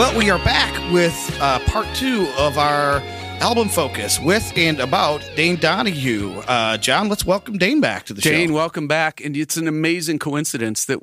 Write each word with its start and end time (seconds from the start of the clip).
Well, 0.00 0.16
we 0.16 0.30
are 0.30 0.38
back 0.38 0.72
with 0.94 1.38
uh, 1.42 1.58
part 1.66 1.86
two 1.94 2.26
of 2.38 2.56
our 2.56 3.00
album 3.42 3.68
focus 3.68 4.18
with 4.18 4.50
and 4.56 4.80
about 4.80 5.20
Dane 5.36 5.56
Donohue. 5.56 6.38
Uh, 6.48 6.78
John, 6.78 7.10
let's 7.10 7.26
welcome 7.26 7.58
Dane 7.58 7.82
back 7.82 8.06
to 8.06 8.14
the 8.14 8.22
Dane, 8.22 8.32
show. 8.32 8.38
Dane, 8.38 8.52
welcome 8.54 8.88
back. 8.88 9.22
And 9.22 9.36
it's 9.36 9.58
an 9.58 9.68
amazing 9.68 10.18
coincidence 10.18 10.86
that 10.86 11.00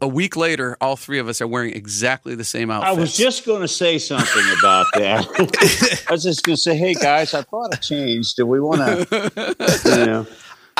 a 0.00 0.08
week 0.08 0.34
later, 0.34 0.76
all 0.80 0.96
three 0.96 1.20
of 1.20 1.28
us 1.28 1.40
are 1.40 1.46
wearing 1.46 1.74
exactly 1.74 2.34
the 2.34 2.42
same 2.42 2.72
outfit. 2.72 2.88
I 2.88 2.92
was 3.00 3.16
just 3.16 3.46
going 3.46 3.60
to 3.60 3.68
say 3.68 3.98
something 3.98 4.44
about 4.58 4.86
that. 4.94 6.04
I 6.08 6.12
was 6.12 6.24
just 6.24 6.42
going 6.42 6.56
to 6.56 6.60
say, 6.60 6.76
hey 6.76 6.94
guys, 6.94 7.34
I 7.34 7.42
thought 7.42 7.72
it 7.72 7.82
changed. 7.82 8.34
Do 8.34 8.46
we 8.46 8.58
want 8.58 8.80
to? 8.80 9.74
You 9.84 10.06
know, 10.06 10.26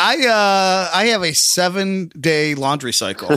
I 0.02 0.26
uh, 0.26 0.90
I 0.94 1.06
have 1.08 1.22
a 1.22 1.34
seven 1.34 2.10
day 2.18 2.54
laundry 2.54 2.92
cycle, 2.92 3.36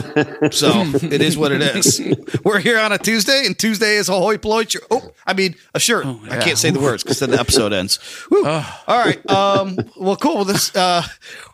so 0.50 0.70
it 1.02 1.20
is 1.20 1.36
what 1.36 1.52
it 1.52 1.60
is. 1.60 2.00
We're 2.44 2.58
here 2.58 2.78
on 2.78 2.90
a 2.90 2.96
Tuesday, 2.96 3.44
and 3.44 3.58
Tuesday 3.58 3.96
is 3.96 4.08
a 4.08 4.12
hoi 4.12 4.38
polloi. 4.38 4.64
Oh, 4.90 5.12
I 5.26 5.34
mean 5.34 5.56
a 5.74 5.80
shirt. 5.80 6.06
I 6.06 6.16
yeah. 6.26 6.40
can't 6.40 6.56
say 6.56 6.70
the 6.70 6.80
words 6.80 7.02
because 7.02 7.18
then 7.18 7.30
the 7.32 7.38
episode 7.38 7.74
ends. 7.74 7.98
All 8.32 8.64
right. 8.88 9.30
Um, 9.30 9.76
well, 9.96 10.16
cool. 10.16 10.36
Well, 10.36 10.44
this 10.44 10.74
uh, 10.74 11.02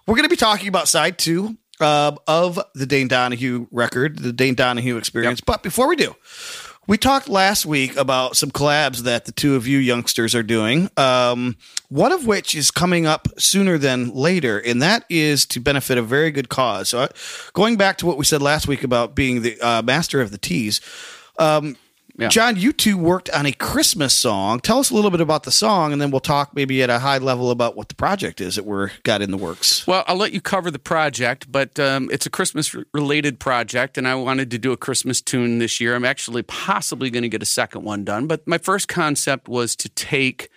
we're 0.06 0.14
going 0.14 0.28
to 0.28 0.30
be 0.30 0.36
talking 0.36 0.69
about 0.69 0.86
side 0.86 1.19
two 1.19 1.56
uh, 1.80 2.14
of 2.28 2.61
the 2.74 2.86
Dane 2.86 3.08
Donohue 3.08 3.66
record, 3.72 4.19
the 4.20 4.33
Dane 4.33 4.55
Donohue 4.55 4.97
experience. 4.97 5.41
But 5.41 5.64
before 5.64 5.88
we 5.88 5.97
do, 5.97 6.14
we 6.90 6.98
talked 6.98 7.28
last 7.28 7.64
week 7.64 7.94
about 7.96 8.36
some 8.36 8.50
collabs 8.50 9.02
that 9.04 9.24
the 9.24 9.30
two 9.30 9.54
of 9.54 9.64
you 9.64 9.78
youngsters 9.78 10.34
are 10.34 10.42
doing. 10.42 10.90
Um, 10.96 11.56
one 11.88 12.10
of 12.10 12.27
which 12.27 12.52
is 12.52 12.72
coming 12.72 13.06
up 13.06 13.28
sooner 13.38 13.78
than 13.78 14.12
later, 14.12 14.58
and 14.58 14.82
that 14.82 15.05
is 15.08 15.47
to 15.47 15.60
benefit 15.60 15.98
a 15.98 16.02
very 16.02 16.32
good 16.32 16.48
cause. 16.48 16.88
So, 16.88 17.02
uh, 17.02 17.08
going 17.52 17.77
back 17.77 17.98
to 17.98 18.06
what 18.06 18.19
we 18.19 18.24
said 18.24 18.42
last 18.42 18.66
week 18.66 18.82
about 18.82 19.14
being 19.14 19.42
the 19.42 19.60
uh, 19.60 19.82
master 19.82 20.20
of 20.20 20.32
the 20.32 20.38
teas, 20.38 20.80
um, 21.38 21.77
Yeah. 22.20 22.28
John, 22.28 22.56
you 22.56 22.74
two 22.74 22.98
worked 22.98 23.30
on 23.30 23.46
a 23.46 23.52
Christmas 23.52 24.12
song. 24.12 24.60
Tell 24.60 24.78
us 24.78 24.90
a 24.90 24.94
little 24.94 25.10
bit 25.10 25.22
about 25.22 25.44
the 25.44 25.50
song, 25.50 25.92
and 25.92 26.02
then 26.02 26.10
we'll 26.10 26.20
talk 26.20 26.54
maybe 26.54 26.82
at 26.82 26.90
a 26.90 26.98
high 26.98 27.16
level 27.16 27.50
about 27.50 27.76
what 27.76 27.88
the 27.88 27.94
project 27.94 28.42
is 28.42 28.56
that 28.56 28.66
we're 28.66 28.90
got 29.04 29.22
in 29.22 29.30
the 29.30 29.38
works. 29.38 29.86
Well, 29.86 30.04
I'll 30.06 30.16
let 30.16 30.32
you 30.32 30.41
cover 30.42 30.70
the 30.70 30.78
project, 30.78 31.50
but 31.50 31.80
um, 31.80 32.10
it's 32.12 32.26
a 32.26 32.30
Christmas 32.30 32.76
related 32.92 33.41
project, 33.41 33.96
and 33.96 34.06
I 34.06 34.14
wanted 34.16 34.50
to 34.50 34.58
do 34.58 34.70
a 34.72 34.76
Christmas 34.76 35.22
tune 35.22 35.60
this 35.60 35.80
year. 35.80 35.94
I'm 35.94 36.04
actually 36.04 36.42
possibly 36.42 37.08
going 37.08 37.22
to 37.22 37.28
get 37.30 37.42
a 37.42 37.46
second 37.46 37.84
one 37.84 38.04
done, 38.04 38.26
but 38.26 38.46
my 38.46 38.58
first 38.58 38.86
concept 38.86 39.48
was 39.48 39.74
to 39.76 39.88
take 39.88 40.50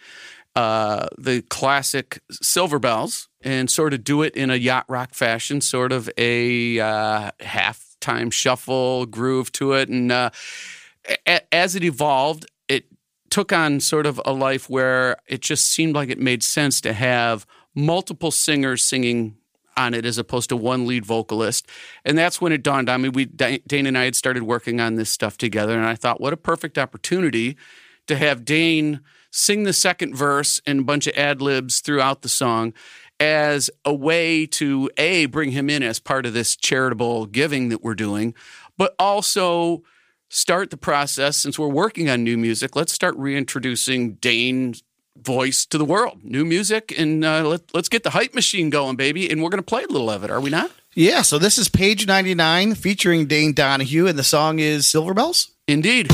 uh, 0.57 1.07
the 1.17 1.41
classic 1.43 2.21
Silver 2.29 2.77
Bells 2.77 3.29
and 3.41 3.69
sort 3.69 3.93
of 3.93 4.03
do 4.03 4.21
it 4.21 4.35
in 4.35 4.49
a 4.49 4.55
yacht 4.55 4.85
rock 4.87 5.13
fashion, 5.13 5.61
sort 5.61 5.91
of 5.91 6.09
a 6.17 6.79
uh, 6.79 7.31
halftime 7.39 8.31
shuffle 8.31 9.05
groove 9.05 9.51
to 9.53 9.73
it. 9.73 9.89
And 9.89 10.11
uh, 10.11 10.29
a- 11.27 11.53
as 11.53 11.75
it 11.75 11.83
evolved, 11.83 12.45
it 12.67 12.85
took 13.29 13.51
on 13.51 13.79
sort 13.79 14.05
of 14.05 14.21
a 14.25 14.33
life 14.33 14.69
where 14.69 15.17
it 15.27 15.41
just 15.41 15.67
seemed 15.67 15.95
like 15.95 16.09
it 16.09 16.19
made 16.19 16.43
sense 16.43 16.81
to 16.81 16.93
have 16.93 17.45
multiple 17.75 18.31
singers 18.31 18.83
singing 18.83 19.35
on 19.75 19.93
it 19.93 20.05
as 20.05 20.17
opposed 20.17 20.49
to 20.49 20.55
one 20.55 20.85
lead 20.85 21.05
vocalist. 21.05 21.67
And 22.05 22.17
that's 22.17 22.39
when 22.39 22.51
it 22.51 22.61
dawned 22.61 22.89
on 22.89 23.01
me. 23.01 23.09
We 23.09 23.25
Dane 23.25 23.87
and 23.87 23.97
I 23.97 24.03
had 24.03 24.15
started 24.15 24.43
working 24.43 24.79
on 24.79 24.95
this 24.95 25.09
stuff 25.09 25.37
together, 25.37 25.75
and 25.75 25.85
I 25.85 25.95
thought, 25.95 26.21
what 26.21 26.33
a 26.33 26.37
perfect 26.37 26.77
opportunity 26.77 27.57
to 28.07 28.15
have 28.15 28.45
Dane 28.45 29.01
sing 29.31 29.63
the 29.63 29.73
second 29.73 30.15
verse 30.15 30.61
and 30.67 30.81
a 30.81 30.83
bunch 30.83 31.07
of 31.07 31.17
ad 31.17 31.41
libs 31.41 31.79
throughout 31.79 32.21
the 32.21 32.29
song 32.29 32.73
as 33.19 33.69
a 33.85 33.93
way 33.93 34.45
to 34.45 34.91
a 34.97 35.25
bring 35.25 35.51
him 35.51 35.69
in 35.69 35.81
as 35.81 35.99
part 35.99 36.25
of 36.25 36.33
this 36.33 36.55
charitable 36.55 37.25
giving 37.27 37.69
that 37.69 37.81
we're 37.81 37.95
doing, 37.95 38.35
but 38.77 38.93
also 38.99 39.81
start 40.33 40.71
the 40.71 40.77
process 40.77 41.37
since 41.37 41.59
we're 41.59 41.67
working 41.67 42.09
on 42.09 42.23
new 42.23 42.37
music. 42.37 42.75
Let's 42.75 42.91
start 42.91 43.15
reintroducing 43.17 44.13
Dane's 44.15 44.83
voice 45.15 45.65
to 45.67 45.77
the 45.77 45.85
world, 45.85 46.19
new 46.23 46.43
music, 46.43 46.93
and 46.97 47.23
uh, 47.23 47.47
let, 47.47 47.61
let's 47.73 47.87
get 47.87 48.03
the 48.03 48.09
hype 48.09 48.33
machine 48.33 48.69
going, 48.69 48.95
baby. 48.95 49.29
And 49.29 49.41
we're 49.41 49.49
going 49.49 49.59
to 49.59 49.63
play 49.63 49.83
a 49.83 49.87
little 49.87 50.09
of 50.09 50.23
it, 50.23 50.31
are 50.31 50.41
we 50.41 50.49
not? 50.49 50.71
Yeah, 50.95 51.21
so 51.21 51.37
this 51.37 51.57
is 51.57 51.69
page 51.69 52.07
99 52.07 52.75
featuring 52.75 53.27
Dane 53.27 53.53
Donohue, 53.53 54.07
and 54.07 54.17
the 54.17 54.23
song 54.23 54.59
is 54.59 54.87
Silver 54.87 55.13
Bells. 55.13 55.51
Indeed. 55.67 56.11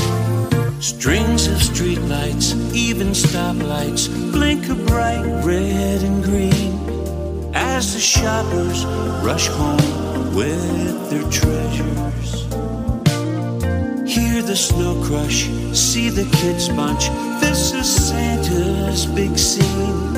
Strings 0.80 1.46
of 1.46 1.56
streetlights, 1.56 2.74
even 2.74 3.08
stoplights, 3.08 4.08
blink 4.32 4.68
a 4.68 4.74
bright 4.74 5.24
red 5.44 6.02
and 6.02 6.22
green 6.24 7.54
as 7.54 7.94
the 7.94 8.00
shoppers 8.00 8.84
rush 9.22 9.48
home 9.48 10.34
with 10.34 11.10
their 11.10 11.30
treasures. 11.30 12.69
Hear 14.10 14.42
the 14.42 14.56
snow 14.56 15.00
crush, 15.04 15.48
see 15.72 16.08
the 16.08 16.24
kids 16.38 16.68
bunch. 16.68 17.08
This 17.40 17.72
is 17.72 18.08
Santa's 18.08 19.06
big 19.06 19.38
scene, 19.38 20.16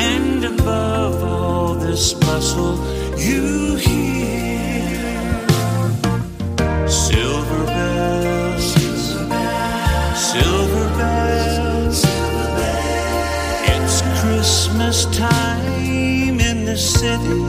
and 0.00 0.42
above 0.46 1.22
all 1.22 1.74
this 1.74 2.14
bustle, 2.14 2.78
you 3.18 3.76
hear 3.76 4.88
silver 6.88 7.66
bells. 7.66 8.72
Silver 10.16 10.88
bells. 10.96 12.02
It's 13.74 14.00
Christmas 14.22 15.04
time 15.14 16.40
in 16.40 16.64
the 16.64 16.78
city. 16.78 17.43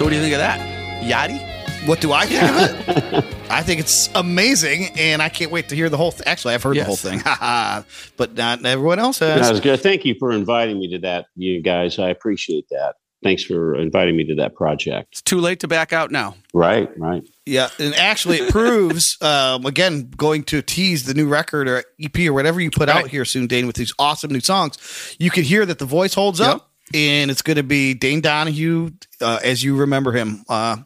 So, 0.00 0.06
what 0.06 0.12
do 0.12 0.16
you 0.16 0.22
think 0.22 0.32
of 0.32 0.38
that? 0.38 0.58
Yachty? 1.04 1.86
What 1.86 2.00
do 2.00 2.10
I 2.10 2.24
think 2.24 2.42
of 2.42 2.88
it? 3.18 3.36
I 3.50 3.62
think 3.62 3.80
it's 3.80 4.08
amazing, 4.14 4.98
and 4.98 5.20
I 5.20 5.28
can't 5.28 5.50
wait 5.50 5.68
to 5.68 5.74
hear 5.76 5.90
the 5.90 5.98
whole 5.98 6.10
thing. 6.10 6.26
Actually, 6.26 6.54
I've 6.54 6.62
heard 6.62 6.76
Yes. 6.76 6.84
the 7.02 7.10
whole 7.10 7.20
thing, 7.20 7.20
but 8.16 8.34
not 8.34 8.64
everyone 8.64 8.98
else 8.98 9.18
has. 9.18 9.42
that 9.42 9.50
was 9.50 9.60
good. 9.60 9.78
Thank 9.82 10.06
you 10.06 10.14
for 10.18 10.32
inviting 10.32 10.78
me 10.78 10.88
to 10.92 11.00
that, 11.00 11.26
you 11.36 11.62
guys. 11.62 11.98
I 11.98 12.08
appreciate 12.08 12.64
that. 12.70 12.94
Thanks 13.22 13.42
for 13.44 13.74
inviting 13.76 14.16
me 14.16 14.24
to 14.28 14.36
that 14.36 14.54
project. 14.54 15.08
It's 15.12 15.20
too 15.20 15.38
late 15.38 15.60
to 15.60 15.68
back 15.68 15.92
out 15.92 16.10
now. 16.10 16.34
Right, 16.54 16.88
right. 16.98 17.22
Yeah, 17.44 17.68
and 17.78 17.94
actually, 17.94 18.38
it 18.38 18.50
proves 18.50 19.18
um, 19.22 19.66
again 19.66 20.08
going 20.16 20.44
to 20.44 20.62
tease 20.62 21.04
the 21.04 21.12
new 21.12 21.28
record 21.28 21.68
or 21.68 21.84
EP 22.02 22.18
or 22.20 22.32
whatever 22.32 22.58
you 22.58 22.70
put 22.70 22.88
out 22.88 23.08
here 23.08 23.26
soon, 23.26 23.48
Dane, 23.48 23.66
with 23.66 23.76
these 23.76 23.92
awesome 23.98 24.30
new 24.30 24.40
songs. 24.40 25.14
You 25.18 25.30
can 25.30 25.44
hear 25.44 25.66
that 25.66 25.78
the 25.78 25.84
voice 25.84 26.14
holds 26.14 26.40
up, 26.40 26.69
and 26.94 27.30
it's 27.30 27.42
going 27.42 27.56
to 27.56 27.62
be 27.62 27.94
Dane 27.94 28.20
Donohue 28.20 28.90
uh, 29.20 29.38
as 29.42 29.62
you 29.62 29.76
remember 29.76 30.12
him. 30.12 30.44
Uh, 30.48 30.78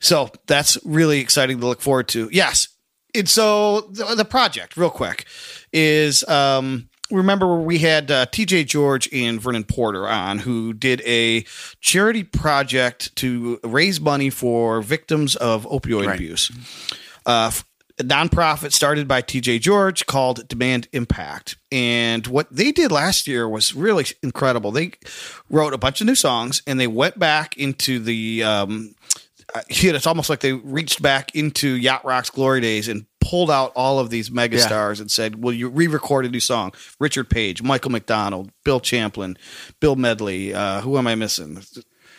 so 0.00 0.30
that's 0.46 0.78
really 0.84 1.20
exciting 1.20 1.60
to 1.60 1.66
look 1.66 1.80
forward 1.80 2.08
to. 2.08 2.28
Yes, 2.32 2.68
and 3.14 3.28
so 3.28 3.82
the, 3.90 4.14
the 4.14 4.24
project, 4.24 4.76
real 4.76 4.90
quick, 4.90 5.26
is 5.72 6.26
um, 6.28 6.88
remember 7.10 7.56
we 7.60 7.78
had 7.78 8.10
uh, 8.10 8.26
T.J. 8.26 8.64
George 8.64 9.08
and 9.12 9.40
Vernon 9.40 9.64
Porter 9.64 10.08
on 10.08 10.38
who 10.38 10.72
did 10.72 11.02
a 11.04 11.44
charity 11.80 12.22
project 12.24 13.14
to 13.16 13.58
raise 13.64 14.00
money 14.00 14.30
for 14.30 14.80
victims 14.80 15.36
of 15.36 15.64
opioid 15.66 16.06
Right. 16.06 16.14
abuse. 16.16 16.50
Uh, 17.26 17.50
a 18.00 18.02
nonprofit 18.02 18.72
started 18.72 19.06
by 19.06 19.20
TJ 19.20 19.60
George 19.60 20.06
called 20.06 20.48
Demand 20.48 20.88
Impact. 20.92 21.56
And 21.70 22.26
what 22.26 22.48
they 22.50 22.72
did 22.72 22.90
last 22.90 23.28
year 23.28 23.46
was 23.48 23.74
really 23.74 24.06
incredible. 24.22 24.72
They 24.72 24.92
wrote 25.50 25.74
a 25.74 25.78
bunch 25.78 26.00
of 26.00 26.06
new 26.06 26.14
songs 26.14 26.62
and 26.66 26.80
they 26.80 26.86
went 26.86 27.18
back 27.18 27.56
into 27.58 27.98
the 27.98 28.42
um, 28.42 28.94
uh, 29.54 29.60
it's 29.68 30.06
almost 30.06 30.30
like 30.30 30.40
they 30.40 30.52
reached 30.52 31.02
back 31.02 31.34
into 31.34 31.68
Yacht 31.68 32.04
Rock's 32.04 32.30
glory 32.30 32.60
days 32.60 32.88
and 32.88 33.06
pulled 33.20 33.50
out 33.50 33.72
all 33.76 33.98
of 33.98 34.08
these 34.10 34.30
megastars 34.30 35.00
and 35.00 35.10
said, 35.10 35.42
"Will 35.42 35.52
you 35.52 35.68
re-record 35.68 36.24
a 36.24 36.28
new 36.28 36.40
song?" 36.40 36.72
Richard 36.98 37.28
Page, 37.28 37.62
Michael 37.62 37.90
McDonald, 37.90 38.50
Bill 38.64 38.80
Champlin, 38.80 39.36
Bill 39.80 39.96
Medley. 39.96 40.54
Uh, 40.54 40.80
who 40.80 40.96
am 40.98 41.06
I 41.06 41.14
missing? 41.16 41.62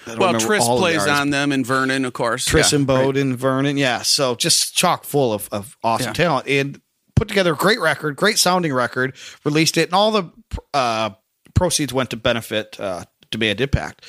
I 0.06 0.09
don't 0.12 0.19
Well, 0.19 0.27
remember 0.33 0.45
Tris 0.48 0.63
all 0.63 0.75
of 0.75 0.80
the 0.80 0.98
plays 0.98 1.07
on 1.07 1.30
them 1.30 1.51
and 1.51 1.65
Vernon, 1.65 2.06
of 2.06 2.13
course. 2.13 2.45
Tris 2.45 2.71
Yeah, 2.71 2.80
and 2.80 2.88
right. 2.89 2.95
Bowden, 3.03 3.36
Vernon. 3.38 3.77
Yeah. 3.77 4.01
So 4.01 4.36
just 4.36 4.75
chock 4.75 5.03
full 5.03 5.33
of, 5.33 5.48
of 5.51 5.77
awesome 5.83 6.07
Yeah. 6.07 6.13
talent 6.13 6.48
and 6.48 6.81
put 7.15 7.27
together 7.27 7.53
a 7.53 7.56
great 7.56 7.80
record, 7.80 8.15
great 8.15 8.39
sounding 8.39 8.74
record, 8.74 9.15
released 9.44 9.77
it, 9.77 9.89
and 9.89 9.94
all 9.94 10.12
the 10.12 10.31
uh, 10.74 11.12
proceeds 11.53 11.94
went 11.94 12.09
to 12.12 12.18
benefit 12.18 12.80
uh, 12.80 13.03
Demand 13.30 13.62
Impact. 13.62 14.03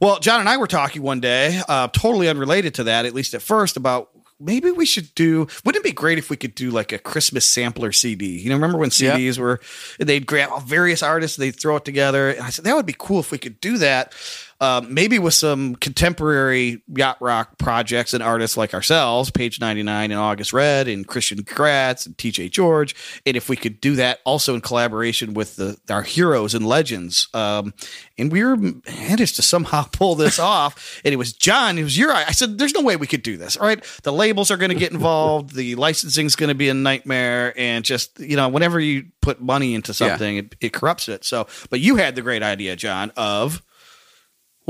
Well, 0.00 0.18
John 0.18 0.40
and 0.40 0.48
I 0.48 0.56
were 0.56 0.66
talking 0.66 1.02
one 1.02 1.20
day, 1.20 1.60
uh, 1.68 1.88
totally 1.88 2.28
unrelated 2.28 2.74
to 2.76 2.84
that, 2.84 3.04
at 3.06 3.14
least 3.14 3.34
at 3.34 3.42
first, 3.42 3.76
about 3.76 4.08
maybe 4.40 4.70
we 4.70 4.86
should 4.86 5.14
do. 5.14 5.46
Wouldn't 5.64 5.84
it 5.84 5.88
be 5.88 5.92
great 5.92 6.16
if 6.16 6.30
we 6.30 6.36
could 6.38 6.54
do 6.54 6.70
like 6.70 6.90
a 6.92 6.98
Christmas 6.98 7.44
sampler 7.44 7.92
CD? 7.92 8.38
You 8.40 8.48
know, 8.48 8.54
remember 8.56 8.78
when 8.78 8.90
Yeah. 8.96 9.14
CDs 9.16 9.38
were? 9.38 9.60
They'd 9.98 10.26
grab 10.26 10.62
various 10.64 11.02
artists, 11.02 11.36
they'd 11.36 11.50
throw 11.60 11.76
it 11.76 11.84
together, 11.84 12.30
and 12.30 12.40
I 12.40 12.48
said 12.48 12.64
that 12.64 12.74
would 12.74 12.86
be 12.86 12.96
cool 12.98 13.20
if 13.20 13.30
we 13.30 13.36
could 13.38 13.60
do 13.60 13.76
that. 13.78 14.14
Uh, 14.60 14.82
maybe 14.86 15.18
with 15.18 15.32
some 15.34 15.74
contemporary 15.76 16.82
yacht 16.94 17.16
rock 17.20 17.56
projects 17.58 18.12
and 18.12 18.22
artists 18.22 18.56
like 18.56 18.74
ourselves, 18.74 19.30
Page 19.30 19.60
99 19.60 20.10
and 20.10 20.20
August 20.20 20.52
Red 20.52 20.86
and 20.86 21.06
Christian 21.06 21.42
Gratz 21.42 22.04
and 22.06 22.16
TJ 22.16 22.50
George. 22.50 22.94
And 23.24 23.36
if 23.36 23.48
we 23.48 23.56
could 23.56 23.80
do 23.80 23.96
that 23.96 24.20
also 24.24 24.54
in 24.54 24.60
collaboration 24.60 25.32
with 25.34 25.56
the 25.56 25.78
our 25.88 26.02
heroes 26.02 26.54
and 26.54 26.66
legends. 26.66 27.28
Um, 27.32 27.72
and 28.18 28.30
we 28.30 28.44
were 28.44 28.56
managed 28.56 29.36
to 29.36 29.42
somehow 29.42 29.84
pull 29.92 30.14
this 30.14 30.38
off. 30.38 31.00
And 31.04 31.12
it 31.14 31.16
was 31.16 31.32
John, 31.32 31.78
it 31.78 31.82
was 31.82 31.96
your 31.96 32.12
I 32.12 32.32
said, 32.32 32.58
there's 32.58 32.74
no 32.74 32.82
way 32.82 32.96
we 32.96 33.06
could 33.06 33.22
do 33.22 33.36
this. 33.36 33.56
All 33.56 33.66
right. 33.66 33.82
The 34.02 34.12
labels 34.12 34.50
are 34.50 34.56
going 34.58 34.70
to 34.70 34.76
get 34.76 34.92
involved, 34.92 35.54
the 35.54 35.74
licensing 35.76 36.26
is 36.26 36.36
going 36.36 36.48
to 36.48 36.54
be 36.54 36.68
a 36.68 36.74
nightmare. 36.74 37.54
And 37.56 37.84
just, 37.84 38.18
you 38.20 38.36
know, 38.36 38.48
whenever 38.48 38.78
you 38.78 39.06
put 39.22 39.40
money 39.40 39.74
into 39.74 39.92
Yeah. 39.92 39.94
something, 40.10 40.36
it, 40.36 40.54
it 40.60 40.72
corrupts 40.72 41.08
it. 41.08 41.24
So, 41.24 41.46
but 41.70 41.80
you 41.80 41.96
had 41.96 42.14
the 42.14 42.22
great 42.22 42.42
idea, 42.42 42.76
John, 42.76 43.10
of 43.16 43.62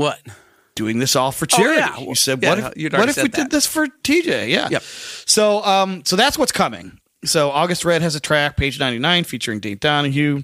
What? 0.01 0.19
doing 0.73 0.99
this 0.99 1.15
all 1.17 1.31
for 1.33 1.45
Oh, 1.51 1.57
charity. 1.57 1.79
yeah. 1.81 1.99
You 1.99 2.15
said, 2.15 2.41
Yeah, 2.41 2.49
what 2.49 2.57
if, 2.77 2.93
what 2.93 3.09
if 3.09 3.17
we 3.17 3.21
said 3.23 3.31
did 3.33 3.51
this 3.51 3.67
for 3.67 3.87
TJ? 3.87 4.47
Yeah. 4.49 4.69
Yep. 4.71 4.81
So, 4.81 5.63
um, 5.65 6.03
so 6.05 6.15
that's 6.15 6.37
what's 6.37 6.53
coming. 6.53 6.97
So 7.25 7.51
August 7.51 7.83
Red 7.85 8.01
has 8.01 8.15
a 8.15 8.19
track, 8.21 8.55
page 8.57 8.79
99, 8.79 9.25
featuring 9.25 9.59
Dave 9.59 9.79
Donohue. 9.81 10.43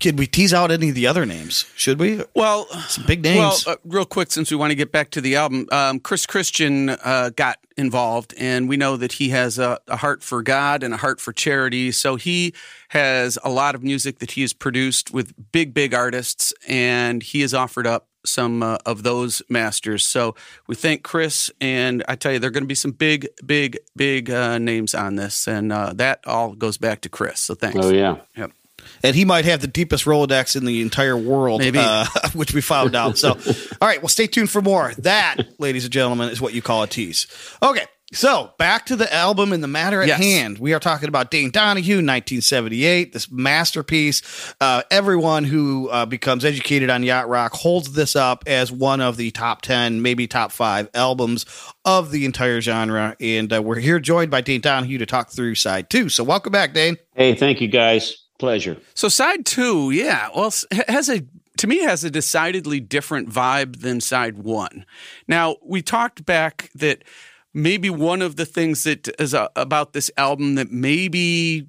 Could 0.00 0.18
we 0.18 0.26
tease 0.26 0.52
out 0.52 0.70
any 0.70 0.90
of 0.90 0.94
the 0.94 1.06
other 1.06 1.24
names? 1.24 1.64
Should 1.74 1.98
we? 1.98 2.20
Well, 2.34 2.66
Some 2.88 3.06
big 3.06 3.22
names. 3.22 3.64
Well, 3.66 3.74
uh, 3.74 3.76
real 3.84 4.04
quick, 4.04 4.30
since 4.30 4.50
we 4.50 4.56
want 4.56 4.72
to 4.72 4.74
get 4.74 4.92
back 4.92 5.10
to 5.12 5.20
the 5.22 5.36
album, 5.36 5.66
um, 5.72 6.00
Chris 6.00 6.26
Christian 6.26 6.90
uh, 6.90 7.30
got 7.34 7.58
involved, 7.78 8.34
and 8.36 8.68
we 8.68 8.76
know 8.76 8.96
that 8.98 9.12
he 9.12 9.30
has 9.30 9.58
a, 9.58 9.80
a 9.88 9.96
heart 9.96 10.22
for 10.22 10.42
God 10.42 10.82
and 10.82 10.92
a 10.92 10.98
heart 10.98 11.18
for 11.18 11.32
charity. 11.32 11.92
So 11.92 12.16
he 12.16 12.52
has 12.90 13.38
a 13.42 13.48
lot 13.48 13.74
of 13.74 13.82
music 13.82 14.18
that 14.18 14.32
he 14.32 14.42
has 14.42 14.52
produced 14.52 15.12
with 15.14 15.32
big, 15.50 15.72
big 15.72 15.94
artists, 15.94 16.52
and 16.68 17.22
he 17.22 17.40
has 17.40 17.54
offered 17.54 17.86
up 17.86 18.06
some 18.26 18.62
uh, 18.62 18.78
of 18.86 19.02
those 19.02 19.42
masters. 19.48 20.04
So 20.04 20.34
we 20.66 20.74
thank 20.74 21.02
Chris, 21.02 21.50
and 21.60 22.04
I 22.08 22.16
tell 22.16 22.32
you, 22.32 22.38
there 22.38 22.48
are 22.48 22.52
going 22.52 22.64
to 22.64 22.68
be 22.68 22.74
some 22.74 22.92
big, 22.92 23.28
big, 23.44 23.78
big 23.96 24.30
uh, 24.30 24.58
names 24.58 24.94
on 24.94 25.16
this, 25.16 25.46
and 25.46 25.72
uh, 25.72 25.92
that 25.94 26.20
all 26.26 26.54
goes 26.54 26.78
back 26.78 27.00
to 27.02 27.08
Chris. 27.08 27.40
So 27.40 27.54
thanks. 27.54 27.78
Oh 27.80 27.90
yeah. 27.90 28.18
Yep. 28.36 28.52
and 29.02 29.16
he 29.16 29.24
might 29.24 29.44
have 29.44 29.60
the 29.60 29.66
deepest 29.66 30.04
Rolodex 30.04 30.56
in 30.56 30.64
the 30.64 30.82
entire 30.82 31.16
world, 31.16 31.60
Maybe. 31.60 31.78
Uh, 31.80 32.06
which 32.34 32.52
we 32.54 32.60
found 32.60 32.94
out. 32.94 33.18
So, 33.18 33.30
all 33.80 33.88
right, 33.88 34.00
well, 34.00 34.08
stay 34.08 34.26
tuned 34.26 34.50
for 34.50 34.62
more. 34.62 34.92
That, 34.98 35.36
ladies 35.58 35.84
and 35.84 35.92
gentlemen, 35.92 36.28
is 36.30 36.40
what 36.40 36.54
you 36.54 36.62
call 36.62 36.82
a 36.82 36.86
tease. 36.86 37.26
Okay, 37.62 37.86
so 38.12 38.52
back 38.56 38.86
to 38.86 38.96
the 38.96 39.12
album 39.12 39.52
and 39.52 39.62
the 39.62 39.68
matter 39.68 40.00
at 40.00 40.08
Yes. 40.08 40.18
hand. 40.20 40.58
We 40.58 40.72
are 40.72 40.78
talking 40.78 41.08
about 41.08 41.30
Dane 41.30 41.50
Donohue, 41.50 41.96
1978, 41.96 43.12
this 43.12 43.30
masterpiece. 43.30 44.22
Uh, 44.60 44.82
everyone 44.90 45.44
who 45.44 45.88
uh, 45.90 46.06
becomes 46.06 46.44
educated 46.44 46.88
on 46.88 47.02
yacht 47.02 47.28
rock 47.28 47.52
holds 47.52 47.92
this 47.92 48.14
up 48.14 48.44
as 48.46 48.70
one 48.70 49.00
of 49.00 49.16
the 49.16 49.30
top 49.32 49.62
10, 49.62 50.02
maybe 50.02 50.26
top 50.26 50.52
five 50.52 50.88
albums 50.94 51.44
of 51.84 52.10
the 52.12 52.24
entire 52.24 52.60
genre. 52.60 53.16
And 53.20 53.52
uh, 53.52 53.60
we're 53.62 53.80
here 53.80 53.98
joined 53.98 54.30
by 54.30 54.40
Dane 54.40 54.60
Donohue 54.60 54.98
to 54.98 55.06
talk 55.06 55.30
through 55.30 55.56
side 55.56 55.90
two. 55.90 56.08
So, 56.08 56.22
welcome 56.22 56.52
back, 56.52 56.74
Dane. 56.74 56.96
Hey, 57.14 57.34
thank 57.34 57.60
you 57.60 57.68
guys. 57.68 58.22
Pleasure. 58.38 58.76
So 58.94 59.08
side 59.08 59.46
two, 59.46 59.90
yeah, 59.90 60.28
well, 60.36 60.52
has 60.88 61.08
a 61.08 61.22
to 61.56 61.66
me 61.66 61.78
has 61.78 62.04
a 62.04 62.10
decidedly 62.10 62.80
different 62.80 63.30
vibe 63.30 63.80
than 63.80 63.98
side 64.02 64.36
one. 64.36 64.84
Now 65.26 65.56
we 65.64 65.80
talked 65.80 66.26
back 66.26 66.68
that 66.74 67.02
maybe 67.56 67.88
one 67.88 68.20
of 68.20 68.36
the 68.36 68.44
things 68.44 68.84
that 68.84 69.08
is 69.18 69.32
uh, 69.32 69.48
about 69.56 69.94
this 69.94 70.10
album 70.18 70.56
that 70.56 70.70
maybe 70.70 71.66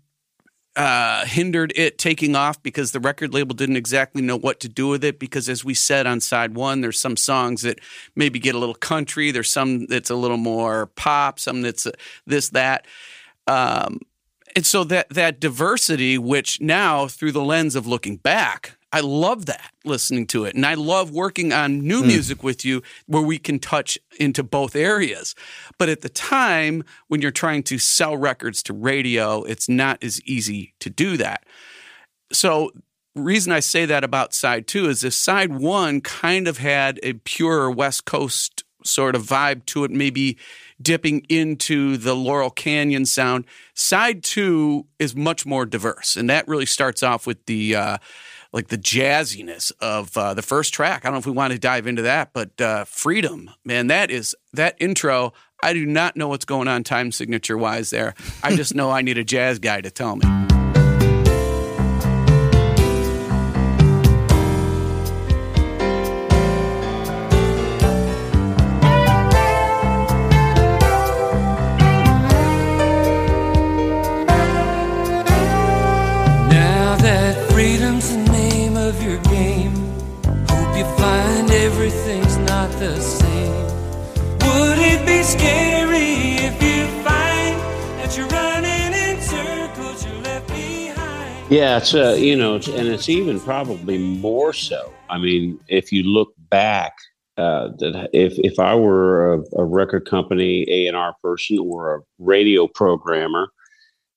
uh, 0.75 1.25
hindered 1.25 1.72
it 1.78 1.98
taking 1.98 2.36
off 2.36 2.62
because 2.62 2.92
the 2.92 3.00
record 3.00 3.34
label 3.34 3.56
didn't 3.56 3.78
exactly 3.78 4.22
know 4.22 4.38
what 4.38 4.60
to 4.60 4.68
do 4.68 4.89
with 4.89 5.04
it. 5.04 5.18
Because 5.18 5.48
as 5.48 5.63
we 5.63 5.74
said 5.74 6.06
on 6.06 6.19
side 6.19 6.56
one, 6.56 6.81
there's 6.81 7.00
some 7.00 7.16
songs 7.16 7.62
that 7.62 7.80
maybe 8.16 8.38
get 8.38 8.54
a 8.54 8.60
little 8.60 8.75
country. 8.75 9.31
There's 9.31 9.51
some 9.51 9.88
that's 9.88 10.10
a 10.10 10.16
little 10.16 10.38
more 10.38 10.88
pop. 10.88 11.39
Some 11.39 11.62
that's 11.62 11.88
uh, 11.88 11.92
this 12.25 12.50
that. 12.50 12.86
Um, 13.48 14.01
and 14.56 14.66
so 14.66 14.83
that 14.83 15.10
that 15.10 15.40
diversity, 15.40 16.18
which 16.18 16.60
now 16.60 17.07
through 17.07 17.31
the 17.31 17.44
lens 17.44 17.75
of 17.75 17.88
looking 17.88 18.18
back, 18.18 18.76
I 18.92 19.01
love 19.01 19.48
that 19.48 19.72
listening 19.84 20.28
to 20.28 20.45
it, 20.45 20.56
and 20.56 20.66
I 20.66 20.75
love 20.75 21.12
working 21.12 21.51
on 21.51 21.81
new 21.81 22.04
music 22.04 22.42
with 22.42 22.63
you 22.63 22.81
where 23.06 23.22
we 23.22 23.38
can 23.38 23.60
touch 23.60 23.98
into 24.19 24.44
both 24.44 24.75
areas. 24.75 25.36
But 25.78 25.89
at 25.89 26.01
the 26.01 26.10
time, 26.10 26.84
when 27.07 27.22
you're 27.22 27.31
trying 27.31 27.63
to 27.63 27.80
sell 27.80 28.16
records 28.16 28.63
to 28.63 28.74
radio, 28.74 29.44
it's 29.44 29.68
not 29.68 30.01
as 30.01 30.22
easy 30.24 30.74
to 30.80 30.89
do 30.89 31.18
that. 31.18 31.44
So 32.31 32.72
reason 33.13 33.51
I 33.51 33.60
say 33.60 33.86
that 33.86 34.04
about 34.04 34.34
side 34.34 34.68
two 34.68 34.88
is 34.88 35.01
this 35.01 35.18
side 35.18 35.51
one 35.51 36.01
kind 36.01 36.48
of 36.48 36.60
had 36.60 37.00
a 37.04 37.13
pure 37.13 37.69
West 37.69 38.06
Coast 38.06 38.63
sort 38.86 39.16
of 39.16 39.24
vibe 39.24 39.66
to 39.66 39.83
it, 39.83 39.92
maybe 39.92 40.38
dipping 40.81 41.25
into 41.28 41.98
the 41.98 42.16
Laurel 42.16 42.50
Canyon 42.50 43.06
sound. 43.06 43.45
Side 43.74 44.24
two 44.24 44.86
is 45.00 45.16
much 45.16 45.45
more 45.45 45.66
diverse, 45.66 46.16
and 46.16 46.30
that 46.30 46.48
really 46.48 46.66
starts 46.66 47.04
off 47.04 47.28
with 47.28 47.45
the 47.48 47.75
uh, 47.75 47.98
like 48.53 48.67
the 48.67 48.77
jazziness 48.77 49.71
of 49.79 50.15
uh, 50.17 50.33
the 50.33 50.41
first 50.41 50.73
track. 50.73 51.03
I 51.03 51.07
don't 51.07 51.13
know 51.13 51.19
if 51.19 51.25
we 51.25 51.31
want 51.31 51.53
to 51.53 51.59
dive 51.59 51.88
into 51.88 52.03
that, 52.03 52.31
but 52.33 52.59
uh, 52.59 52.85
"Freedom," 52.85 53.49
man, 53.65 53.88
that 53.88 54.11
is 54.11 54.35
that 54.53 54.75
intro. 54.79 55.33
I 55.63 55.73
do 55.73 55.85
not 55.85 56.15
know 56.15 56.27
what's 56.27 56.45
going 56.45 56.67
on 56.67 56.83
time 56.83 57.11
signature 57.11 57.57
wise 57.57 57.89
there. 57.89 58.13
I 58.44 58.55
just 58.55 58.75
know 58.75 58.91
I 58.91 59.01
need 59.01 59.17
a 59.17 59.23
jazz 59.23 59.59
guy 59.59 59.81
to 59.81 59.89
tell 59.89 60.15
me. 60.15 60.25
Now 76.49 76.95
that 76.97 77.51
freedom's 77.51 78.26
your 79.07 79.18
game, 79.19 79.74
hope 80.50 80.75
you 80.75 80.83
find 80.98 81.50
everything's 81.50 82.36
not 82.39 82.69
the 82.71 83.00
same. 83.00 83.63
Would 84.42 84.80
it 84.80 85.06
be 85.06 85.24
scary 85.24 86.36
if 86.44 86.62
you 86.62 86.86
find 87.06 87.57
that 88.00 88.18
you're 88.18 88.27
running 88.27 88.92
in 88.94 89.21
circles 89.21 90.06
you're 90.06 90.21
left 90.23 90.49
behind? 90.49 91.49
Yeah, 91.49 91.78
it's 91.78 91.94
uh, 91.95 92.18
you 92.19 92.35
know, 92.35 92.56
it's, 92.56 92.68
and 92.68 92.85
it's 92.90 93.07
even 93.07 93.40
probably 93.40 93.97
more 93.97 94.52
so. 94.52 94.94
I 95.09 95.18
mean, 95.19 95.57
if 95.69 95.94
you 95.94 96.04
look 96.04 96.33
back, 96.49 96.92
uh, 97.37 97.69
that 97.78 98.09
if 98.11 98.33
if 98.40 98.59
I 98.59 98.76
were 98.76 99.35
a, 99.35 99.44
a 99.59 99.64
record 99.64 100.06
company 100.06 100.66
A 100.68 100.87
and 100.87 100.97
R 100.97 101.16
person 101.23 101.59
or 101.59 101.95
a 101.95 101.99
radio 102.19 102.68
programmer, 102.68 103.47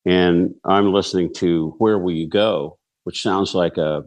and 0.04 0.52
I'm 0.64 0.92
listening 0.92 1.32
to 1.34 1.76
"Where 1.78 1.98
Will 1.98 2.16
You 2.16 2.26
Go," 2.26 2.76
which 3.04 3.22
sounds 3.22 3.54
like 3.54 3.76
a 3.76 4.02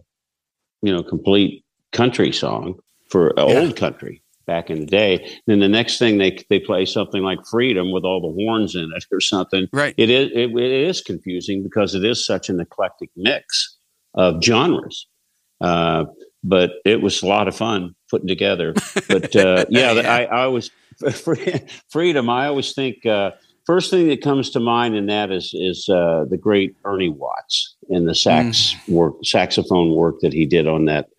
you 0.83 0.93
know 0.93 1.01
complete 1.01 1.63
country 1.91 2.31
song 2.31 2.75
for 3.09 3.33
Yeah. 3.37 3.43
old 3.43 3.75
country 3.75 4.21
back 4.45 4.69
in 4.69 4.81
the 4.81 4.85
day. 4.85 5.25
Then 5.47 5.59
the 5.59 5.67
next 5.69 5.97
thing 5.97 6.17
they 6.19 6.37
they 6.49 6.59
play 6.59 6.85
something 6.85 7.23
like 7.23 7.39
"Freedom" 7.49 7.91
with 7.91 8.03
all 8.03 8.21
the 8.21 8.33
horns 8.43 8.75
in 8.75 8.91
it 8.95 9.05
or 9.11 9.21
something 9.21 9.67
Right. 9.73 9.95
it 9.97 10.09
is 10.11 10.29
it, 10.35 10.49
it 10.51 10.71
is 10.89 11.01
confusing 11.01 11.63
because 11.63 11.95
it 11.95 12.03
is 12.03 12.23
such 12.25 12.49
an 12.49 12.59
eclectic 12.59 13.09
mix 13.15 13.77
of 14.13 14.43
genres. 14.43 15.07
Uh, 15.61 16.05
but 16.43 16.71
it 16.85 17.01
was 17.01 17.23
a 17.23 17.25
lot 17.25 17.47
of 17.47 17.55
fun 17.55 17.95
putting 18.11 18.27
together. 18.27 18.73
But 19.07 19.33
uh, 19.35 19.65
yeah, 19.69 19.93
Yeah. 20.01 20.13
I, 20.13 20.23
I 20.25 20.43
always 20.43 20.69
freedom. 21.89 22.29
I 22.29 22.47
always 22.47 22.73
think 22.73 23.05
uh, 23.05 23.31
first 23.65 23.89
thing 23.89 24.07
that 24.07 24.21
comes 24.21 24.49
to 24.51 24.59
mind 24.59 24.95
in 24.95 25.07
that 25.07 25.31
is 25.31 25.51
is 25.53 25.87
uh, 25.89 26.25
the 26.29 26.37
great 26.37 26.75
Ernie 26.85 27.09
Watts 27.09 27.75
and 27.89 28.07
the 28.07 28.15
sax 28.15 28.75
work, 28.87 29.15
saxophone 29.23 29.93
work 29.93 30.15
that 30.21 30.33
he 30.33 30.45
did 30.45 30.67
on 30.67 30.85
that 30.85 31.09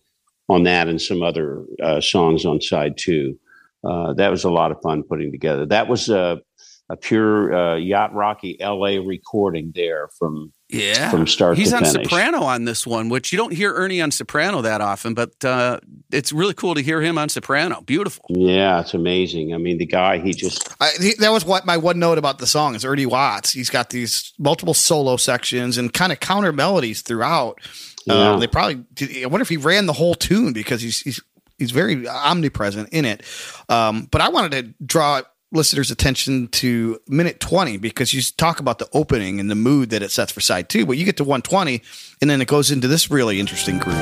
on 0.48 0.62
that 0.64 0.88
and 0.88 1.00
some 1.00 1.22
other 1.22 1.64
uh, 1.82 2.00
songs 2.00 2.44
on 2.44 2.60
side 2.60 2.94
two. 2.96 3.38
Uh, 3.86 4.14
that 4.14 4.30
was 4.30 4.44
a 4.44 4.50
lot 4.50 4.70
of 4.70 4.80
fun 4.82 5.02
putting 5.02 5.30
together. 5.30 5.66
That 5.66 5.88
was 5.88 6.08
a, 6.08 6.40
a 6.88 6.96
pure 6.96 7.54
uh, 7.54 7.76
yacht 7.76 8.14
rocky 8.14 8.58
L.A. 8.60 8.98
recording 8.98 9.72
there 9.74 10.08
from 10.18 10.53
Yeah. 10.70 11.10
from 11.10 11.26
start 11.26 11.58
He's 11.58 11.70
to 11.70 11.76
on 11.76 11.84
finish. 11.84 12.04
soprano 12.08 12.42
on 12.42 12.64
this 12.64 12.86
one, 12.86 13.08
which 13.10 13.32
you 13.32 13.36
don't 13.36 13.52
hear 13.52 13.72
Ernie 13.74 14.00
on 14.00 14.10
soprano 14.10 14.62
that 14.62 14.80
often, 14.80 15.14
but 15.14 15.32
uh, 15.44 15.78
it's 16.10 16.32
really 16.32 16.54
cool 16.54 16.74
to 16.74 16.80
hear 16.80 17.00
him 17.02 17.18
on 17.18 17.28
soprano. 17.28 17.82
Beautiful. 17.82 18.24
Yeah, 18.30 18.80
it's 18.80 18.94
amazing. 18.94 19.54
I 19.54 19.58
mean, 19.58 19.78
the 19.78 19.86
guy 19.86 20.18
he 20.18 20.32
just 20.32 20.74
I, 20.80 20.90
he- 21.00 21.14
that 21.18 21.30
was 21.30 21.44
what 21.44 21.66
my 21.66 21.76
one 21.76 21.98
note 21.98 22.18
about 22.18 22.38
the 22.38 22.46
song 22.46 22.74
is 22.74 22.84
Ernie 22.84 23.06
Watts. 23.06 23.52
He's 23.52 23.70
got 23.70 23.90
these 23.90 24.32
multiple 24.38 24.74
solo 24.74 25.16
sections 25.16 25.76
and 25.78 25.92
kind 25.92 26.12
of 26.12 26.20
counter 26.20 26.52
melodies 26.52 27.02
throughout. 27.02 27.60
Yeah. 28.06 28.32
Um, 28.32 28.40
they 28.40 28.46
probably. 28.46 28.84
Did, 28.94 29.22
I 29.22 29.26
wonder 29.26 29.42
if 29.42 29.48
he 29.50 29.56
ran 29.58 29.86
the 29.86 29.92
whole 29.92 30.14
tune 30.14 30.52
because 30.54 30.80
he's 30.80 31.00
he's 31.00 31.20
he's 31.58 31.70
very 31.72 32.08
omnipresent 32.08 32.88
in 32.90 33.04
it. 33.04 33.22
Um, 33.68 34.08
but 34.10 34.20
I 34.22 34.28
wanted 34.30 34.52
to 34.52 34.74
draw 34.84 35.22
listeners' 35.54 35.90
attention 35.90 36.48
to 36.48 37.00
minute 37.08 37.40
20 37.40 37.76
because 37.78 38.12
you 38.12 38.20
talk 38.36 38.60
about 38.60 38.78
the 38.78 38.88
opening 38.92 39.38
and 39.40 39.50
the 39.50 39.54
mood 39.54 39.90
that 39.90 40.02
it 40.02 40.10
sets 40.10 40.32
for 40.32 40.40
side 40.40 40.68
two, 40.68 40.84
but 40.84 40.98
you 40.98 41.04
get 41.04 41.16
to 41.16 41.24
120 41.24 41.80
and 42.20 42.28
then 42.28 42.42
it 42.42 42.48
goes 42.48 42.70
into 42.70 42.88
this 42.88 43.10
really 43.10 43.40
interesting 43.40 43.78
groove. 43.78 43.94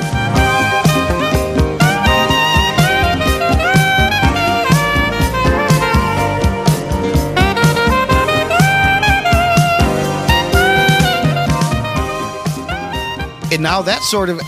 And 13.53 13.63
now 13.63 13.83
that 13.83 14.01
sort 14.05 14.31
of 14.31 14.41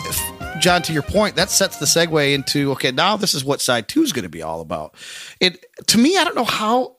John, 0.65 0.81
to 0.81 0.95
your 0.95 1.03
point, 1.03 1.37
that 1.37 1.51
sets 1.51 1.77
the 1.77 1.85
segue 1.85 2.33
into 2.33 2.73
okay, 2.73 2.91
now 2.91 3.19
this 3.19 3.35
is 3.35 3.45
what 3.45 3.61
side 3.61 3.87
two 3.87 4.01
is 4.01 4.15
going 4.15 4.23
to 4.23 4.31
be 4.31 4.41
all 4.41 4.63
about. 4.63 4.95
It 5.39 5.63
to 5.89 5.99
me, 5.99 6.17
I 6.17 6.25
don't 6.25 6.35
know 6.35 6.45
how. 6.45 6.97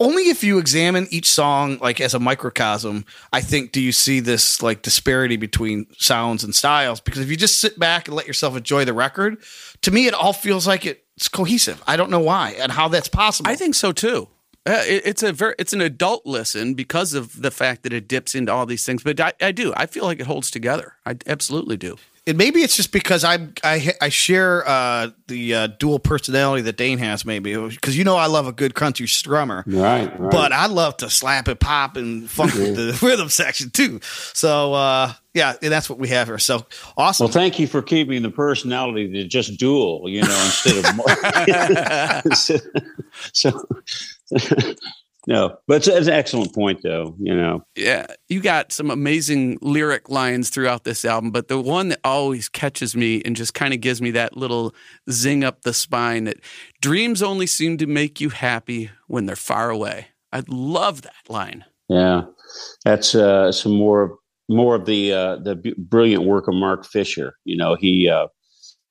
Only 0.00 0.24
if 0.24 0.42
you 0.42 0.58
examine 0.58 1.06
each 1.12 1.30
song 1.30 1.78
like 1.78 2.00
as 2.00 2.14
a 2.14 2.18
microcosm, 2.18 3.04
I 3.32 3.42
think 3.42 3.70
do 3.70 3.80
you 3.80 3.92
see 3.92 4.18
this 4.18 4.60
like 4.60 4.82
disparity 4.82 5.36
between 5.36 5.86
sounds 5.96 6.42
and 6.42 6.52
styles. 6.52 6.98
Because 6.98 7.20
if 7.20 7.30
you 7.30 7.36
just 7.36 7.60
sit 7.60 7.78
back 7.78 8.08
and 8.08 8.16
let 8.16 8.26
yourself 8.26 8.56
enjoy 8.56 8.84
the 8.84 8.92
record, 8.92 9.40
to 9.82 9.92
me, 9.92 10.08
it 10.08 10.14
all 10.14 10.32
feels 10.32 10.66
like 10.66 10.84
it's 10.84 11.28
cohesive. 11.28 11.80
I 11.86 11.96
don't 11.96 12.10
know 12.10 12.18
why 12.18 12.56
and 12.58 12.72
how 12.72 12.88
that's 12.88 13.06
possible. 13.06 13.48
I 13.48 13.54
think 13.54 13.76
so 13.76 13.92
too. 13.92 14.26
Uh, 14.66 14.82
it, 14.84 15.06
it's 15.06 15.22
a 15.22 15.32
very 15.32 15.54
it's 15.60 15.72
an 15.72 15.80
adult 15.80 16.26
listen 16.26 16.74
because 16.74 17.14
of 17.14 17.40
the 17.40 17.52
fact 17.52 17.84
that 17.84 17.92
it 17.92 18.08
dips 18.08 18.34
into 18.34 18.50
all 18.50 18.66
these 18.66 18.84
things. 18.84 19.04
But 19.04 19.20
I, 19.20 19.32
I 19.40 19.52
do. 19.52 19.72
I 19.76 19.86
feel 19.86 20.02
like 20.02 20.18
it 20.18 20.26
holds 20.26 20.50
together. 20.50 20.94
I 21.06 21.14
absolutely 21.28 21.76
do. 21.76 21.98
And 22.28 22.36
maybe 22.36 22.60
it's 22.60 22.76
just 22.76 22.90
because 22.90 23.22
I 23.24 23.48
I 23.62 23.92
I 24.00 24.08
share 24.08 24.66
uh, 24.66 25.10
the 25.28 25.54
uh, 25.54 25.66
dual 25.68 26.00
personality 26.00 26.62
that 26.62 26.76
Dane 26.76 26.98
has, 26.98 27.24
maybe 27.24 27.54
because 27.54 27.96
you 27.96 28.02
know 28.02 28.16
I 28.16 28.26
love 28.26 28.48
a 28.48 28.52
good 28.52 28.74
country 28.74 29.06
strummer, 29.06 29.62
Right, 29.66 30.06
right. 30.18 30.30
But 30.32 30.52
I 30.52 30.66
love 30.66 30.96
to 30.98 31.10
slap 31.10 31.46
and 31.46 31.58
pop 31.58 31.96
and 31.96 32.28
funk 32.28 32.54
with 32.54 32.74
the 32.74 32.98
rhythm 33.06 33.28
section 33.28 33.70
too. 33.70 34.00
So 34.02 34.74
uh, 34.74 35.12
yeah, 35.34 35.54
and 35.62 35.70
that's 35.70 35.88
what 35.88 35.98
we 36.00 36.08
have 36.08 36.26
here. 36.26 36.38
So 36.38 36.66
awesome. 36.96 37.26
Well, 37.26 37.32
thank 37.32 37.58
you 37.60 37.66
for 37.66 37.82
keeping 37.82 38.22
the 38.22 38.30
personality 38.30 39.12
to 39.12 39.24
just 39.28 39.58
dual, 39.58 40.08
you 40.08 40.22
know, 40.22 40.44
instead 40.46 40.84
of 40.84 42.32
so, 42.36 42.58
so 43.32 43.66
no, 45.26 45.56
but 45.66 45.78
it's, 45.78 45.88
it's 45.88 46.06
an 46.06 46.12
excellent 46.12 46.54
point, 46.54 46.80
though. 46.82 47.16
You 47.18 47.34
know, 47.34 47.64
Yeah, 47.74 48.06
you 48.28 48.40
got 48.40 48.72
some 48.72 48.90
amazing 48.90 49.58
lyric 49.60 50.08
lines 50.08 50.50
throughout 50.50 50.84
this 50.84 51.04
album, 51.04 51.32
but 51.32 51.48
the 51.48 51.60
one 51.60 51.88
that 51.88 52.00
always 52.04 52.48
catches 52.48 52.94
me 52.94 53.22
and 53.24 53.34
just 53.34 53.52
kind 53.52 53.74
of 53.74 53.80
gives 53.80 54.00
me 54.00 54.12
that 54.12 54.36
little 54.36 54.74
zing 55.10 55.42
up 55.42 55.62
the 55.62 55.74
spine 55.74 56.24
that 56.24 56.38
dreams 56.80 57.22
only 57.22 57.46
seem 57.46 57.76
to 57.78 57.86
make 57.86 58.20
you 58.20 58.30
happy 58.30 58.90
when 59.08 59.26
they're 59.26 59.36
far 59.36 59.70
away. 59.70 60.08
I 60.32 60.42
love 60.48 61.02
that 61.02 61.28
line. 61.28 61.64
yeah, 61.88 62.22
that's 62.84 63.14
uh, 63.14 63.50
some 63.50 63.72
more 63.72 64.18
more 64.48 64.76
of 64.76 64.86
the 64.86 65.12
uh, 65.12 65.36
the 65.36 65.56
b- 65.56 65.74
brilliant 65.76 66.24
work 66.24 66.46
of 66.46 66.54
Mark 66.54 66.86
Fisher. 66.86 67.34
You 67.44 67.56
know, 67.56 67.74
he 67.74 68.08
uh, 68.08 68.28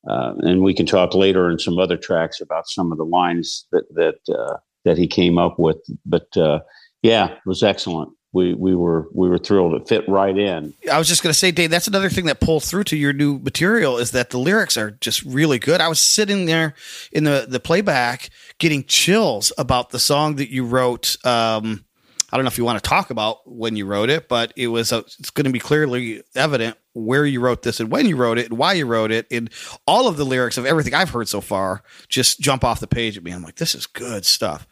uh, 0.10 0.34
and 0.39 0.62
we 0.62 0.74
can 0.74 0.86
talk 0.86 1.13
later 1.13 1.50
in 1.50 1.60
some 1.60 1.80
other 1.80 1.98
tracks 1.98 2.42
about 2.42 2.68
some 2.68 2.92
of 2.92 2.98
the 2.98 3.06
lines 3.06 3.68
that 3.72 3.84
that 3.96 4.36
uh, 4.38 4.58
that 4.86 4.98
he 4.98 5.08
came 5.08 5.38
up 5.38 5.60
with. 5.60 5.77
But 6.06 6.36
uh, 6.38 6.62
yeah, 7.01 7.32
it 7.32 7.46
was 7.46 7.63
excellent. 7.63 8.12
We 8.32 8.54
we 8.54 8.75
were 8.75 9.08
we 9.13 9.30
were 9.30 9.38
thrilled. 9.38 9.75
It 9.75 9.88
fit 9.88 10.08
right 10.10 10.38
in. 10.38 10.74
I 10.92 10.98
was 10.98 11.08
just 11.08 11.24
going 11.24 11.32
to 11.32 11.39
say, 11.39 11.51
Dave, 11.51 11.70
that's 11.70 11.88
another 11.88 12.10
thing 12.10 12.25
that 12.25 12.42
pulls 12.42 12.70
through 12.70 12.84
to 12.86 12.98
your 12.98 13.13
new 13.13 13.39
material 13.39 13.98
is 13.98 14.12
that 14.12 14.30
the 14.30 14.38
lyrics 14.38 14.75
are 14.75 14.92
just 14.92 15.24
really 15.24 15.58
good. 15.58 15.80
I 15.80 15.88
was 15.88 16.01
sitting 16.01 16.46
there 16.46 16.74
in 17.12 17.24
the, 17.24 17.46
the 17.48 17.62
playback 17.62 18.30
getting 18.58 18.84
chills 18.84 19.54
about 19.58 19.92
the 19.92 20.00
song 20.00 20.36
that 20.36 20.50
you 20.50 20.65
wrote. 20.65 21.15
Um, 21.25 21.86
I 22.32 22.38
don't 22.38 22.44
know 22.44 22.50
if 22.50 22.58
you 22.58 22.65
want 22.65 22.84
to 22.84 22.89
talk 22.89 23.10
about 23.10 23.50
when 23.50 23.77
you 23.77 23.86
wrote 23.86 24.10
it, 24.10 24.27
but 24.27 24.51
it 24.58 24.68
was, 24.68 24.92
uh, 24.92 25.04
it's 25.20 25.30
going 25.30 25.46
to 25.46 25.51
be 25.51 25.60
clearly 25.60 26.22
evident 26.36 26.75
where 26.92 27.25
you 27.25 27.39
wrote 27.39 27.62
this 27.62 27.80
and 27.80 27.89
when 27.89 28.06
you 28.06 28.18
wrote 28.18 28.38
it 28.38 28.50
and 28.50 28.58
why 28.58 28.74
you 28.74 28.86
wrote 28.86 29.12
it. 29.12 29.27
And 29.32 29.50
all 29.88 30.10
of 30.10 30.18
the 30.18 30.25
lyrics 30.25 30.58
of 30.58 30.65
everything 30.65 30.94
I've 30.94 31.12
heard 31.12 31.30
so 31.30 31.39
far 31.39 31.84
just 32.10 32.42
jump 32.42 32.65
off 32.65 32.82
the 32.82 32.88
page 32.88 33.15
at 33.15 33.24
me. 33.24 33.32
I'm 33.32 33.44
like, 33.44 33.56
this 33.56 33.75
is 33.75 33.86
good 33.86 34.25
stuff. 34.25 34.68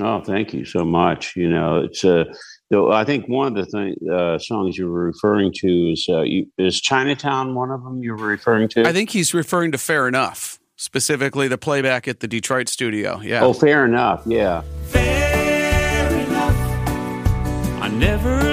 Oh, 0.00 0.20
thank 0.20 0.52
you 0.52 0.64
so 0.64 0.84
much. 0.84 1.36
You 1.36 1.48
know, 1.48 1.84
it's 1.84 2.04
uh, 2.04 2.24
though 2.70 2.92
I 2.92 3.04
think 3.04 3.28
one 3.28 3.48
of 3.48 3.54
the 3.54 3.66
thing, 3.66 3.94
uh, 4.10 4.38
songs 4.38 4.76
you 4.76 4.90
were 4.90 5.04
referring 5.04 5.52
to 5.56 5.92
is 5.92 6.06
uh, 6.08 6.22
you, 6.22 6.46
is 6.58 6.80
Chinatown. 6.80 7.54
One 7.54 7.70
of 7.70 7.82
them 7.84 8.02
you 8.02 8.16
were 8.16 8.26
referring 8.26 8.68
to. 8.70 8.86
I 8.86 8.92
think 8.92 9.10
he's 9.10 9.32
referring 9.32 9.72
to 9.72 9.78
Fair 9.78 10.08
Enough, 10.08 10.58
specifically 10.76 11.48
the 11.48 11.58
playback 11.58 12.08
at 12.08 12.20
the 12.20 12.28
Detroit 12.28 12.68
studio. 12.68 13.20
Yeah. 13.20 13.44
Oh, 13.44 13.52
fair 13.52 13.84
enough. 13.84 14.22
Yeah. 14.26 14.62
Fair 14.86 16.26
enough. 16.26 16.56
I 17.80 17.88
never 17.88 18.43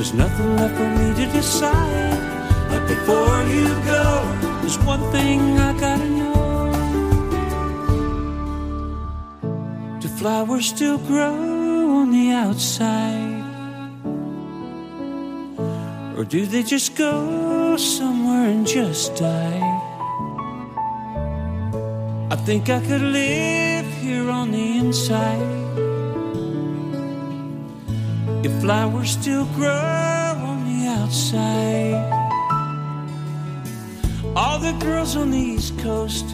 There's 0.00 0.14
nothing 0.14 0.56
left 0.56 0.76
for 0.76 0.88
me 0.96 1.12
to 1.12 1.26
decide. 1.30 2.20
But 2.70 2.88
before 2.88 3.42
you 3.52 3.68
go, 3.84 4.24
there's 4.62 4.78
one 4.78 5.02
thing 5.12 5.58
I 5.58 5.78
gotta 5.78 6.08
know. 6.08 6.72
Do 10.00 10.08
flowers 10.08 10.70
still 10.70 10.96
grow 10.96 11.36
on 12.00 12.12
the 12.12 12.30
outside? 12.30 13.44
Or 16.16 16.24
do 16.24 16.46
they 16.46 16.62
just 16.62 16.96
go 16.96 17.76
somewhere 17.76 18.48
and 18.48 18.66
just 18.66 19.16
die? 19.16 19.60
I 22.30 22.36
think 22.36 22.70
I 22.70 22.80
could 22.80 23.02
live 23.02 23.84
here 24.00 24.30
on 24.30 24.50
the 24.50 24.78
inside. 24.78 25.69
If 28.42 28.58
flowers 28.62 29.10
still 29.10 29.44
grow 29.54 29.68
on 29.68 30.64
the 30.64 30.86
outside. 30.88 32.20
All 34.34 34.58
the 34.58 34.72
girls 34.80 35.14
on 35.14 35.30
the 35.30 35.38
East 35.38 35.78
Coast 35.80 36.24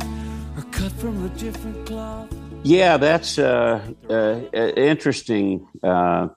are 0.57 0.63
cut 0.71 0.93
from 0.93 1.25
a 1.25 1.29
different 1.31 1.85
cloth. 1.85 2.33
Yeah, 2.63 2.97
that's 2.97 3.41
uh, 3.41 3.81
uh, 4.09 4.13
uh, 4.13 4.73
interesting. 4.77 5.67
Uh, 5.83 6.29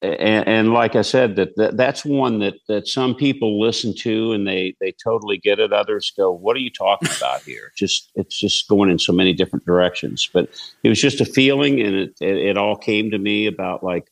and, 0.00 0.48
and 0.48 0.72
like 0.72 0.96
I 0.96 1.02
said, 1.02 1.36
that, 1.36 1.54
that 1.56 1.76
that's 1.76 2.04
one 2.04 2.38
that, 2.38 2.54
that 2.68 2.88
some 2.88 3.14
people 3.14 3.60
listen 3.60 3.94
to 4.00 4.32
and 4.32 4.46
they 4.46 4.74
they 4.80 4.94
totally 5.04 5.36
get 5.36 5.58
it. 5.58 5.72
Others 5.72 6.12
go, 6.16 6.30
"What 6.30 6.56
are 6.56 6.60
you 6.60 6.70
talking 6.70 7.08
about 7.18 7.42
here?" 7.42 7.72
Just 7.76 8.10
it's 8.14 8.38
just 8.38 8.68
going 8.68 8.90
in 8.90 8.98
so 8.98 9.12
many 9.12 9.34
different 9.34 9.66
directions. 9.66 10.28
But 10.32 10.48
it 10.82 10.88
was 10.88 11.00
just 11.00 11.20
a 11.20 11.26
feeling, 11.26 11.80
and 11.80 11.94
it 11.94 12.14
it, 12.20 12.36
it 12.36 12.56
all 12.56 12.76
came 12.76 13.10
to 13.10 13.18
me 13.18 13.46
about 13.46 13.82
like 13.82 14.08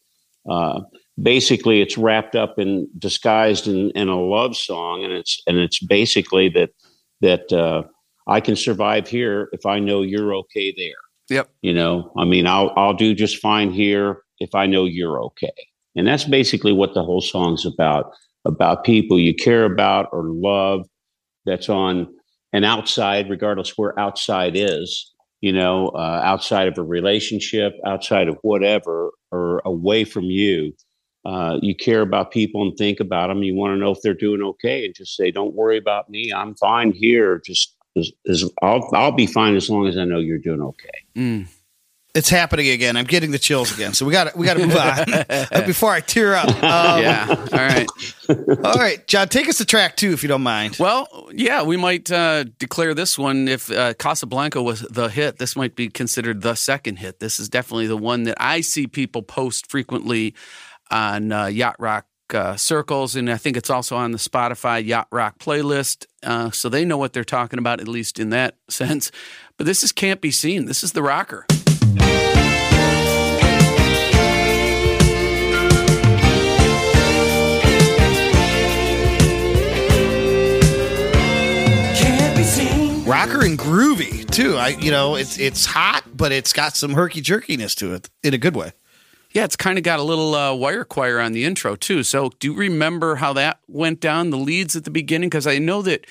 uh, 0.49 0.81
basically 1.21 1.81
it's 1.81 1.99
wrapped 1.99 2.35
up 2.35 2.59
in 2.59 2.89
disguised 2.99 3.67
in, 3.67 3.91
in 3.91 4.09
a 4.09 4.21
love 4.21 4.57
song, 4.57 5.05
and 5.05 5.13
it's 5.13 5.41
and 5.47 5.59
it's 5.59 5.79
basically 5.85 6.49
that 6.51 6.71
that 7.21 7.53
uh, 7.53 7.83
I 8.27 8.41
can 8.41 8.57
survive 8.57 9.09
here 9.09 9.49
if 9.53 9.67
I 9.67 9.79
know 9.79 10.03
you're 10.03 10.35
okay 10.37 10.75
there. 10.77 11.37
Yep. 11.37 11.51
You 11.63 11.75
know, 11.75 12.13
I 12.17 12.25
mean, 12.25 12.47
I'll 12.47 12.73
I'll 12.77 12.95
do 12.95 13.15
just 13.15 13.39
fine 13.39 13.71
here 13.71 14.23
if 14.39 14.55
I 14.55 14.67
know 14.67 14.85
you're 14.85 15.23
okay. 15.23 15.53
And 15.95 16.07
that's 16.07 16.25
basically 16.25 16.73
what 16.73 16.95
the 16.95 17.03
whole 17.03 17.21
song's 17.21 17.67
about 17.67 18.13
about 18.45 18.85
people 18.85 19.19
you 19.19 19.35
care 19.35 19.65
about 19.65 20.09
or 20.13 20.25
love 20.25 20.87
that's 21.47 21.69
on 21.69 22.09
an 22.53 22.65
outside, 22.65 23.31
regardless 23.31 23.77
where 23.77 23.99
outside 23.99 24.53
is, 24.57 25.13
you 25.41 25.53
know, 25.53 25.89
uh, 25.89 26.21
outside 26.23 26.69
of 26.69 26.79
a 26.79 26.83
relationship, 26.83 27.75
outside 27.87 28.29
of 28.29 28.37
whatever, 28.43 29.11
or 29.33 29.61
away 29.65 30.05
from 30.05 30.25
you. 30.25 30.73
Uh, 31.25 31.59
you 31.63 31.75
care 31.75 32.01
about 32.01 32.33
people 32.33 32.63
and 32.63 32.77
think 32.77 33.01
about 33.01 33.29
them. 33.29 33.43
You 33.43 33.55
want 33.55 33.75
to 33.75 33.77
know 33.77 33.93
if 33.93 34.03
they're 34.03 34.15
doing 34.15 34.43
okay, 34.43 34.85
and 34.85 34.95
just 34.95 35.17
say, 35.17 35.31
"Don't 35.31 35.55
worry 35.55 35.79
about 35.79 36.11
me. 36.11 36.33
I'm 36.33 36.55
fine 36.57 36.93
here. 36.93 37.41
Just 37.45 37.77
I'll 38.63 38.89
I'll 38.93 39.13
be 39.13 39.27
fine 39.27 39.55
as 39.55 39.71
long 39.71 39.87
as 39.87 39.97
I 39.97 40.05
know 40.05 40.19
you're 40.19 40.39
doing 40.39 40.61
okay." 40.61 41.05
Mm. 41.17 41.47
It's 42.15 42.29
happening 42.29 42.69
again. 42.69 42.99
I'm 42.99 43.07
getting 43.07 43.31
the 43.31 43.39
chills 43.39 43.73
again. 43.73 43.95
So 43.95 44.05
we 44.05 44.13
got 44.13 44.33
to 44.33 44.39
we 44.39 44.45
got 44.45 44.59
to 44.59 44.67
move 44.67 44.77
on 44.77 45.65
before 45.67 45.91
I 45.91 46.01
tear 46.01 46.35
up. 46.35 46.47
Um, 46.49 47.01
yeah. 47.01 47.27
All 47.29 47.59
right. 47.59 47.89
All 48.65 48.75
right, 48.75 49.07
John, 49.07 49.29
take 49.29 49.49
us 49.49 49.59
to 49.59 49.65
track 49.65 49.97
two 49.97 50.13
if 50.13 50.23
you 50.23 50.29
don't 50.29 50.43
mind. 50.43 50.77
Well, 50.79 51.31
yeah, 51.33 51.63
we 51.63 51.79
might 51.79 52.11
uh, 52.13 52.45
declare 52.59 52.93
this 52.93 53.19
one 53.19 53.49
if 53.49 53.71
uh, 53.71 53.95
Casablanca 53.95 54.63
was 54.63 54.81
the 54.83 55.09
hit. 55.09 55.39
This 55.39 55.57
might 55.57 55.75
be 55.75 55.89
considered 55.89 56.43
the 56.43 56.55
second 56.55 56.97
hit. 56.97 57.19
This 57.19 57.41
is 57.41 57.49
definitely 57.49 57.87
the 57.87 57.97
one 57.97 58.25
that 58.25 58.37
I 58.39 58.61
see 58.61 58.87
people 58.87 59.23
post 59.23 59.71
frequently 59.71 60.35
on 60.91 61.33
uh, 61.33 61.47
yacht 61.47 61.77
rock 61.79 62.07
uh, 62.35 62.57
circles, 62.57 63.17
and 63.17 63.31
I 63.31 63.37
think 63.39 63.57
it's 63.57 63.71
also 63.71 63.97
on 63.97 64.13
the 64.13 64.19
Spotify 64.19 64.85
yacht 64.85 65.09
rock 65.11 65.39
playlist, 65.39 66.07
uh, 66.23 66.51
so 66.51 66.69
they 66.69 66.85
know 66.85 66.99
what 66.99 67.13
they're 67.13 67.25
talking 67.25 67.59
about 67.59 67.81
at 67.81 67.89
least 67.89 68.19
in 68.19 68.31
that 68.31 68.57
sense. 68.69 69.11
But 69.57 69.67
this 69.67 69.83
is 69.83 69.93
can't 69.93 70.21
be 70.21 70.31
seen. 70.31 70.67
This 70.67 70.83
is 70.83 70.93
the 70.93 71.03
rocker. 71.03 71.47
Rocker 83.23 83.45
and 83.45 83.57
groovy 83.57 84.29
too. 84.29 84.57
I 84.57 84.71
you 84.71 84.91
know 84.91 85.15
it's 85.15 85.39
it's 85.39 85.65
hot, 85.65 86.03
but 86.13 86.33
it's 86.33 86.53
got 86.53 86.77
some 86.77 86.95
herky 86.95 87.23
jerkiness 87.23 87.77
to 87.77 87.95
it 87.95 88.11
in 88.25 88.35
a 88.35 88.39
good 88.39 88.57
way. 88.57 88.73
Yeah, 89.31 89.45
it's 89.45 89.55
kind 89.55 89.79
of 89.79 89.85
got 89.85 90.01
a 90.01 90.03
little 90.03 90.35
uh, 90.35 90.53
wire 90.55 90.83
choir 90.83 91.21
on 91.21 91.31
the 91.31 91.45
intro 91.45 91.77
too. 91.77 92.03
So, 92.03 92.33
do 92.41 92.51
you 92.51 92.59
remember 92.59 93.15
how 93.15 93.33
that 93.35 93.61
went 93.69 94.01
down? 94.01 94.31
The 94.31 94.39
leads 94.39 94.75
at 94.75 94.83
the 94.83 94.91
beginning, 94.91 95.29
because 95.29 95.47
I 95.47 95.59
know 95.59 95.83
that 95.83 96.05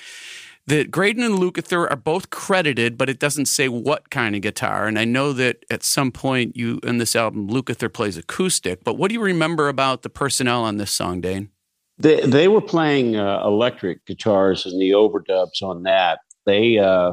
that 0.66 0.90
Graydon 0.90 1.22
and 1.22 1.34
Lukather 1.34 1.86
are 1.90 1.96
both 1.96 2.30
credited, 2.30 2.96
but 2.96 3.10
it 3.10 3.18
doesn't 3.18 3.44
say 3.44 3.68
what 3.68 4.08
kind 4.08 4.34
of 4.34 4.40
guitar. 4.40 4.86
And 4.86 4.98
I 4.98 5.04
know 5.04 5.34
that 5.34 5.66
at 5.70 5.82
some 5.82 6.12
point 6.12 6.56
you 6.56 6.80
in 6.82 6.96
this 6.96 7.14
album, 7.14 7.46
Lukather 7.46 7.92
plays 7.92 8.16
acoustic. 8.16 8.84
But 8.84 8.96
what 8.96 9.08
do 9.08 9.14
you 9.16 9.22
remember 9.22 9.68
about 9.68 10.00
the 10.00 10.08
personnel 10.08 10.64
on 10.64 10.78
this 10.78 10.90
song, 10.90 11.20
Dane? 11.20 11.50
They 11.98 12.22
they 12.22 12.48
were 12.48 12.62
playing 12.62 13.16
uh, 13.16 13.42
electric 13.44 14.06
guitars 14.06 14.64
and 14.64 14.80
the 14.80 14.92
overdubs 14.92 15.62
on 15.62 15.82
that. 15.82 16.20
They 16.46 16.78
uh, 16.78 17.12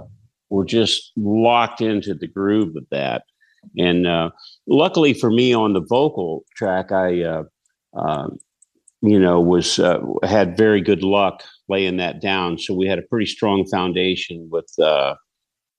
were 0.49 0.65
just 0.65 1.11
locked 1.15 1.81
into 1.81 2.13
the 2.13 2.27
groove 2.27 2.75
of 2.75 2.85
that. 2.91 3.23
And 3.77 4.07
uh, 4.07 4.31
luckily 4.67 5.13
for 5.13 5.29
me, 5.29 5.53
on 5.53 5.73
the 5.73 5.81
vocal 5.81 6.43
track, 6.55 6.91
I 6.91 7.23
uh, 7.23 7.43
uh, 7.97 8.29
you 9.01 9.19
know 9.19 9.39
was 9.41 9.79
uh, 9.79 9.99
had 10.23 10.57
very 10.57 10.81
good 10.81 11.03
luck 11.03 11.43
laying 11.67 11.97
that 11.97 12.21
down. 12.21 12.57
So 12.57 12.73
we 12.73 12.87
had 12.87 12.99
a 12.99 13.03
pretty 13.03 13.25
strong 13.25 13.65
foundation 13.67 14.49
with 14.51 14.69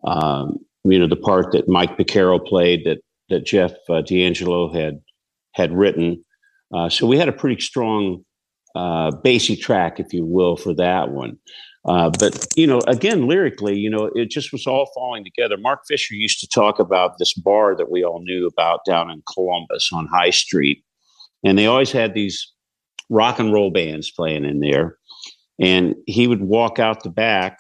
um, 0.04 0.57
you 0.85 0.99
know 0.99 1.09
the 1.09 1.16
part 1.16 1.52
that 1.52 1.69
Mike 1.69 1.97
Porcaro 1.97 2.45
played 2.45 2.85
that 2.85 2.99
that 3.30 3.47
Jeff 3.47 3.73
D'Angelo 4.04 4.73
had 4.73 5.00
had 5.54 5.73
written. 5.73 6.23
so 6.90 7.07
we 7.07 7.16
had 7.16 7.28
a 7.28 7.33
pretty 7.33 7.61
strong 7.61 8.25
uh, 8.75 9.11
basic 9.23 9.61
track, 9.61 9.99
if 9.99 10.12
you 10.12 10.25
will, 10.25 10.57
for 10.57 10.75
that 10.75 11.11
one. 11.11 11.38
Uh, 11.87 12.10
but 12.18 12.46
you 12.56 12.66
know, 12.66 12.80
again, 12.87 13.26
lyrically, 13.26 13.76
you 13.76 13.88
know, 13.88 14.10
it 14.14 14.30
just 14.30 14.52
was 14.52 14.66
all 14.66 14.90
falling 14.94 15.25
together. 15.25 15.56
Mark 15.56 15.80
Fisher 15.88 16.14
used 16.14 16.40
to 16.40 16.49
talk 16.49 16.78
about 16.78 17.18
this 17.18 17.32
bar 17.32 17.75
that 17.76 17.90
we 17.90 18.04
all 18.04 18.22
knew 18.22 18.46
about 18.46 18.84
down 18.84 19.10
in 19.10 19.22
Columbus 19.32 19.90
on 19.92 20.06
High 20.06 20.30
Street, 20.30 20.84
and 21.42 21.58
they 21.58 21.66
always 21.66 21.90
had 21.90 22.12
these 22.12 22.52
rock 23.08 23.38
and 23.38 23.52
roll 23.52 23.70
bands 23.70 24.10
playing 24.10 24.44
in 24.44 24.60
there. 24.60 24.96
And 25.58 25.94
he 26.06 26.26
would 26.26 26.42
walk 26.42 26.78
out 26.78 27.02
the 27.02 27.10
back, 27.10 27.58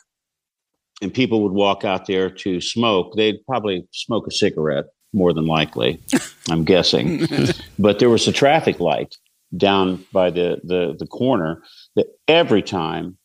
and 1.02 1.12
people 1.12 1.42
would 1.42 1.52
walk 1.52 1.84
out 1.84 2.06
there 2.06 2.30
to 2.30 2.60
smoke. 2.60 3.14
They'd 3.16 3.44
probably 3.46 3.86
smoke 3.92 4.26
a 4.26 4.32
cigarette, 4.32 4.86
more 5.14 5.32
than 5.32 5.46
likely, 5.46 5.98
I'm 6.50 6.64
guessing. 6.64 7.26
but 7.78 7.98
there 7.98 8.10
was 8.10 8.28
a 8.28 8.32
traffic 8.32 8.80
light 8.80 9.16
down 9.56 10.04
by 10.12 10.30
the, 10.30 10.60
the, 10.62 10.94
the 10.98 11.06
corner 11.06 11.62
that 11.96 12.06
every 12.28 12.62
time 12.62 13.18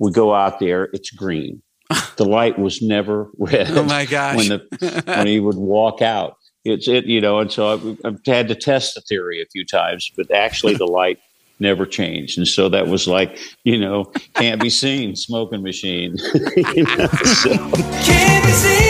we 0.00 0.10
go 0.10 0.34
out 0.34 0.58
there, 0.58 0.88
it's 0.92 1.10
green. 1.10 1.62
the 2.16 2.24
light 2.24 2.58
was 2.58 2.82
never 2.82 3.30
red. 3.38 3.70
Oh 3.70 3.84
my 3.84 4.06
gosh! 4.06 4.36
When 4.36 4.48
the 4.48 5.02
when 5.06 5.26
he 5.26 5.40
would 5.40 5.56
walk 5.56 6.02
out, 6.02 6.36
it's 6.64 6.88
it 6.88 7.06
you 7.06 7.20
know, 7.20 7.38
and 7.40 7.50
so 7.50 7.72
I've, 7.72 8.00
I've 8.04 8.20
had 8.24 8.48
to 8.48 8.54
test 8.54 8.94
the 8.94 9.00
theory 9.02 9.42
a 9.42 9.46
few 9.46 9.64
times, 9.64 10.10
but 10.16 10.30
actually 10.30 10.74
the 10.74 10.86
light 10.86 11.18
never 11.58 11.86
changed, 11.86 12.38
and 12.38 12.46
so 12.46 12.68
that 12.68 12.86
was 12.86 13.08
like 13.08 13.38
you 13.64 13.78
know 13.78 14.04
can't 14.34 14.60
be 14.60 14.70
seen 14.70 15.16
smoking 15.16 15.62
machine. 15.62 16.16
you 16.74 16.84
know, 16.84 17.06
so. 17.06 17.56
Can't 18.04 18.44
be 18.44 18.52
seen, 18.52 18.89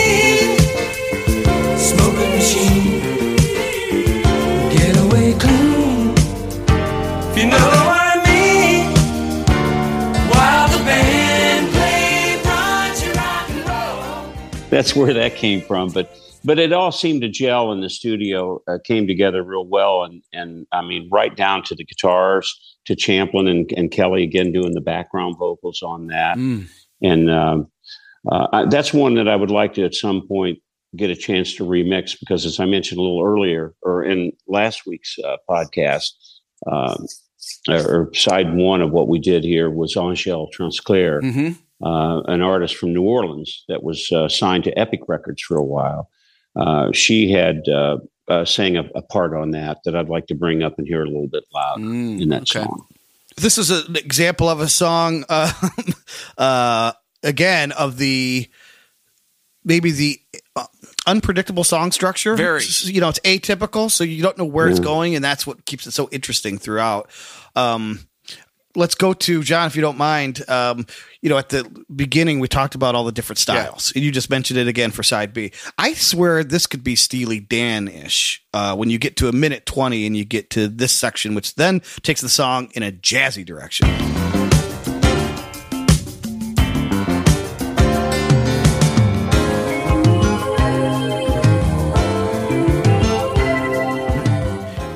that's 14.81 14.95
where 14.95 15.13
that 15.13 15.35
came 15.35 15.61
from. 15.61 15.89
But 15.89 16.17
but 16.43 16.57
it 16.57 16.73
all 16.73 16.91
seemed 16.91 17.21
to 17.21 17.29
gel 17.29 17.71
in 17.71 17.81
the 17.81 17.89
studio, 17.89 18.63
uh, 18.67 18.79
came 18.83 19.05
together 19.05 19.43
real 19.43 19.65
well, 19.65 20.03
and 20.03 20.23
and 20.33 20.65
I 20.71 20.81
mean 20.81 21.07
right 21.11 21.35
down 21.35 21.61
to 21.63 21.75
the 21.75 21.85
guitars, 21.85 22.51
to 22.85 22.95
Champlin 22.95 23.47
and, 23.47 23.71
and 23.77 23.91
Kelly 23.91 24.23
again 24.23 24.51
doing 24.51 24.73
the 24.73 24.81
background 24.81 25.35
vocals 25.37 25.83
on 25.83 26.07
that, 26.07 26.37
Mm. 26.37 26.67
and 27.03 27.29
um, 27.29 27.67
uh, 28.31 28.47
I, 28.51 28.65
that's 28.65 28.91
one 28.91 29.13
that 29.15 29.27
I 29.27 29.35
would 29.35 29.51
like 29.51 29.75
to 29.75 29.85
at 29.85 29.93
some 29.93 30.27
point 30.27 30.57
get 30.95 31.11
a 31.11 31.15
chance 31.15 31.55
to 31.55 31.63
remix 31.63 32.19
because 32.19 32.45
as 32.45 32.59
I 32.59 32.65
mentioned 32.65 32.97
a 32.99 33.03
little 33.03 33.23
earlier 33.23 33.73
or 33.83 34.03
in 34.03 34.31
last 34.47 34.85
week's 34.87 35.17
uh, 35.19 35.37
podcast. 35.49 36.11
Um, 36.71 37.07
or 37.67 37.79
or 37.95 38.13
side 38.13 38.53
one 38.53 38.81
of 38.81 38.91
what 38.91 39.07
we 39.07 39.17
did 39.17 39.43
here 39.43 39.67
was 39.67 39.97
Angel 39.97 40.47
Transclair, 40.55 41.21
hmm 41.21 41.53
uh, 41.83 42.21
an 42.27 42.41
artist 42.41 42.75
from 42.77 42.93
New 42.93 43.03
Orleans 43.03 43.63
that 43.67 43.83
was 43.83 44.11
uh, 44.11 44.27
signed 44.29 44.63
to 44.65 44.77
Epic 44.79 45.01
Records 45.07 45.41
for 45.41 45.57
a 45.57 45.63
while. 45.63 46.09
Uh, 46.55 46.91
she 46.91 47.31
had 47.31 47.67
uh, 47.69 47.97
uh, 48.27 48.45
sang 48.45 48.77
a, 48.77 48.83
a 48.95 49.01
part 49.01 49.33
on 49.33 49.51
that 49.51 49.79
that 49.85 49.95
I'd 49.95 50.09
like 50.09 50.27
to 50.27 50.35
bring 50.35 50.63
up 50.63 50.77
and 50.77 50.87
hear 50.87 51.01
a 51.03 51.07
little 51.07 51.27
bit 51.27 51.43
loud 51.53 51.79
Mm, 51.79 52.21
in 52.21 52.29
that 52.29 52.41
okay. 52.43 52.63
song. 52.63 52.85
this 53.37 53.57
is 53.57 53.71
an 53.71 53.95
example 53.95 54.49
of 54.49 54.59
a 54.59 54.67
song 54.67 55.23
uh, 55.29 55.51
uh, 56.37 56.91
again 57.23 57.71
of 57.71 57.97
the 57.97 58.49
maybe 59.63 59.91
the 59.91 60.19
uh, 60.55 60.65
unpredictable 61.07 61.63
song 61.63 61.91
structure 61.91 62.35
Very. 62.35 62.59
S- 62.61 62.85
you 62.85 62.99
know 62.99 63.09
it's 63.09 63.19
atypical 63.19 63.89
so 63.89 64.03
you 64.03 64.21
don't 64.21 64.37
know 64.37 64.45
where 64.45 64.67
it's 64.67 64.79
Mm. 64.79 64.83
going 64.83 65.15
and 65.15 65.23
that's 65.23 65.45
what 65.47 65.65
keeps 65.65 65.87
it 65.87 65.91
so 65.91 66.09
interesting 66.11 66.57
throughout 66.57 67.09
um, 67.55 67.99
let's 68.75 68.95
go 68.95 69.13
to 69.13 69.43
john 69.43 69.67
if 69.67 69.75
you 69.75 69.81
don't 69.81 69.97
mind. 69.97 70.47
Um, 70.49 70.85
you 71.21 71.29
know 71.29 71.37
at 71.37 71.49
the 71.49 71.63
beginning 71.95 72.39
we 72.39 72.47
talked 72.47 72.75
about 72.75 72.95
all 72.95 73.03
the 73.03 73.11
different 73.11 73.39
styles 73.39 73.91
and 73.95 74.03
you 74.03 74.11
just 74.11 74.29
mentioned 74.29 74.59
it 74.59 74.67
again 74.67 74.91
for 74.91 75.03
side 75.03 75.33
b. 75.33 75.51
I 75.77 75.93
swear 75.93 76.43
this 76.43 76.67
could 76.67 76.83
be 76.83 76.95
steely 76.95 77.39
dan-ish 77.39 78.43
uh, 78.53 78.75
when 78.75 78.89
you 78.89 78.97
get 78.97 79.17
to 79.17 79.27
a 79.27 79.31
minute 79.31 79.65
20 79.65 80.05
and 80.05 80.17
you 80.17 80.25
get 80.25 80.49
to 80.51 80.67
this 80.67 80.91
section 80.91 81.35
which 81.35 81.55
then 81.55 81.81
takes 82.01 82.21
the 82.21 82.29
song 82.29 82.71
in 82.73 82.83
a 82.83 82.91
jazzy 82.91 83.45
direction 83.45 83.87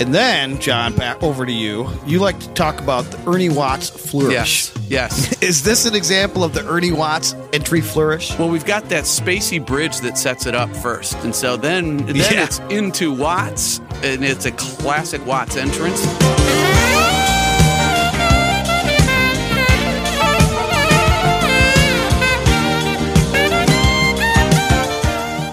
And 0.06 0.14
then, 0.14 0.60
John, 0.60 0.94
back 0.96 1.24
over 1.24 1.48
to 1.48 1.52
you. 1.52 1.90
You 2.06 2.20
like 2.20 2.40
to 2.40 2.48
talk 2.50 2.80
about 2.80 3.06
the 3.06 3.28
Ernie 3.28 3.50
Watts 3.50 3.90
flourish. 3.90 4.32
Yes. 4.32 4.72
Yes. 4.88 5.42
Is 5.42 5.64
this 5.64 5.88
an 5.88 5.96
example 5.96 6.44
of 6.44 6.54
the 6.54 6.64
Ernie 6.68 6.92
Watts 6.92 7.34
entry 7.54 7.82
flourish? 7.82 8.38
Well, 8.38 8.50
we've 8.50 8.66
got 8.66 8.88
that 8.90 9.06
spacey 9.06 9.66
bridge 9.66 10.02
that 10.02 10.16
sets 10.20 10.46
it 10.46 10.54
up 10.54 10.70
first, 10.76 11.16
and 11.24 11.34
so 11.34 11.58
then 11.58 12.06
then 12.06 12.18
Yeah. 12.18 12.44
it's 12.44 12.60
into 12.70 13.12
Watts, 13.12 13.80
and 14.04 14.24
it's 14.24 14.46
a 14.46 14.52
classic 14.52 15.26
Watts 15.26 15.58
entrance. 15.58 16.06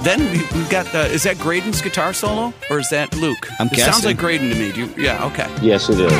Then 0.02 0.18
we, 0.32 0.38
we've 0.58 0.68
got 0.70 0.86
the. 0.86 1.06
Is 1.06 1.22
that 1.22 1.38
Graydon's 1.38 1.80
guitar 1.80 2.12
solo, 2.12 2.52
or 2.70 2.80
is 2.80 2.88
that 2.90 3.14
Luke? 3.16 3.48
I'm 3.60 3.68
it 3.68 3.78
sounds 3.78 4.04
like 4.04 4.16
Graydon 4.18 4.48
to 4.50 4.56
me. 4.56 4.72
Do 4.72 4.86
you, 4.86 4.94
yeah. 5.04 5.24
Okay. 5.26 5.48
Yes, 5.62 5.88
it 5.88 6.00
is. 6.00 6.12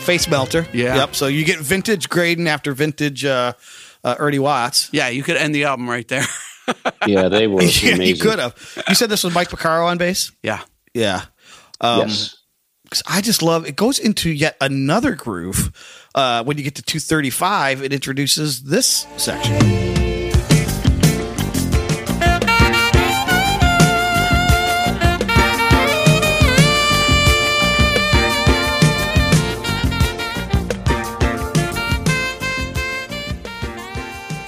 Face 0.00 0.26
melter. 0.26 0.66
Yeah. 0.72 0.96
Yep. 0.96 1.14
So 1.14 1.26
you 1.26 1.44
get 1.44 1.58
vintage 1.58 2.08
Graydon 2.08 2.46
after 2.46 2.72
vintage 2.72 3.26
uh, 3.26 3.52
uh, 4.02 4.14
Ernie 4.18 4.38
Watts. 4.38 4.88
Yeah, 4.90 5.08
you 5.08 5.22
could 5.22 5.36
end 5.36 5.54
the 5.54 5.64
album 5.64 5.88
right 5.88 6.06
there. 6.08 6.24
Yeah, 7.06 7.28
they 7.30 7.46
were 7.46 7.62
yeah, 7.62 7.94
amazing. 7.94 8.02
you 8.02 8.16
could 8.20 8.38
have. 8.38 8.54
You 8.90 8.94
said 8.94 9.08
this 9.08 9.24
was 9.24 9.32
Mike 9.32 9.48
Porcaro 9.48 9.86
on 9.86 9.96
bass? 9.96 10.32
yeah. 10.42 10.60
Yeah. 10.92 11.22
Um, 11.80 12.00
yes. 12.00 12.36
'cause 12.90 13.02
I 13.06 13.22
just 13.22 13.42
love 13.42 13.66
it 13.66 13.74
goes 13.74 13.98
into 13.98 14.28
yet 14.30 14.54
another 14.60 15.14
groove. 15.14 15.72
Uh, 16.14 16.42
when 16.44 16.56
you 16.58 16.64
get 16.64 16.74
to 16.76 16.82
235, 16.82 17.82
it 17.82 17.92
introduces 17.92 18.62
this 18.62 19.06
section. 19.16 19.98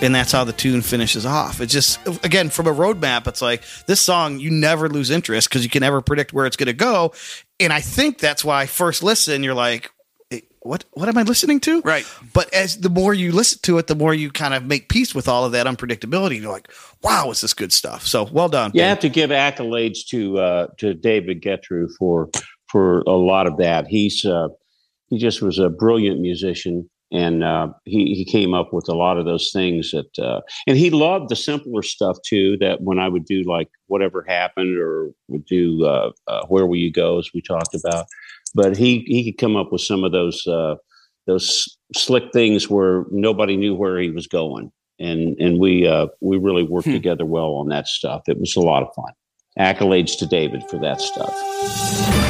And 0.03 0.15
that's 0.15 0.33
how 0.33 0.45
the 0.45 0.53
tune 0.55 0.81
finishes 0.81 1.27
off. 1.27 1.61
It's 1.61 1.73
just, 1.75 2.01
again, 2.25 2.49
from 2.49 2.67
a 2.67 2.73
roadmap, 2.73 3.27
it's 3.27 3.43
like 3.43 3.63
this 3.85 4.01
song, 4.01 4.39
you 4.41 4.51
never 4.51 4.89
lose 4.89 5.11
interest 5.11 5.51
because 5.51 5.63
you 5.63 5.69
can 5.69 5.81
never 5.83 6.01
predict 6.01 6.33
where 6.33 6.47
it's 6.47 6.57
going 6.57 6.69
to 6.69 6.73
go. 6.73 7.13
And 7.59 7.71
I 7.71 7.83
think 7.83 8.19
that's 8.19 8.43
why 8.43 8.65
first 8.65 9.03
listen, 9.03 9.43
you're 9.43 9.53
like, 9.53 9.87
"Eh, 9.87 9.89
what, 10.63 10.85
what 10.93 11.09
am 11.09 11.17
I 11.17 11.23
listening 11.23 11.61
to? 11.61 11.81
Right. 11.81 12.07
But 12.33 12.53
as 12.53 12.79
the 12.81 12.91
more 12.91 13.15
you 13.15 13.33
listen 13.33 13.61
to 13.63 13.79
it, 13.79 13.87
the 13.87 13.95
more 13.95 14.13
you 14.13 14.31
kind 14.31 14.55
of 14.55 14.65
make 14.65 14.89
peace 14.89 15.15
with 15.15 15.29
all 15.29 15.45
of 15.45 15.53
that 15.53 15.67
unpredictability. 15.67 16.41
You're 16.41 16.53
like, 16.53 16.71
wow, 17.03 17.31
is 17.31 17.41
this 17.41 17.55
good 17.55 17.73
stuff? 17.73 18.07
So 18.07 18.29
well 18.31 18.49
done. 18.49 18.71
You 18.75 18.83
have 18.83 19.01
to 19.01 19.09
give 19.09 19.31
accolades 19.31 20.07
to 20.09 20.39
uh, 20.39 20.67
to 20.79 20.95
David 20.95 21.43
Getru 21.43 21.89
for 21.99 22.29
for 22.71 23.01
a 23.01 23.13
lot 23.13 23.47
of 23.47 23.57
that. 23.57 23.87
He's 23.87 24.25
uh, 24.25 24.49
he 25.09 25.19
just 25.19 25.43
was 25.43 25.59
a 25.59 25.69
brilliant 25.69 26.21
musician, 26.21 26.89
and 27.11 27.43
uh, 27.43 27.69
he 27.85 28.15
he 28.15 28.25
came 28.25 28.55
up 28.55 28.73
with 28.73 28.89
a 28.89 28.95
lot 28.95 29.19
of 29.19 29.25
those 29.25 29.51
things 29.53 29.91
that, 29.91 30.19
uh, 30.19 30.41
and 30.67 30.77
he 30.77 30.91
loved 30.91 31.31
the 31.31 31.37
simpler 31.37 31.83
stuff 31.83 32.17
too. 32.25 32.57
That 32.59 32.83
when 32.83 32.99
I 32.99 33.09
would 33.09 33.25
do 33.25 33.43
like 33.43 33.69
whatever 33.87 34.25
happened, 34.27 34.79
or 34.79 35.11
would 35.29 35.45
do 35.47 35.85
uh, 35.85 36.13
uh 36.27 36.47
where 36.47 36.67
will 36.67 36.77
you 36.77 36.93
go, 36.93 37.19
as 37.19 37.31
we 37.35 37.41
talked 37.41 37.75
about, 37.75 38.07
but 38.55 38.77
he 38.77 39.01
he 39.07 39.25
could 39.25 39.41
come 39.41 39.57
up 39.57 39.73
with 39.73 39.81
some 39.81 40.05
of 40.05 40.13
those 40.13 40.47
uh, 40.47 40.77
those 41.27 41.77
slick 41.95 42.33
things 42.33 42.69
where 42.69 43.05
nobody 43.11 43.57
knew 43.57 43.75
where 43.75 43.99
he 43.99 44.11
was 44.11 44.27
going, 44.27 44.71
and 44.99 45.37
and 45.41 45.59
we 45.59 45.87
uh, 45.87 46.09
we 46.21 46.39
really 46.39 46.63
worked 46.63 46.87
hmm. 46.87 46.93
together 46.93 47.25
well 47.25 47.55
on 47.55 47.69
that 47.69 47.87
stuff. 47.87 48.23
It 48.29 48.39
was 48.39 48.57
a 48.57 48.61
lot 48.61 48.83
of 48.83 48.89
fun. 48.95 49.13
Accolades 49.59 50.17
to 50.19 50.27
David 50.27 50.63
for 50.69 50.79
that 50.79 51.01
stuff. 51.01 52.30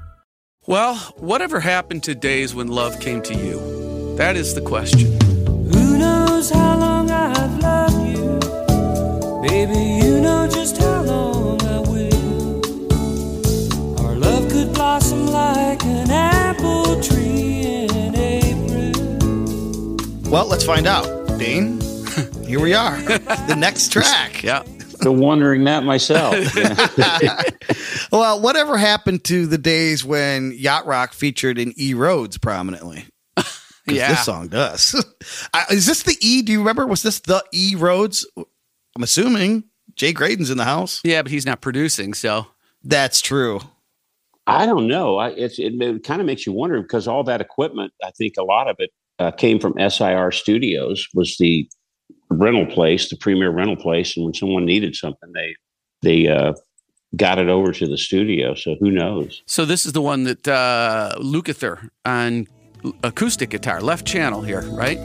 Well, 0.71 0.95
whatever 1.17 1.59
happened 1.59 2.03
to 2.03 2.15
days 2.15 2.55
when 2.55 2.67
love 2.69 3.01
came 3.01 3.21
to 3.23 3.33
you? 3.33 4.15
That 4.15 4.37
is 4.37 4.55
the 4.55 4.61
question. 4.61 5.19
Who 5.45 5.97
knows 5.97 6.49
how 6.49 6.79
long 6.79 7.11
I've 7.11 7.59
loved 7.59 8.07
you? 8.07 8.39
Baby, 9.41 10.05
you 10.05 10.21
know 10.21 10.47
just 10.49 10.77
how 10.77 11.01
long 11.01 11.61
I 11.63 11.79
will. 11.79 12.61
Our 13.99 14.15
love 14.15 14.49
could 14.49 14.73
blossom 14.73 15.27
like 15.27 15.83
an 15.83 16.09
apple 16.09 17.03
tree 17.03 17.63
in 17.65 18.15
April. 18.15 19.97
Well, 20.31 20.45
let's 20.45 20.63
find 20.63 20.87
out. 20.87 21.37
Dane, 21.37 21.81
here 22.45 22.61
we 22.61 22.73
are. 22.73 22.95
the 23.01 23.57
next 23.57 23.91
track. 23.91 24.41
Yeah 24.41 24.63
been 25.01 25.19
wondering 25.19 25.63
that 25.65 25.83
myself. 25.83 26.35
well, 28.11 28.41
whatever 28.41 28.77
happened 28.77 29.23
to 29.25 29.45
the 29.45 29.57
days 29.57 30.03
when 30.05 30.51
Yacht 30.51 30.85
Rock 30.85 31.13
featured 31.13 31.57
in 31.57 31.73
E 31.77 31.93
Roads 31.93 32.37
prominently? 32.37 33.05
yeah, 33.87 34.09
this 34.09 34.25
song 34.25 34.47
does. 34.47 34.93
Is 35.69 35.85
this 35.85 36.03
the 36.03 36.17
E? 36.21 36.41
Do 36.41 36.51
you 36.51 36.59
remember? 36.59 36.85
Was 36.85 37.03
this 37.03 37.19
the 37.19 37.43
E 37.53 37.75
Roads? 37.75 38.25
I'm 38.37 39.03
assuming 39.03 39.65
Jay 39.95 40.13
Graydon's 40.13 40.49
in 40.49 40.57
the 40.57 40.65
house. 40.65 41.01
Yeah, 41.03 41.21
but 41.21 41.31
he's 41.31 41.45
not 41.45 41.61
producing, 41.61 42.13
so 42.13 42.47
that's 42.83 43.21
true. 43.21 43.61
I 44.47 44.65
don't 44.65 44.87
know. 44.87 45.17
I, 45.17 45.29
it, 45.29 45.53
it 45.57 46.03
kind 46.03 46.19
of 46.19 46.27
makes 46.27 46.45
you 46.45 46.51
wonder 46.51 46.81
because 46.81 47.07
all 47.07 47.23
that 47.25 47.41
equipment, 47.41 47.93
I 48.03 48.11
think 48.11 48.33
a 48.37 48.43
lot 48.43 48.67
of 48.67 48.75
it 48.79 48.89
uh, 49.19 49.31
came 49.31 49.59
from 49.59 49.75
SIR 49.77 50.31
Studios. 50.31 51.07
Was 51.13 51.37
the 51.37 51.69
rental 52.31 52.65
place, 52.65 53.09
the 53.09 53.17
premier 53.17 53.51
rental 53.51 53.75
place, 53.75 54.15
and 54.15 54.25
when 54.25 54.33
someone 54.33 54.65
needed 54.65 54.95
something, 54.95 55.31
they 55.33 55.55
they 56.01 56.27
uh, 56.27 56.53
got 57.15 57.37
it 57.37 57.49
over 57.49 57.71
to 57.71 57.87
the 57.87 57.97
studio. 57.97 58.55
So 58.55 58.75
who 58.79 58.91
knows? 58.91 59.43
So 59.45 59.65
this 59.65 59.85
is 59.85 59.93
the 59.93 60.01
one 60.01 60.23
that 60.23 60.47
uh, 60.47 61.15
Lukather 61.19 61.89
on 62.05 62.47
acoustic 63.03 63.51
guitar, 63.51 63.81
left 63.81 64.05
channel 64.07 64.41
here, 64.41 64.61
right? 64.61 64.97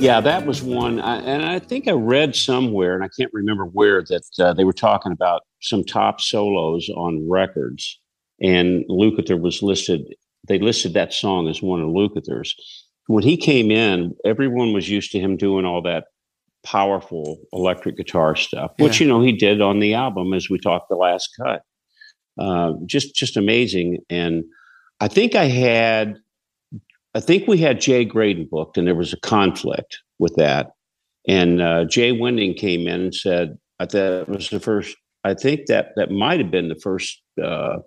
Yeah, 0.00 0.20
that 0.20 0.46
was 0.46 0.62
one, 0.62 1.00
I, 1.00 1.16
and 1.22 1.44
I 1.44 1.58
think 1.58 1.88
I 1.88 1.92
read 1.92 2.36
somewhere, 2.36 2.94
and 2.94 3.02
I 3.02 3.08
can't 3.18 3.32
remember 3.32 3.64
where, 3.64 4.00
that 4.04 4.22
uh, 4.38 4.52
they 4.54 4.62
were 4.62 4.72
talking 4.72 5.10
about 5.10 5.42
some 5.60 5.82
top 5.82 6.20
solos 6.20 6.88
on 6.90 7.28
records, 7.28 7.98
and 8.40 8.84
Lukather 8.88 9.40
was 9.40 9.60
listed. 9.60 10.14
They 10.46 10.60
listed 10.60 10.94
that 10.94 11.12
song 11.12 11.48
as 11.48 11.60
one 11.60 11.80
of 11.80 11.88
Lukather's. 11.88 12.54
When 13.08 13.24
he 13.24 13.36
came 13.36 13.72
in, 13.72 14.14
everyone 14.24 14.72
was 14.72 14.88
used 14.88 15.10
to 15.12 15.18
him 15.18 15.36
doing 15.36 15.64
all 15.64 15.82
that 15.82 16.04
powerful 16.64 17.40
electric 17.52 17.96
guitar 17.96 18.36
stuff, 18.36 18.70
which 18.78 19.00
yeah. 19.00 19.06
you 19.06 19.12
know 19.12 19.20
he 19.20 19.32
did 19.32 19.60
on 19.60 19.80
the 19.80 19.94
album, 19.94 20.32
as 20.32 20.48
we 20.48 20.60
talked 20.60 20.88
the 20.88 20.94
last 20.94 21.28
cut. 21.36 21.62
Uh, 22.38 22.74
just, 22.86 23.16
just 23.16 23.36
amazing, 23.36 23.98
and 24.08 24.44
I 25.00 25.08
think 25.08 25.34
I 25.34 25.46
had 25.46 26.18
I 27.14 27.20
think 27.20 27.48
we 27.48 27.58
had 27.58 27.80
Jay 27.80 28.04
Graydon 28.04 28.48
booked, 28.50 28.78
and 28.78 28.86
there 28.86 28.94
was 28.94 29.12
a 29.12 29.20
conflict 29.20 29.98
with 30.18 30.34
that. 30.36 30.72
And 31.26 31.60
uh, 31.60 31.84
Jai 31.84 32.12
Winding 32.12 32.54
came 32.54 32.86
in 32.86 33.00
and 33.00 33.14
said, 33.14 33.58
"I 33.78 33.86
thought 33.86 34.28
was 34.28 34.50
the 34.50 34.60
first. 34.60 34.96
I 35.24 35.34
think 35.34 35.66
that 35.66 35.90
that 35.96 36.10
might 36.10 36.40
have 36.40 36.50
been 36.50 36.68
the 36.68 36.76
first 36.76 37.20
uh, 37.42 37.78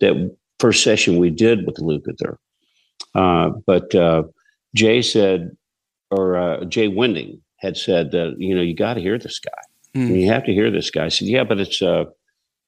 that 0.00 0.36
first 0.58 0.82
session 0.82 1.18
we 1.18 1.30
did 1.30 1.66
with 1.66 1.76
Lukather." 1.76 2.36
Uh, 3.14 3.50
but 3.66 3.94
uh, 3.94 4.24
Jay 4.74 5.02
said, 5.02 5.50
or 6.10 6.36
uh, 6.36 6.64
Jai 6.64 6.88
Winding 6.88 7.40
had 7.58 7.76
said 7.76 8.12
that 8.12 8.36
you 8.38 8.54
know 8.54 8.62
you 8.62 8.74
got 8.74 8.94
to 8.94 9.00
hear 9.00 9.18
this 9.18 9.38
guy. 9.38 9.98
Mm. 9.98 10.20
You 10.20 10.26
have 10.28 10.44
to 10.44 10.52
hear 10.52 10.70
this 10.70 10.90
guy. 10.90 11.06
I 11.06 11.08
said, 11.08 11.28
"Yeah, 11.28 11.44
but 11.44 11.60
it's 11.60 11.82
uh, 11.82 12.04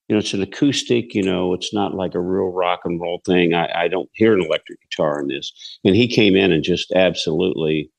you 0.08 0.14
know, 0.14 0.18
it's 0.18 0.34
an 0.34 0.42
acoustic, 0.42 1.14
you 1.14 1.22
know, 1.22 1.54
it's 1.54 1.72
not 1.72 1.94
like 1.94 2.14
a 2.14 2.20
real 2.20 2.50
rock 2.50 2.80
and 2.84 3.00
roll 3.00 3.22
thing. 3.24 3.54
I, 3.54 3.84
I 3.84 3.88
don't 3.88 4.10
hear 4.12 4.34
an 4.34 4.44
electric 4.44 4.80
guitar 4.82 5.20
in 5.20 5.28
this. 5.28 5.52
And 5.84 5.94
he 5.94 6.08
came 6.08 6.36
in 6.36 6.52
and 6.52 6.64
just 6.64 6.92
absolutely, 6.92 7.90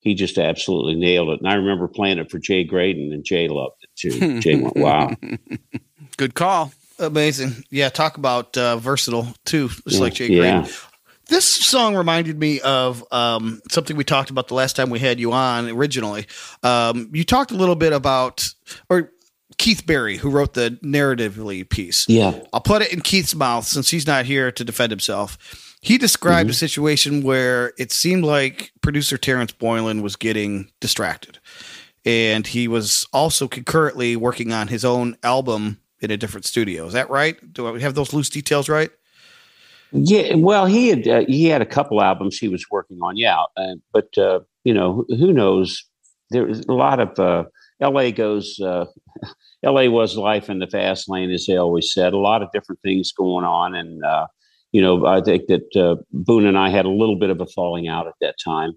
he 0.00 0.14
just 0.14 0.38
absolutely 0.38 0.94
nailed 0.94 1.30
it. 1.30 1.40
And 1.40 1.48
I 1.48 1.54
remember 1.54 1.88
playing 1.88 2.18
it 2.18 2.30
for 2.30 2.38
Jay 2.38 2.64
Graydon, 2.64 3.12
and 3.12 3.24
Jay 3.24 3.48
loved 3.48 3.76
it 3.82 3.90
too. 3.96 4.40
Jay 4.40 4.56
went, 4.56 4.76
wow. 4.76 5.14
Good 6.16 6.34
call. 6.34 6.72
Amazing. 6.98 7.64
Yeah, 7.70 7.88
talk 7.88 8.16
about 8.16 8.56
uh, 8.56 8.76
versatile 8.76 9.28
too, 9.44 9.68
just 9.68 9.86
yeah, 9.86 10.00
like 10.00 10.14
Jay 10.14 10.28
Graydon. 10.28 10.68
This 11.28 11.46
song 11.46 11.94
reminded 11.96 12.38
me 12.38 12.60
of 12.60 13.04
um, 13.12 13.62
something 13.70 13.96
we 13.96 14.04
talked 14.04 14.30
about 14.30 14.48
the 14.48 14.54
last 14.54 14.76
time 14.76 14.90
we 14.90 14.98
had 14.98 15.20
you 15.20 15.32
on 15.32 15.68
originally. 15.70 16.26
Um, 16.62 17.10
you 17.12 17.24
talked 17.24 17.52
a 17.52 17.54
little 17.54 17.76
bit 17.76 17.92
about, 17.92 18.46
or 18.90 19.11
Keith 19.58 19.86
Barry, 19.86 20.16
who 20.16 20.30
wrote 20.30 20.54
the 20.54 20.78
narratively 20.82 21.68
piece. 21.68 22.08
Yeah. 22.08 22.38
I'll 22.52 22.60
put 22.60 22.82
it 22.82 22.92
in 22.92 23.00
Keith's 23.00 23.34
mouth 23.34 23.66
since 23.66 23.90
he's 23.90 24.06
not 24.06 24.24
here 24.24 24.50
to 24.52 24.64
defend 24.64 24.90
himself. 24.90 25.38
He 25.80 25.98
described 25.98 26.46
mm-hmm. 26.46 26.52
a 26.52 26.54
situation 26.54 27.22
where 27.22 27.72
it 27.78 27.90
seemed 27.90 28.24
like 28.24 28.72
producer 28.82 29.18
Terence 29.18 29.52
Boylan 29.52 30.02
was 30.02 30.16
getting 30.16 30.70
distracted. 30.80 31.38
And 32.04 32.46
he 32.46 32.68
was 32.68 33.06
also 33.12 33.48
concurrently 33.48 34.16
working 34.16 34.52
on 34.52 34.68
his 34.68 34.84
own 34.84 35.16
album 35.22 35.80
in 36.00 36.10
a 36.10 36.16
different 36.16 36.44
studio. 36.44 36.86
Is 36.86 36.92
that 36.92 37.10
right? 37.10 37.36
Do 37.52 37.74
I 37.74 37.80
have 37.80 37.94
those 37.94 38.12
loose 38.12 38.28
details 38.28 38.68
right? 38.68 38.90
Yeah, 39.92 40.36
well, 40.36 40.66
he 40.66 40.88
had 40.88 41.06
uh, 41.06 41.24
he 41.28 41.46
had 41.46 41.60
a 41.60 41.66
couple 41.66 42.00
albums 42.00 42.38
he 42.38 42.48
was 42.48 42.64
working 42.70 42.98
on, 43.02 43.16
yeah. 43.18 43.42
Uh, 43.56 43.74
but 43.92 44.16
uh, 44.16 44.40
you 44.64 44.72
know, 44.72 45.04
who 45.08 45.32
knows? 45.32 45.84
There's 46.30 46.60
a 46.60 46.72
lot 46.72 46.98
of 46.98 47.18
uh, 47.18 47.44
L.A. 47.80 48.10
goes 48.10 48.58
uh, 48.58 48.86
LA 49.64 49.88
was 49.88 50.16
life 50.16 50.50
in 50.50 50.58
the 50.58 50.66
fast 50.66 51.08
lane, 51.08 51.30
as 51.30 51.46
they 51.46 51.56
always 51.56 51.92
said. 51.92 52.12
A 52.12 52.18
lot 52.18 52.42
of 52.42 52.50
different 52.52 52.80
things 52.82 53.12
going 53.12 53.44
on, 53.44 53.74
and 53.74 54.04
uh, 54.04 54.26
you 54.72 54.80
know, 54.80 55.06
I 55.06 55.20
think 55.20 55.46
that 55.46 55.76
uh, 55.76 56.02
Boone 56.12 56.46
and 56.46 56.58
I 56.58 56.68
had 56.70 56.84
a 56.84 56.90
little 56.90 57.16
bit 57.16 57.30
of 57.30 57.40
a 57.40 57.46
falling 57.46 57.88
out 57.88 58.06
at 58.06 58.14
that 58.20 58.36
time, 58.44 58.72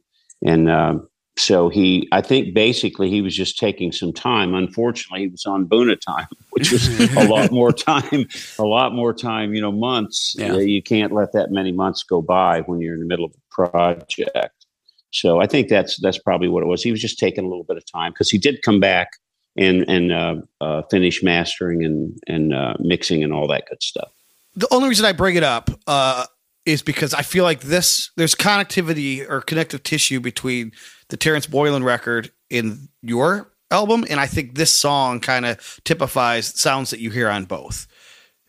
and 0.46 0.70
um, 0.70 1.08
so 1.38 1.68
he, 1.68 2.08
I 2.12 2.22
think, 2.22 2.54
basically 2.54 3.10
he 3.10 3.22
was 3.22 3.36
just 3.36 3.60
taking 3.60 3.92
some 3.92 4.14
time. 4.14 4.54
Unfortunately, 4.54 5.22
he 5.22 5.28
was 5.28 5.46
on 5.46 5.66
Boone 5.66 5.98
time, 6.00 6.28
which 6.52 6.72
was 6.72 6.88
a 7.16 7.28
lot 7.28 7.52
more 7.52 7.74
time, 7.74 8.26
a 8.58 8.64
lot 8.64 8.94
more 8.94 9.14
time. 9.14 9.54
You 9.54 9.62
know, 9.62 9.72
months. 9.72 10.36
Yeah. 10.38 10.58
You 10.58 10.82
can't 10.82 11.12
let 11.12 11.34
that 11.34 11.52
many 11.52 11.72
months 11.72 12.04
go 12.04 12.22
by 12.22 12.62
when 12.62 12.80
you're 12.80 12.94
in 12.94 13.02
the 13.02 13.06
middle 13.06 13.26
of 13.26 13.32
a 13.32 13.54
project. 13.54 14.66
So 15.12 15.42
I 15.42 15.48
think 15.48 15.68
that's 15.70 16.00
that's 16.02 16.18
probably 16.18 16.48
what 16.48 16.64
it 16.64 16.68
was. 16.68 16.84
He 16.84 16.92
was 16.92 17.02
just 17.02 17.20
taking 17.20 17.44
a 17.44 17.48
little 17.48 17.64
bit 17.64 17.78
of 17.78 17.84
time 17.92 18.12
because 18.12 18.30
he 18.30 18.38
did 18.38 18.62
come 18.64 18.80
back 18.80 19.10
and 19.58 19.86
and 19.88 20.12
uh, 20.12 20.36
uh, 20.62 20.82
finish 20.90 21.24
mastering 21.24 21.84
and 21.84 22.18
and 22.28 22.54
uh, 22.54 22.76
mixing 22.80 23.24
and 23.24 23.34
all 23.34 23.48
that 23.48 23.66
good 23.70 23.82
stuff. 23.82 24.12
The 24.56 24.68
only 24.72 24.90
reason 24.90 25.06
I 25.06 25.12
bring 25.12 25.36
it 25.36 25.44
up 25.44 25.70
uh, 25.88 26.26
is 26.66 26.82
because 26.82 27.14
I 27.14 27.22
feel 27.22 27.44
like 27.44 27.62
this 27.62 28.12
there's 28.16 28.36
connectivity 28.36 29.28
or 29.30 29.42
connective 29.42 29.84
tissue 29.84 30.20
between 30.20 30.72
the 31.10 31.18
Terence 31.18 31.48
Boylan 31.48 31.84
record 31.84 32.32
in 32.50 32.90
your 33.02 33.52
album, 33.72 34.06
and 34.10 34.20
I 34.20 34.28
think 34.28 34.56
this 34.56 34.76
song 34.76 35.20
kind 35.20 35.46
of 35.46 35.80
typifies 35.84 36.60
sounds 36.60 36.90
that 36.92 37.00
you 37.00 37.10
hear 37.10 37.30
on 37.30 37.46
both. 37.46 37.88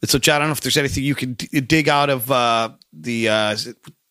So, 0.04 0.18
John, 0.18 0.36
I 0.36 0.38
don't 0.40 0.48
know 0.48 0.52
if 0.52 0.60
there's 0.60 0.76
anything 0.76 1.04
you 1.04 1.14
can 1.14 1.32
d- 1.34 1.60
dig 1.60 1.88
out 1.88 2.10
of 2.10 2.30
uh, 2.30 2.70
the. 2.92 3.28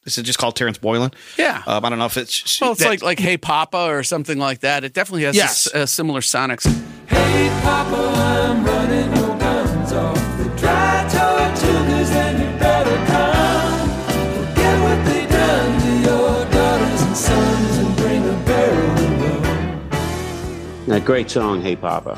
Is, 0.05 0.17
it 0.19 0.23
just 0.23 0.37
called 0.37 0.55
Terence 0.55 0.77
Boylan? 0.77 1.11
Yeah. 1.37 1.63
Um, 1.65 1.83
I 1.83 1.89
don't 1.89 1.97
know 1.99 2.05
if 2.05 2.15
it's. 2.17 2.61
well, 2.61 2.73
it's 2.73 2.81
that- 2.81 2.89
like 2.89 3.01
like 3.01 3.19
Hey 3.19 3.37
Papa 3.37 3.77
or 3.89 4.03
something 4.03 4.37
like 4.37 4.59
that. 4.59 4.83
It 4.83 4.93
definitely 4.93 5.23
has 5.23 5.35
Yes. 5.35 5.67
a, 5.67 5.77
s- 5.77 5.83
a 5.83 5.87
similar 5.87 6.21
sonics. 6.21 6.65
Hey, 7.07 7.49
Papa, 7.63 7.95
I'm 7.95 8.63
running 8.63 9.15
your 9.15 9.37
guns 9.39 9.91
off 9.93 10.37
the 10.37 10.45
dry 10.57 11.07
tortugas, 11.09 12.11
and 12.11 12.39
you 12.39 12.59
better 12.59 12.95
come. 13.07 13.89
Forget 14.45 14.81
what 14.83 15.05
they 15.05 15.25
done 15.27 15.81
to 15.81 16.09
your 16.09 16.45
daughters 16.51 17.01
and 17.01 17.17
sons, 17.17 17.77
and 17.79 17.95
bring 17.97 18.23
a 18.29 18.45
barrel 18.45 18.91
of 18.91 20.87
rum. 20.87 20.91
A 20.91 20.99
great 20.99 21.31
song, 21.31 21.61
Hey 21.61 21.75
Papa. 21.75 22.17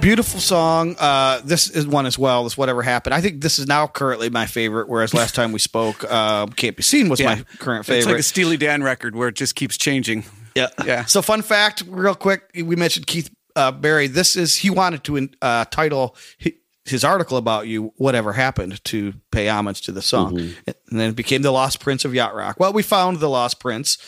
Beautiful 0.00 0.40
song. 0.40 0.96
Uh, 0.98 1.40
this 1.44 1.68
is 1.70 1.86
one 1.86 2.06
as 2.06 2.18
well. 2.18 2.44
This 2.44 2.56
whatever 2.56 2.82
happened. 2.82 3.14
I 3.14 3.20
think 3.20 3.40
this 3.42 3.58
is 3.58 3.66
now 3.66 3.86
currently 3.86 4.30
my 4.30 4.46
favorite. 4.46 4.88
Whereas 4.88 5.14
last 5.14 5.34
time 5.34 5.52
we 5.52 5.58
spoke, 5.58 6.04
uh, 6.10 6.46
"Can't 6.56 6.76
Be 6.76 6.82
Seen" 6.82 7.08
was 7.08 7.22
my 7.22 7.44
current 7.58 7.86
favorite. 7.86 7.98
It's 7.98 8.06
like 8.06 8.18
a 8.18 8.22
Steely 8.22 8.56
Dan 8.56 8.82
record 8.82 9.14
where 9.14 9.28
it 9.28 9.34
just 9.36 9.54
keeps 9.54 9.76
changing. 9.76 10.24
yeah, 10.54 10.68
Yeah. 10.84 11.04
So, 11.04 11.22
fun 11.22 11.42
fact, 11.42 11.82
real 11.86 12.14
quick, 12.14 12.50
we 12.54 12.76
mentioned 12.76 13.06
Keith 13.06 13.30
uh, 13.56 13.72
Barry. 13.72 14.06
This 14.06 14.36
is 14.36 14.56
he 14.56 14.70
wanted 14.70 15.04
to 15.04 15.28
uh, 15.42 15.64
title 15.66 16.16
hi- 16.42 16.54
his 16.84 17.04
article 17.04 17.36
about 17.36 17.66
you 17.66 17.92
"Whatever 17.96 18.32
Happened" 18.32 18.82
to 18.84 19.14
pay 19.30 19.48
homage 19.48 19.82
to 19.82 19.92
the 19.92 20.02
song, 20.02 20.38
and 20.38 20.74
then 20.90 21.10
it 21.10 21.16
became 21.16 21.42
the 21.42 21.52
Lost 21.52 21.78
Prince 21.80 22.04
of 22.04 22.14
Yacht 22.14 22.34
Rock. 22.34 22.56
Well, 22.58 22.72
we 22.72 22.82
found 22.82 23.20
the 23.20 23.28
Lost 23.28 23.60
Prince, 23.60 23.98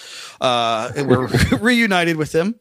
uh, 0.40 0.90
and 0.96 1.09
we're 1.09 1.26
reunited 1.61 2.16
with 2.16 2.35
him. 2.35 2.57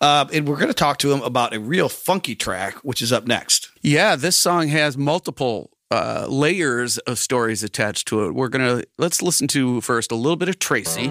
Uh, 0.00 0.26
and 0.32 0.46
we're 0.46 0.56
going 0.56 0.68
to 0.68 0.74
talk 0.74 0.98
to 0.98 1.12
him 1.12 1.22
about 1.22 1.54
a 1.54 1.60
real 1.60 1.88
funky 1.88 2.34
track, 2.34 2.74
which 2.76 3.00
is 3.00 3.12
up 3.12 3.26
next. 3.26 3.70
Yeah, 3.82 4.16
this 4.16 4.36
song 4.36 4.68
has 4.68 4.96
multiple 4.96 5.70
uh, 5.90 6.26
layers 6.28 6.98
of 6.98 7.18
stories 7.18 7.62
attached 7.62 8.08
to 8.08 8.24
it. 8.24 8.32
We're 8.34 8.48
gonna 8.48 8.82
let's 8.98 9.22
listen 9.22 9.46
to 9.48 9.80
first 9.80 10.10
a 10.10 10.16
little 10.16 10.36
bit 10.36 10.48
of. 10.48 10.58
Tracy, 10.58 11.08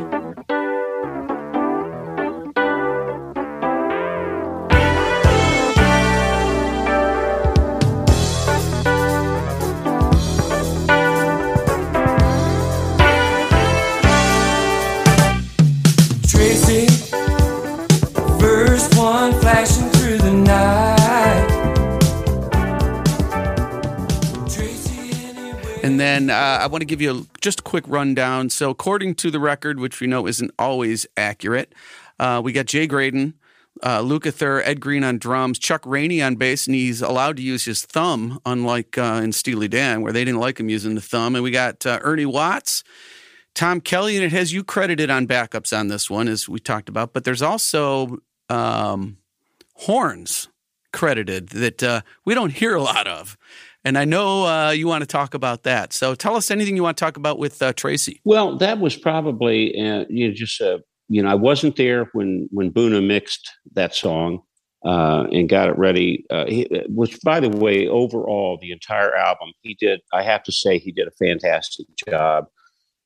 And 25.86 26.00
then 26.00 26.30
uh, 26.30 26.60
I 26.62 26.67
want 26.67 26.82
to 26.82 26.86
give 26.86 27.02
you 27.02 27.19
a, 27.19 27.39
just 27.41 27.60
a 27.60 27.63
quick 27.63 27.84
rundown. 27.88 28.50
So, 28.50 28.69
according 28.69 29.15
to 29.15 29.32
the 29.32 29.39
record, 29.39 29.80
which 29.80 30.00
we 30.00 30.08
know 30.08 30.28
isn't 30.28 30.52
always 30.58 31.06
accurate, 31.15 31.74
uh, 32.19 32.41
we 32.43 32.54
got 32.54 32.65
Jay 32.65 32.88
Graydon, 32.88 33.34
uh, 33.84 34.04
Ed 34.63 34.80
Greene 34.80 35.04
on 35.04 35.17
drums, 35.17 35.60
Chuck 35.60 35.86
Rainey 35.86 36.21
on 36.21 36.36
bass, 36.36 36.65
and 36.65 36.76
he's 36.76 37.02
allowed 37.02 37.38
to 37.38 37.43
use 37.43 37.65
his 37.65 37.84
thumb, 37.86 38.39
unlike 38.45 38.98
uh, 38.98 39.21
in 39.24 39.32
Steely 39.32 39.67
Dan, 39.67 40.02
where 40.02 40.13
they 40.13 40.24
didn't 40.24 40.39
like 40.39 40.60
him 40.60 40.69
using 40.69 40.95
the 40.95 41.02
thumb. 41.02 41.36
And 41.36 41.43
we 41.43 41.52
got 41.52 41.86
uh, 41.86 42.00
Ernie 42.02 42.26
Watts, 42.26 42.84
Tom 43.54 43.82
Kelly, 43.82 44.15
and 44.15 44.26
it 44.26 44.32
has 44.32 44.54
you 44.54 44.63
credited 44.63 45.10
on 45.10 45.28
backups 45.28 45.78
on 45.78 45.88
this 45.88 46.10
one, 46.10 46.28
as 46.28 46.48
we 46.48 46.60
talked 46.60 46.89
about. 46.89 47.13
But 47.13 47.26
there's 47.26 47.41
also 47.41 48.19
um, 48.50 49.17
horns 49.76 50.50
credited 50.93 51.50
that 51.50 51.84
uh, 51.84 52.02
we 52.24 52.34
don't 52.34 52.54
hear 52.54 52.76
a 52.76 52.82
lot 52.82 53.08
of. 53.08 53.38
And 53.86 54.00
I 54.00 54.04
know 54.04 54.48
uh, 54.48 54.71
you 54.71 54.88
want 54.88 55.04
to 55.04 55.08
talk 55.08 55.36
about 55.36 55.62
that. 55.63 55.93
So 55.93 56.15
tell 56.15 56.36
us 56.36 56.50
anything 56.50 56.76
you 56.76 56.82
want 56.82 56.98
to 56.98 57.06
talk 57.06 57.17
about 57.17 57.38
with 57.38 57.62
uh, 57.62 57.71
Tracy. 57.74 58.19
Well, 58.26 58.58
that 58.58 58.80
was 58.80 58.98
probably 58.98 59.80
uh, 59.80 60.06
you 60.10 60.28
know 60.28 60.34
just 60.34 60.60
uh, 60.60 60.80
you 61.08 61.21
know 61.21 61.30
I 61.30 61.36
wasn't 61.36 61.76
there 61.76 62.10
when 62.13 62.50
when 62.52 62.71
Boona 62.71 63.06
mixed 63.06 63.48
that 63.74 63.93
song 63.93 64.41
uh, 64.84 65.28
and 65.32 65.48
got 65.48 65.69
it 65.69 65.78
ready. 65.78 66.26
Uh, 66.32 66.45
he, 66.48 66.67
which, 66.88 67.21
by 67.21 67.39
the 67.39 67.50
way, 67.50 67.88
overall 67.88 68.58
the 68.60 68.71
entire 68.71 69.15
album 69.15 69.50
he 69.62 69.76
did. 69.80 70.02
I 70.12 70.24
have 70.24 70.41
to 70.43 70.52
say 70.52 70.80
he 70.80 70.91
did 70.91 71.08
a 71.08 71.12
fantastic 71.12 71.86
job 72.10 72.45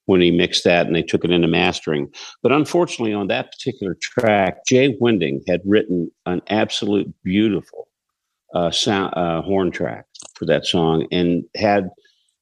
when 0.06 0.22
he 0.22 0.32
mixed 0.32 0.64
that 0.64 0.88
and 0.88 0.96
they 0.96 1.04
took 1.04 1.26
it 1.26 1.30
into 1.30 1.48
mastering. 1.48 2.08
But 2.42 2.54
unfortunately, 2.54 3.14
on 3.14 3.28
that 3.28 3.52
particular 3.52 3.98
track, 4.02 4.66
Jai 4.66 4.96
Winding 5.00 5.44
had 5.46 5.62
written 5.66 6.10
an 6.26 6.42
absolute 6.48 7.14
beautiful 7.24 7.90
uh, 8.56 8.72
sound 8.72 9.14
uh, 9.16 9.42
horn 9.42 9.72
track 9.72 10.06
for 10.40 10.46
that 10.46 10.66
song 10.66 11.06
and 11.12 11.44
had 11.56 11.90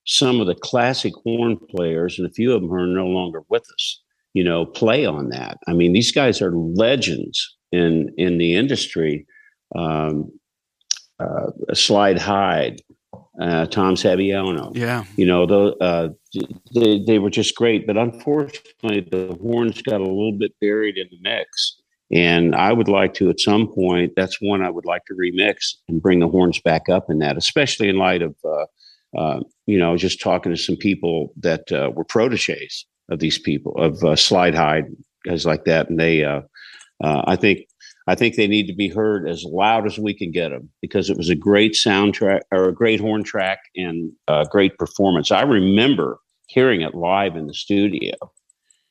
some 0.05 0.39
of 0.39 0.47
the 0.47 0.55
classic 0.55 1.13
horn 1.25 1.57
players, 1.69 2.17
and 2.17 2.25
a 2.25 2.31
few 2.31 2.53
of 2.53 2.61
them 2.61 2.71
are 2.71 2.87
no 2.87 3.07
longer 3.07 3.41
with 3.49 3.63
us, 3.73 4.01
you 4.33 4.43
know, 4.43 4.65
play 4.65 5.05
on 5.05 5.29
that. 5.29 5.57
I 5.67 5.73
mean, 5.73 5.91
these 5.91 6.13
guys 6.13 6.41
are 6.41 6.55
legends 6.55 7.57
in 7.73 8.13
in 8.17 8.37
the 8.37 8.55
industry. 8.55 9.25
Um, 9.75 10.31
uh, 11.19 11.47
Slyde 11.73 12.19
Hyde, 12.19 12.79
uh, 13.41 13.65
Tom 13.65 13.95
Saviano, 13.95 14.71
Yeah. 14.77 15.03
you 15.17 15.25
know, 15.25 15.45
those, 15.47 15.73
uh, 15.81 16.09
they, 16.75 17.03
they 17.05 17.17
were 17.19 17.31
just 17.31 17.55
great. 17.55 17.87
But 17.87 17.97
unfortunately, 17.97 19.01
the 19.11 19.35
horns 19.41 19.81
got 19.81 19.99
a 19.99 20.03
little 20.03 20.37
bit 20.37 20.51
buried 20.61 20.95
in 20.97 21.07
the 21.09 21.17
mix. 21.21 21.81
And 22.11 22.55
I 22.55 22.71
would 22.71 22.87
like 22.87 23.13
to, 23.15 23.29
at 23.29 23.39
some 23.39 23.67
point, 23.67 24.13
that's 24.15 24.41
one 24.41 24.61
I 24.61 24.69
would 24.69 24.85
like 24.85 25.03
to 25.05 25.13
remix 25.13 25.73
and 25.89 26.01
bring 26.01 26.19
the 26.19 26.27
horns 26.27 26.59
back 26.61 26.87
up 26.89 27.09
in 27.09 27.19
that, 27.19 27.37
especially 27.37 27.89
in 27.89 27.97
light 27.97 28.21
of, 28.21 28.35
uh, 28.45 28.65
uh, 29.17 29.39
you 29.65 29.77
know, 29.77 29.97
just 29.97 30.21
talking 30.21 30.53
to 30.53 30.57
some 30.57 30.77
people 30.77 31.33
that 31.37 31.69
uh, 31.71 31.91
were 31.93 32.05
proteges 32.05 32.85
of 33.09 33.19
these 33.19 33.37
people, 33.37 33.75
of 33.77 33.95
uh, 34.03 34.15
Slyde 34.15 34.55
Hyde, 34.55 34.85
guys 35.25 35.45
like 35.45 35.65
that. 35.65 35.89
And 35.89 35.99
they, 35.99 36.23
uh, 36.23 36.41
uh, 37.03 37.23
I 37.27 37.35
think, 37.35 37.67
I 38.07 38.15
think 38.15 38.35
they 38.35 38.47
need 38.47 38.67
to 38.67 38.75
be 38.75 38.87
heard 38.87 39.27
as 39.27 39.43
loud 39.43 39.85
as 39.85 39.99
we 39.99 40.13
can 40.13 40.31
get 40.31 40.49
them 40.49 40.69
because 40.81 41.09
it 41.09 41.17
was 41.17 41.29
a 41.29 41.35
great 41.35 41.73
soundtrack 41.73 42.39
or 42.53 42.69
a 42.69 42.73
great 42.73 43.01
horn 43.01 43.23
track 43.23 43.59
and 43.75 44.13
a 44.29 44.45
great 44.49 44.77
performance. 44.77 45.29
I 45.29 45.41
remember 45.41 46.19
hearing 46.47 46.81
it 46.81 46.95
live 46.95 47.35
in 47.35 47.47
the 47.47 47.53
studio 47.53 48.13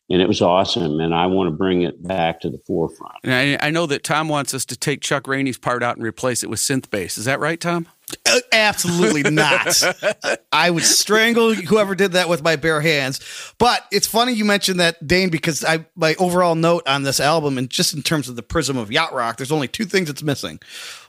and 0.09 0.23
it 0.23 0.29
was 0.29 0.41
awesome. 0.43 1.01
And 1.01 1.15
I 1.15 1.27
want 1.27 1.49
to 1.49 1.57
bring 1.57 1.83
it 1.83 2.03
back 2.07 2.41
to 2.41 2.51
the 2.51 2.59
forefront. 2.67 3.15
And 3.25 3.33
I, 3.61 3.67
I 3.67 3.71
know 3.71 3.87
that 3.87 4.05
Tom 4.05 4.29
wants 4.29 4.55
us 4.55 4.65
to 4.67 4.77
take 4.77 5.01
Chuck 5.01 5.27
Rainey's 5.27 5.59
part 5.59 5.83
out 5.83 5.97
and 5.97 6.05
replace 6.05 6.43
it 6.43 6.51
with 6.51 6.61
synth 6.61 6.91
bass. 6.91 7.19
Is 7.19 7.25
that 7.25 7.41
right, 7.41 7.61
Tom? 7.61 7.87
Uh, 8.25 8.39
absolutely 8.53 9.25
not. 9.29 9.83
I 10.53 10.71
would 10.71 10.85
strangle 10.85 11.55
whoever 11.55 11.97
did 11.97 12.13
that 12.13 12.29
with 12.29 12.41
my 12.41 12.55
bare 12.55 12.81
hands. 12.81 13.19
But 13.59 13.85
it's 13.91 14.07
funny 14.07 14.33
you 14.33 14.45
mentioned 14.45 14.79
that, 14.79 15.05
Dane, 15.05 15.29
because 15.29 15.65
I 15.65 15.87
my 15.97 16.15
overall 16.21 16.55
note 16.55 16.87
on 16.87 17.03
this 17.03 17.19
album, 17.19 17.59
and 17.59 17.69
just 17.69 17.95
in 17.95 18.03
terms 18.03 18.29
of 18.29 18.37
the 18.37 18.45
prism 18.45 18.77
of 18.77 18.93
yacht 18.93 19.13
rock, 19.13 19.39
there's 19.39 19.51
only 19.51 19.67
two 19.67 19.87
things 19.87 20.09
it's 20.09 20.23
missing: 20.23 20.61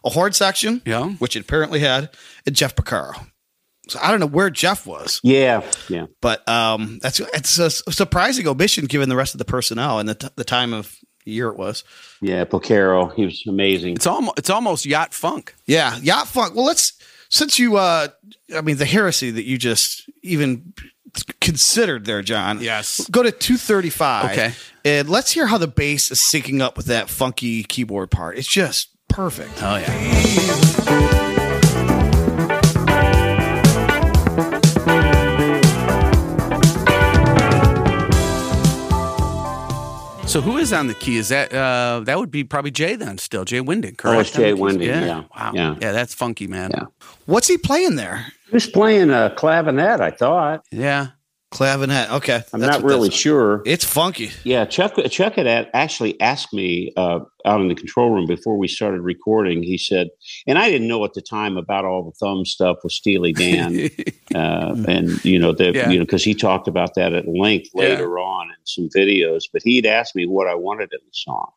a 0.04 0.10
horn 0.10 0.34
section, 0.34 0.82
Yeah. 0.86 1.10
which 1.20 1.36
it 1.36 1.42
apparently 1.42 1.82
had, 1.82 2.10
and 2.48 2.56
Jeff 2.56 2.76
Porcaro. 2.76 3.28
So 3.90 4.00
I 4.02 4.12
don't 4.12 4.20
know 4.20 4.26
where 4.28 4.50
Jeff 4.50 4.86
was, 4.86 5.20
Yeah. 5.24 5.64
Yeah. 5.90 6.06
but 6.22 6.48
um, 6.50 7.00
that's 7.02 7.20
it's 7.20 7.58
a 7.60 7.70
surprising 7.72 8.48
omission 8.48 8.86
given 8.86 9.10
the 9.10 9.16
rest 9.16 9.34
of 9.34 9.40
the 9.40 9.46
personnel 9.46 10.00
and 10.00 10.08
the, 10.10 10.16
t- 10.16 10.28
the 10.36 10.44
time 10.44 10.74
of 10.74 10.96
year 11.26 11.50
it 11.50 11.58
was. 11.58 11.84
Yeah. 12.22 12.46
Porcaro, 12.46 13.14
he 13.16 13.26
was 13.26 13.44
amazing. 13.48 13.96
It's 13.96 14.08
almost 14.08 14.38
it's 14.40 14.50
almost 14.50 14.86
yacht 14.86 15.14
funk. 15.14 15.56
Yeah, 15.66 15.98
yacht 15.98 16.28
funk. 16.28 16.56
Well, 16.56 16.66
let's 16.66 16.94
since 17.30 17.60
you, 17.60 17.78
uh 17.78 18.08
I 18.56 18.62
mean, 18.62 18.78
the 18.78 18.86
heresy 18.86 19.32
that 19.32 19.44
you 19.44 19.58
just 19.58 20.10
even 20.24 20.74
considered 21.42 22.06
there, 22.06 22.22
John. 22.22 22.62
Yes. 22.62 23.08
Go 23.10 23.24
to 23.24 23.32
two 23.32 23.58
thirty 23.58 23.90
five. 23.90 24.32
Okay. 24.32 24.54
and 24.86 25.10
let's 25.10 25.32
hear 25.32 25.48
how 25.48 25.58
the 25.58 25.68
bass 25.68 26.12
is 26.12 26.20
syncing 26.20 26.62
up 26.62 26.78
with 26.78 26.86
that 26.88 27.10
funky 27.10 27.64
keyboard 27.64 28.12
part. 28.12 28.38
It's 28.38 28.48
just 28.48 28.90
perfect. 29.10 29.62
Oh 29.62 29.76
yeah. 29.78 31.24
So 40.38 40.42
who 40.42 40.58
is 40.58 40.72
on 40.72 40.86
the 40.86 40.94
key? 40.94 41.18
Is 41.18 41.30
that 41.30 41.52
uh, 41.52 42.02
that 42.04 42.20
would 42.20 42.30
be 42.30 42.44
probably 42.44 42.70
Jay 42.70 42.96
then? 42.96 43.18
Still 43.18 43.44
Jai 43.44 43.60
Winding, 43.60 43.96
correct? 43.96 44.18
Oh, 44.18 44.20
it's 44.20 44.30
Jay 44.30 44.52
On 44.52 44.56
the? 44.56 44.62
Winding, 44.62 44.88
yeah. 44.88 45.24
Wow. 45.36 45.52
Yeah. 45.56 45.76
Yeah. 45.82 45.92
That's 45.94 46.14
funky, 46.14 46.46
man. 46.46 46.70
Yeah. 46.76 46.84
What's 47.26 47.48
he 47.48 47.58
playing 47.58 47.96
there? 47.96 48.24
He 48.46 48.52
was 48.52 48.68
playing 48.68 49.10
a 49.10 49.34
clavinet, 49.36 50.00
I 50.00 50.12
thought. 50.12 50.64
Yeah. 50.70 51.08
Clavinet. 51.52 52.10
Okay, 52.12 52.42
I'm 52.54 52.60
That's 52.60 52.80
not 52.80 52.84
really 52.84 53.10
sure. 53.10 53.62
It's 53.66 53.86
funky. 53.86 54.32
Yeah, 54.44 54.66
Chuck. 54.66 54.96
Chuck 55.10 55.36
had 55.36 55.48
actually 55.74 56.20
asked 56.20 56.54
me 56.54 56.92
uh, 56.98 57.20
out 57.46 57.62
in 57.62 57.70
the 57.70 57.76
control 57.76 58.10
room 58.12 58.26
before 58.28 58.58
we 58.58 58.68
started 58.68 59.00
recording. 59.02 59.64
He 59.64 59.78
said, 59.78 60.10
and 60.46 60.58
I 60.60 60.70
didn't 60.70 60.90
know 60.90 61.06
at 61.06 61.14
the 61.14 61.22
time 61.22 61.56
about 61.56 61.86
all 61.86 62.04
the 62.04 62.12
thumb 62.20 62.44
stuff 62.46 62.78
with 62.84 62.92
Steely 62.92 63.32
Dan, 63.32 63.90
uh, 64.36 64.76
and 64.90 65.24
you 65.24 65.40
know, 65.40 65.54
the, 65.54 65.72
Yeah. 65.74 65.90
you 65.90 66.00
know, 66.00 66.06
because 66.06 66.24
he 66.24 66.34
talked 66.34 66.68
about 66.68 66.96
that 66.96 67.14
at 67.14 67.28
length 67.30 67.70
Yeah. 67.74 67.82
later 67.92 68.20
on 68.20 68.50
in 68.50 68.66
some 68.66 68.90
videos. 68.96 69.44
But 69.52 69.62
he'd 69.64 69.86
asked 69.86 70.16
me 70.16 70.26
what 70.26 70.48
I 70.48 70.56
wanted 70.56 70.90
in 70.92 71.00
the 71.02 71.14
song, 71.14 71.50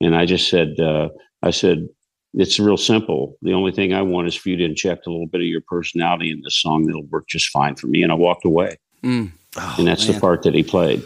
and 0.00 0.16
I 0.16 0.24
just 0.24 0.48
said, 0.48 0.80
uh, 0.80 1.10
I 1.42 1.50
said, 1.50 1.86
it's 2.32 2.58
real 2.58 2.76
simple. 2.78 3.36
The 3.42 3.52
only 3.52 3.72
thing 3.72 3.92
I 3.94 4.02
want 4.02 4.26
is 4.26 4.34
for 4.34 4.48
you 4.50 4.56
to 4.56 4.64
inject 4.64 5.06
a 5.06 5.10
little 5.10 5.26
bit 5.26 5.40
of 5.42 5.46
your 5.46 5.62
personality 5.68 6.30
in 6.30 6.40
this 6.42 6.60
song 6.60 6.84
that'll 6.86 7.06
work 7.06 7.28
just 7.28 7.48
fine 7.50 7.76
for 7.76 7.86
me. 7.86 8.02
And 8.02 8.10
I 8.12 8.14
walked 8.14 8.44
away. 8.44 8.76
Mm. 9.02 9.32
Oh, 9.56 9.74
and 9.78 9.86
that's 9.86 10.06
man. 10.06 10.14
the 10.14 10.20
part 10.20 10.42
that 10.42 10.54
he 10.54 10.62
played. 10.62 11.02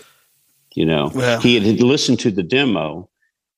You 0.74 0.86
know, 0.86 1.10
Well- 1.14 1.40
he 1.40 1.54
had, 1.58 1.80
listened 1.80 2.20
to 2.20 2.30
the 2.30 2.42
demo 2.42 3.08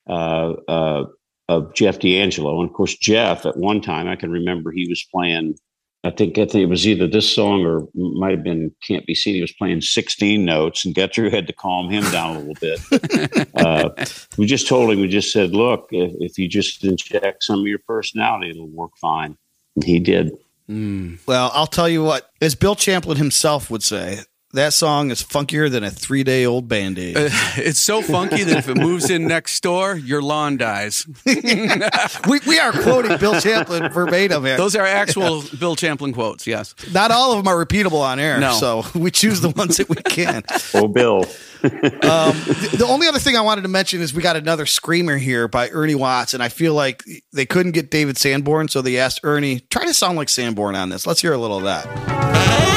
uh, 0.08 0.52
uh, 0.68 1.04
of 1.48 1.74
Jeff 1.74 1.98
D'Angelo, 1.98 2.60
and 2.60 2.68
of 2.70 2.74
course, 2.74 2.96
Jeff 2.96 3.44
at 3.46 3.56
one 3.56 3.80
time 3.80 4.08
I 4.08 4.16
can 4.16 4.30
remember 4.30 4.70
he 4.70 4.88
was 4.88 5.04
playing. 5.12 5.56
I 6.04 6.10
think 6.10 6.36
I 6.36 6.46
think 6.46 6.64
it 6.64 6.68
was 6.68 6.84
either 6.86 7.06
this 7.06 7.32
song 7.32 7.64
or 7.64 7.86
might 7.94 8.32
have 8.32 8.42
been 8.42 8.72
"Can't 8.86 9.06
Be 9.06 9.14
Seen." 9.14 9.34
He 9.34 9.40
was 9.40 9.52
playing 9.52 9.82
sixteen 9.82 10.44
notes, 10.44 10.84
and 10.84 10.94
Getru 10.94 11.30
had 11.30 11.46
to 11.46 11.52
calm 11.52 11.90
him 11.90 12.02
down 12.10 12.36
a 12.36 12.40
little 12.40 12.54
bit. 12.60 13.48
uh, 13.54 13.90
we 14.36 14.46
just 14.46 14.66
told 14.66 14.90
him, 14.90 15.00
we 15.00 15.06
just 15.06 15.32
said, 15.32 15.54
"Look, 15.54 15.88
if, 15.92 16.12
if 16.18 16.38
you 16.38 16.48
just 16.48 16.82
inject 16.82 17.44
some 17.44 17.60
of 17.60 17.66
your 17.66 17.78
personality, 17.86 18.50
it'll 18.50 18.66
work 18.68 18.96
fine." 19.00 19.36
And 19.76 19.84
he 19.84 20.00
did. 20.00 20.32
Mm. 20.68 21.18
Well, 21.26 21.50
I'll 21.54 21.66
tell 21.66 21.88
you 21.88 22.02
what, 22.02 22.30
as 22.40 22.54
Bill 22.54 22.74
Champlin 22.74 23.16
himself 23.16 23.70
would 23.70 23.82
say, 23.82 24.20
that 24.54 24.74
song 24.74 25.10
is 25.10 25.22
funkier 25.22 25.70
than 25.70 25.82
a 25.82 25.90
three 25.90 26.22
day 26.24 26.44
old 26.44 26.68
band 26.68 26.98
aid. 26.98 27.16
Uh, 27.16 27.28
it's 27.56 27.80
so 27.80 28.02
funky 28.02 28.42
that 28.44 28.56
if 28.58 28.68
it 28.68 28.76
moves 28.76 29.08
in 29.10 29.26
next 29.26 29.62
door, 29.62 29.96
your 29.96 30.20
lawn 30.22 30.56
dies. 30.58 31.06
we, 31.26 32.40
we 32.46 32.58
are 32.58 32.72
quoting 32.72 33.16
Bill 33.18 33.40
Champlin 33.40 33.90
verbatim 33.90 34.44
here. 34.44 34.56
Those 34.56 34.76
are 34.76 34.84
actual 34.86 35.42
Bill 35.58 35.74
Champlin 35.76 36.12
quotes. 36.12 36.46
Yes. 36.46 36.74
Not 36.92 37.10
all 37.10 37.32
of 37.32 37.38
them 37.38 37.48
are 37.48 37.64
repeatable 37.64 38.00
on 38.00 38.20
air, 38.20 38.38
No. 38.40 38.52
so 38.52 38.84
we 38.94 39.10
choose 39.10 39.40
the 39.40 39.50
ones 39.50 39.78
that 39.78 39.88
we 39.88 39.96
can. 39.96 40.42
Oh, 40.74 40.88
Bill. 40.88 41.26
Um, 41.62 41.70
the, 41.70 42.76
the 42.78 42.86
only 42.88 43.06
other 43.06 43.20
thing 43.20 43.36
I 43.36 43.40
wanted 43.40 43.62
to 43.62 43.68
mention 43.68 44.00
is 44.00 44.12
we 44.12 44.20
got 44.20 44.34
another 44.34 44.66
screamer 44.66 45.16
here 45.16 45.46
by 45.46 45.68
Ernie 45.70 45.94
Watts, 45.94 46.34
and 46.34 46.42
I 46.42 46.48
feel 46.48 46.74
like 46.74 47.04
they 47.32 47.46
couldn't 47.46 47.70
get 47.72 47.88
David 47.88 48.18
Sanborn, 48.18 48.66
so 48.66 48.82
they 48.82 48.98
asked 48.98 49.20
Ernie, 49.22 49.60
try 49.70 49.84
to 49.84 49.94
sound 49.94 50.16
like 50.16 50.28
Sanborn 50.28 50.74
on 50.74 50.88
this. 50.88 51.06
Let's 51.06 51.20
hear 51.20 51.32
a 51.32 51.38
little 51.38 51.58
of 51.58 51.64
that. 51.64 52.71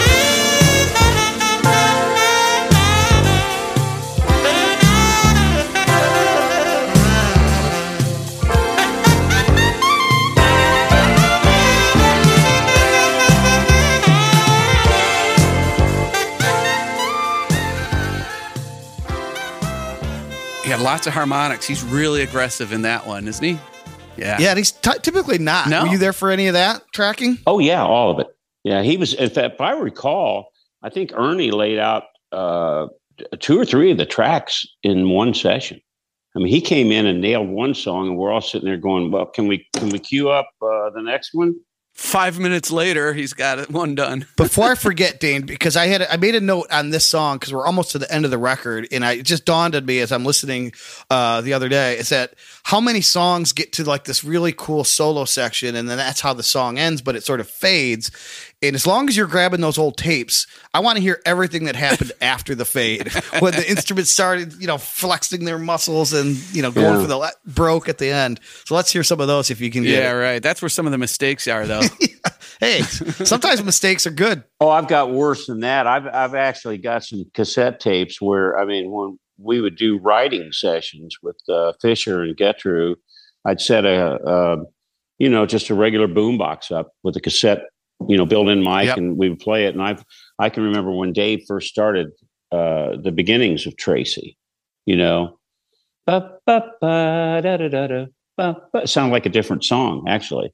Yeah, 20.75 20.83
lots 20.83 21.07
of 21.07 21.13
harmonics. 21.13 21.65
He's 21.65 21.83
really 21.83 22.21
aggressive 22.21 22.73
in 22.73 22.81
that 22.81 23.07
one, 23.07 23.29
isn't 23.29 23.43
he? 23.43 23.57
Yeah. 24.17 24.37
Yeah, 24.39 24.49
and 24.49 24.57
he's 24.57 24.71
t- 24.71 24.99
typically 25.01 25.37
not. 25.37 25.69
No. 25.69 25.83
Were 25.83 25.89
you 25.89 25.97
there 25.97 26.11
for 26.11 26.31
any 26.31 26.47
of 26.47 26.53
that 26.53 26.81
tracking? 26.93 27.37
Oh 27.47 27.59
yeah, 27.59 27.83
all 27.83 28.11
of 28.11 28.19
it. 28.19 28.27
Yeah, 28.65 28.81
he 28.81 28.97
was. 28.97 29.13
In 29.13 29.29
fact, 29.29 29.55
if 29.55 29.61
I 29.61 29.71
recall, 29.71 30.51
I 30.83 30.89
think 30.89 31.11
Ernie 31.15 31.51
laid 31.51 31.79
out 31.79 32.03
uh, 32.33 32.87
two 33.39 33.57
or 33.57 33.65
three 33.65 33.91
of 33.91 33.97
the 33.97 34.05
tracks 34.05 34.65
in 34.83 35.09
one 35.09 35.33
session. 35.33 35.79
I 36.35 36.39
mean, 36.39 36.47
he 36.47 36.59
came 36.59 36.91
in 36.91 37.05
and 37.05 37.21
nailed 37.21 37.47
one 37.47 37.73
song, 37.73 38.09
and 38.09 38.17
we're 38.17 38.31
all 38.31 38.41
sitting 38.41 38.65
there 38.67 38.77
going, 38.77 39.11
"Well, 39.11 39.27
can 39.27 39.47
we 39.47 39.65
can 39.77 39.89
we 39.89 39.99
queue 39.99 40.29
up 40.29 40.49
uh, 40.61 40.89
the 40.89 41.01
next 41.01 41.29
one?" 41.33 41.55
Five 41.95 42.37
minutes 42.39 42.71
later, 42.71 43.13
he's 43.13 43.31
got 43.31 43.57
it 43.57 43.69
one 43.71 43.95
done. 43.95 44.27
Before 44.35 44.65
I 44.65 44.75
forget, 44.75 45.21
Dane, 45.21 45.43
because 45.43 45.77
I 45.77 45.87
had 45.87 46.01
I 46.01 46.17
made 46.17 46.35
a 46.35 46.41
note 46.41 46.67
on 46.69 46.89
this 46.89 47.05
song 47.05 47.37
because 47.37 47.53
we're 47.53 47.65
almost 47.65 47.91
to 47.91 47.99
the 47.99 48.11
end 48.13 48.25
of 48.25 48.31
the 48.31 48.37
record, 48.37 48.89
and 48.91 49.05
I 49.05 49.13
it 49.13 49.23
just 49.23 49.45
dawned 49.45 49.75
on 49.75 49.85
me 49.85 49.99
as 49.99 50.11
I'm 50.11 50.25
listening 50.25 50.73
uh, 51.09 51.39
the 51.39 51.53
other 51.53 51.69
day 51.69 51.97
is 51.97 52.09
that 52.09 52.33
how 52.63 52.81
many 52.81 52.99
songs 52.99 53.53
get 53.53 53.71
to 53.73 53.85
like 53.85 54.03
this 54.03 54.25
really 54.25 54.51
cool 54.51 54.83
solo 54.83 55.23
section, 55.23 55.73
and 55.73 55.89
then 55.89 55.95
that's 55.95 56.19
how 56.19 56.33
the 56.33 56.43
song 56.43 56.77
ends, 56.77 57.01
but 57.01 57.15
it 57.15 57.23
sort 57.23 57.39
of 57.39 57.49
fades. 57.49 58.11
And 58.67 58.75
as 58.75 58.85
long 58.87 59.07
as 59.09 59.15
you're 59.17 59.27
grabbing 59.27 59.61
those 59.61 59.77
old 59.77 59.97
tapes, 59.97 60.47
I 60.73 60.79
want 60.79 60.97
to 60.97 61.01
hear 61.01 61.21
everything 61.25 61.65
that 61.65 61.75
happened 61.75 62.11
after 62.21 62.55
the 62.55 62.65
fade 62.65 63.11
when 63.39 63.53
the 63.53 63.69
instruments 63.69 64.11
started, 64.11 64.53
you 64.59 64.67
know, 64.67 64.77
flexing 64.77 65.45
their 65.45 65.57
muscles 65.59 66.13
and 66.13 66.35
you 66.53 66.61
know 66.61 66.71
going 66.71 66.95
Yeah. 66.95 67.01
for 67.01 67.07
the 67.07 67.17
le- 67.17 67.31
broke 67.45 67.89
at 67.89 67.97
the 67.97 68.09
end. 68.09 68.39
So 68.65 68.75
let's 68.75 68.91
hear 68.91 69.03
some 69.03 69.19
of 69.19 69.27
those 69.27 69.49
if 69.51 69.61
you 69.61 69.69
can 69.71 69.83
get 69.83 69.91
Yeah, 70.03 70.11
it. 70.11 70.15
right. 70.15 70.43
That's 70.43 70.61
where 70.61 70.69
some 70.69 70.85
of 70.85 70.91
the 70.91 70.97
mistakes 70.97 71.47
are, 71.47 71.65
though. 71.65 71.81
Hey, 72.61 72.83
sometimes 72.83 73.61
mistakes 73.63 74.07
are 74.07 74.11
good. 74.11 74.41
Oh, 74.61 74.69
I've 74.69 74.87
got 74.87 75.11
worse 75.11 75.45
than 75.47 75.59
that. 75.59 75.87
I've 75.87 76.07
I've 76.07 76.35
actually 76.35 76.77
got 76.77 77.03
some 77.03 77.25
cassette 77.33 77.81
tapes 77.81 78.21
where 78.21 78.57
I 78.57 78.63
mean, 78.63 78.89
when 78.91 79.19
we 79.37 79.59
would 79.59 79.75
do 79.75 79.97
writing 79.99 80.53
sessions 80.53 81.17
with 81.21 81.35
uh, 81.49 81.73
Fisher 81.81 82.21
and 82.23 82.35
Getru, 82.37 82.95
I'd 83.43 83.59
set 83.59 83.83
a, 83.83 84.13
uh, 84.23 84.55
you 85.19 85.27
know, 85.29 85.45
just 85.45 85.69
a 85.69 85.75
regular 85.75 86.07
boombox 86.07 86.71
up 86.71 86.91
with 87.03 87.17
a 87.17 87.19
cassette, 87.19 87.59
you 88.07 88.17
know, 88.17 88.25
built-in 88.25 88.61
mic, 88.63 88.85
Yep. 88.85 88.97
and 88.97 89.17
we 89.17 89.29
would 89.29 89.39
play 89.39 89.65
it. 89.65 89.73
And 89.73 89.81
I've 89.81 90.03
I 90.39 90.49
can 90.49 90.63
remember 90.63 90.91
when 90.91 91.13
Dave 91.13 91.43
first 91.47 91.69
started 91.69 92.11
uh, 92.51 92.97
the 93.01 93.11
beginnings 93.11 93.65
of 93.65 93.75
Tracy, 93.77 94.37
you 94.85 94.95
know, 94.97 95.39
ba, 96.05 96.37
ba, 96.45 96.71
ba, 96.81 97.41
da, 97.43 97.57
da, 97.57 97.67
da, 97.67 97.87
da, 97.87 98.05
ba, 98.37 98.57
ba. 98.73 98.81
It 98.83 98.97
like 99.11 99.25
a 99.25 99.29
different 99.29 99.63
song 99.63 100.05
actually, 100.07 100.53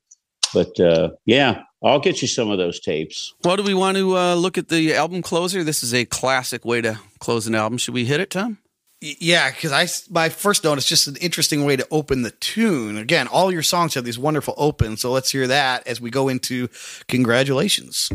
but 0.54 0.80
uh, 0.80 1.10
yeah, 1.26 1.64
I'll 1.84 2.00
get 2.00 2.22
you 2.22 2.28
some 2.28 2.50
of 2.52 2.58
those 2.58 2.80
tapes. 2.80 3.34
well, 3.44 3.58
do 3.58 3.64
we 3.64 3.74
want 3.74 3.98
to 3.98 4.16
uh, 4.16 4.36
look 4.36 4.58
at 4.58 4.70
the 4.70 4.94
album 4.94 5.22
closer? 5.22 5.64
This 5.64 5.84
is 5.84 5.94
a 5.94 6.06
classic 6.06 6.64
way 6.64 6.82
to 6.82 7.00
close 7.20 7.48
an 7.48 7.56
album. 7.56 7.78
Should 7.80 7.96
we 7.96 8.06
hit 8.06 8.20
it, 8.20 8.30
Tom? 8.30 8.60
Yeah, 9.04 9.50
because 9.50 9.72
I 9.72 9.88
my 10.12 10.30
first 10.30 10.64
note 10.64 10.78
is 10.78 10.86
just 10.86 11.08
an 11.08 11.16
interesting 11.16 11.66
way 11.66 11.76
to 11.76 11.88
open 11.90 12.22
the 12.22 12.30
tune. 12.30 12.98
Again, 12.98 13.28
all 13.28 13.52
your 13.52 13.64
songs 13.64 13.96
have 13.96 14.04
these 14.04 14.20
wonderful 14.20 14.54
opens, 14.58 15.02
so 15.02 15.12
let's 15.12 15.32
hear 15.32 15.48
that 15.48 15.88
as 15.88 16.00
we 16.00 16.12
go 16.12 16.30
into. 16.30 16.70
Congratulations, 17.08 18.12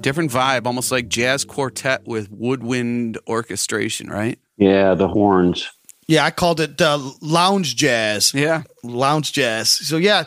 different 0.00 0.30
vibe, 0.30 0.66
almost 0.66 0.90
like 0.90 1.08
jazz 1.08 1.44
quartet 1.44 2.06
with 2.06 2.30
woodwind 2.30 3.18
orchestration, 3.26 4.08
right? 4.08 4.38
Yeah, 4.56 4.94
the 4.94 5.08
horns. 5.08 5.70
Yeah, 6.06 6.24
I 6.24 6.30
called 6.32 6.60
it 6.60 6.80
uh, 6.80 6.98
lounge 7.20 7.76
jazz. 7.76 8.34
Yeah. 8.34 8.64
Lounge 8.82 9.32
jazz. 9.32 9.70
So 9.70 9.96
yeah, 9.96 10.24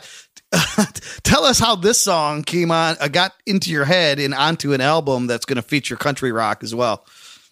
tell 1.22 1.44
us 1.44 1.58
how 1.58 1.76
this 1.76 2.00
song 2.00 2.42
came 2.42 2.70
on, 2.70 2.96
uh, 3.00 3.08
got 3.08 3.32
into 3.46 3.70
your 3.70 3.84
head 3.84 4.18
and 4.18 4.34
onto 4.34 4.72
an 4.72 4.80
album 4.80 5.26
that's 5.26 5.44
going 5.44 5.56
to 5.56 5.62
feature 5.62 5.96
country 5.96 6.32
rock 6.32 6.62
as 6.62 6.74
well. 6.74 7.06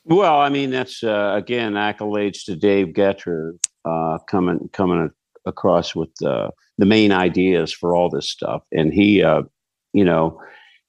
Well, 0.04 0.40
I 0.40 0.48
mean, 0.48 0.70
that's 0.70 1.04
uh, 1.04 1.34
again 1.36 1.74
accolades 1.74 2.44
to 2.46 2.56
Dave 2.56 2.92
Getter 2.92 3.54
uh, 3.84 4.18
coming 4.26 4.68
coming 4.72 5.10
across 5.44 5.94
with 5.94 6.10
uh, 6.24 6.50
the 6.78 6.86
main 6.86 7.12
ideas 7.12 7.72
for 7.72 7.94
all 7.94 8.08
this 8.08 8.28
stuff, 8.28 8.62
and 8.72 8.92
he, 8.92 9.22
uh, 9.22 9.42
you 9.92 10.04
know, 10.04 10.40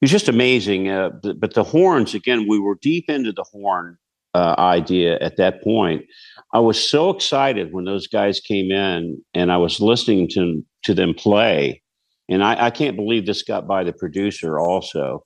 he's 0.04 0.10
just 0.10 0.28
amazing. 0.28 0.88
Uh, 0.88 1.10
but, 1.22 1.40
but 1.40 1.54
the 1.54 1.64
horns 1.64 2.14
again, 2.14 2.46
we 2.48 2.58
were 2.58 2.76
deep 2.80 3.08
into 3.08 3.32
the 3.32 3.44
horn 3.44 3.96
uh, 4.34 4.54
idea 4.58 5.18
at 5.20 5.36
that 5.36 5.62
point. 5.62 6.04
I 6.52 6.58
was 6.60 6.78
so 6.82 7.10
excited 7.10 7.72
when 7.72 7.84
those 7.84 8.06
guys 8.06 8.40
came 8.40 8.70
in, 8.70 9.22
and 9.32 9.50
I 9.50 9.56
was 9.56 9.80
listening 9.80 10.28
to 10.30 10.64
to 10.84 10.94
them 10.94 11.14
play, 11.14 11.82
and 12.28 12.44
I, 12.44 12.66
I 12.66 12.70
can't 12.70 12.96
believe 12.96 13.26
this 13.26 13.42
got 13.42 13.66
by 13.66 13.84
the 13.84 13.92
producer 13.92 14.58
also 14.58 15.24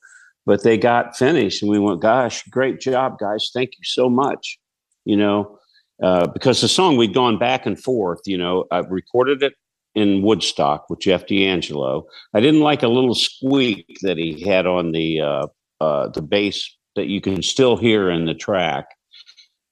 but 0.48 0.62
they 0.62 0.78
got 0.78 1.14
finished 1.14 1.62
and 1.62 1.70
we 1.70 1.78
went 1.78 2.00
gosh 2.00 2.42
great 2.44 2.80
job 2.80 3.18
guys 3.18 3.50
thank 3.52 3.70
you 3.78 3.84
so 3.84 4.08
much 4.08 4.58
you 5.04 5.16
know 5.16 5.58
uh, 6.02 6.26
because 6.28 6.60
the 6.60 6.68
song 6.68 6.96
we'd 6.96 7.14
gone 7.14 7.38
back 7.38 7.66
and 7.66 7.80
forth 7.80 8.20
you 8.24 8.38
know 8.38 8.64
i 8.72 8.78
recorded 8.78 9.42
it 9.42 9.52
in 9.94 10.22
woodstock 10.22 10.88
with 10.88 11.00
jeff 11.00 11.26
d'angelo 11.26 12.06
i 12.34 12.40
didn't 12.40 12.60
like 12.60 12.82
a 12.82 12.88
little 12.88 13.14
squeak 13.14 13.86
that 14.02 14.16
he 14.16 14.42
had 14.42 14.66
on 14.66 14.92
the 14.92 15.20
uh, 15.20 15.46
uh, 15.80 16.08
the 16.08 16.22
bass 16.22 16.76
that 16.96 17.06
you 17.06 17.20
can 17.20 17.42
still 17.42 17.76
hear 17.76 18.10
in 18.10 18.26
the 18.26 18.34
track 18.34 18.86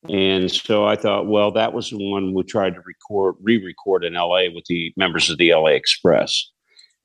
and 0.08 0.50
so 0.50 0.86
i 0.86 0.96
thought 0.96 1.26
well 1.26 1.50
that 1.50 1.72
was 1.72 1.90
the 1.90 2.10
one 2.10 2.34
we 2.34 2.42
tried 2.44 2.74
to 2.74 2.80
record 2.86 3.34
re-record 3.40 4.04
in 4.04 4.14
la 4.14 4.40
with 4.54 4.64
the 4.68 4.92
members 4.96 5.28
of 5.30 5.38
the 5.38 5.52
la 5.54 5.66
express 5.66 6.50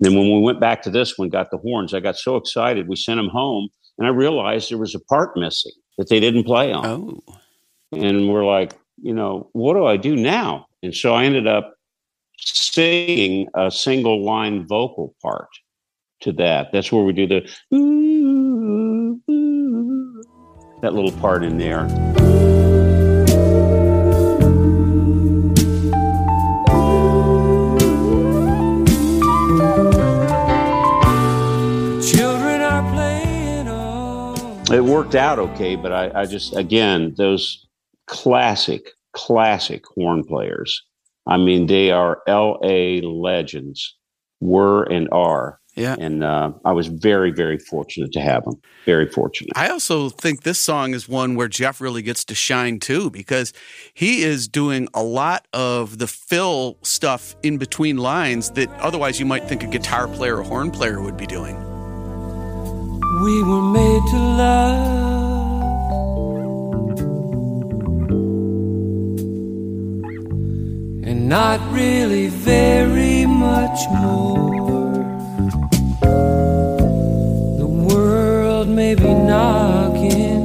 then 0.01 0.16
when 0.16 0.32
we 0.32 0.39
went 0.39 0.59
back 0.59 0.82
to 0.82 0.89
this 0.89 1.18
one, 1.18 1.30
got 1.30 1.51
the 1.51 1.59
horns, 1.59 1.93
I 1.93 1.99
got 1.99 2.18
so 2.18 2.36
excited. 2.36 2.88
We 2.88 2.95
sent 2.95 3.20
them 3.20 3.30
home, 3.30 3.70
and 3.97 4.07
I 4.07 4.09
realized 4.09 4.72
there 4.72 4.80
was 4.80 4.95
a 4.95 4.99
part 4.99 5.38
missing 5.38 5.74
that 5.97 6.09
they 6.09 6.20
didn't 6.20 6.43
play 6.43 6.74
on. 6.74 6.86
Oh. 6.86 7.38
And 7.93 8.28
we're 8.28 8.45
like, 8.45 8.74
you 8.97 9.14
know, 9.14 9.49
what 9.53 9.76
do 9.76 9.86
I 9.86 9.97
do 9.97 10.16
now? 10.16 10.66
And 10.82 10.95
so 10.95 11.14
I 11.14 11.26
ended 11.26 11.45
up 11.45 11.76
singing 12.44 13.48
a 13.54 13.70
single 13.72 14.24
line 14.24 14.66
vocal 14.68 15.16
part 15.22 15.50
to 16.22 16.32
that. 16.34 16.72
That's 16.72 16.92
where 16.92 17.04
we 17.04 17.14
do 17.14 17.28
the 17.28 17.50
ooh, 17.74 19.22
ooh, 19.30 20.24
that 20.82 20.94
little 20.94 21.12
part 21.12 21.44
in 21.44 21.58
there. 21.58 21.88
Children 32.02 32.62
are 32.62 32.92
playing 32.94 33.68
on. 33.68 34.74
It 34.74 34.84
worked 34.84 35.16
out 35.16 35.39
okay, 35.39 35.76
but 35.76 35.92
I, 35.92 36.22
I 36.22 36.26
just 36.26 36.56
again 36.56 37.14
those 37.18 37.68
classic, 38.08 38.92
classic 39.14 39.86
horn 39.86 40.24
players. 40.24 40.84
I 41.28 41.38
mean, 41.38 41.68
they 41.68 41.92
are 41.92 42.22
L.A. 42.28 43.02
legends, 43.02 43.96
were 44.40 44.84
and 44.84 45.08
are. 45.12 45.60
Yeah. 45.76 45.96
And 45.98 46.24
uh, 46.24 46.52
I 46.66 46.74
was 46.74 46.88
very, 46.88 47.32
very 47.32 47.58
fortunate 47.58 48.12
to 48.12 48.20
have 48.20 48.44
them. 48.44 48.56
Very 48.86 49.08
fortunate. 49.08 49.52
I 49.56 49.70
also 49.70 50.10
think 50.10 50.44
this 50.44 50.60
song 50.60 50.94
is 50.94 51.08
one 51.08 51.36
where 51.36 51.48
Jeff 51.48 51.80
really 51.80 52.02
gets 52.02 52.26
to 52.26 52.36
shine 52.36 52.80
too 52.80 53.10
because 53.10 53.54
he 53.94 54.24
is 54.24 54.50
doing 54.50 54.90
a 54.94 55.02
lot 55.02 55.48
of 55.54 55.98
the 56.00 56.08
fill 56.08 56.78
stuff 56.82 57.36
in 57.42 57.58
between 57.58 57.98
lines 57.98 58.52
that 58.52 58.70
otherwise 58.80 59.20
you 59.20 59.26
might 59.26 59.48
think 59.48 59.64
a 59.64 59.68
guitar 59.68 60.10
player 60.10 60.38
or 60.38 60.44
horn 60.44 60.72
player 60.72 61.02
would 61.02 61.16
be 61.16 61.26
doing. 61.26 61.56
We 63.24 63.44
were 63.44 63.62
made 63.62 64.02
to 64.10 64.18
love. 64.18 65.31
Not 71.32 71.62
really 71.72 72.28
very 72.28 73.26
much 73.26 73.80
more. 74.02 74.92
The 77.58 77.66
world 77.66 78.68
may 78.68 78.96
be 78.96 79.14
knocking 79.14 80.44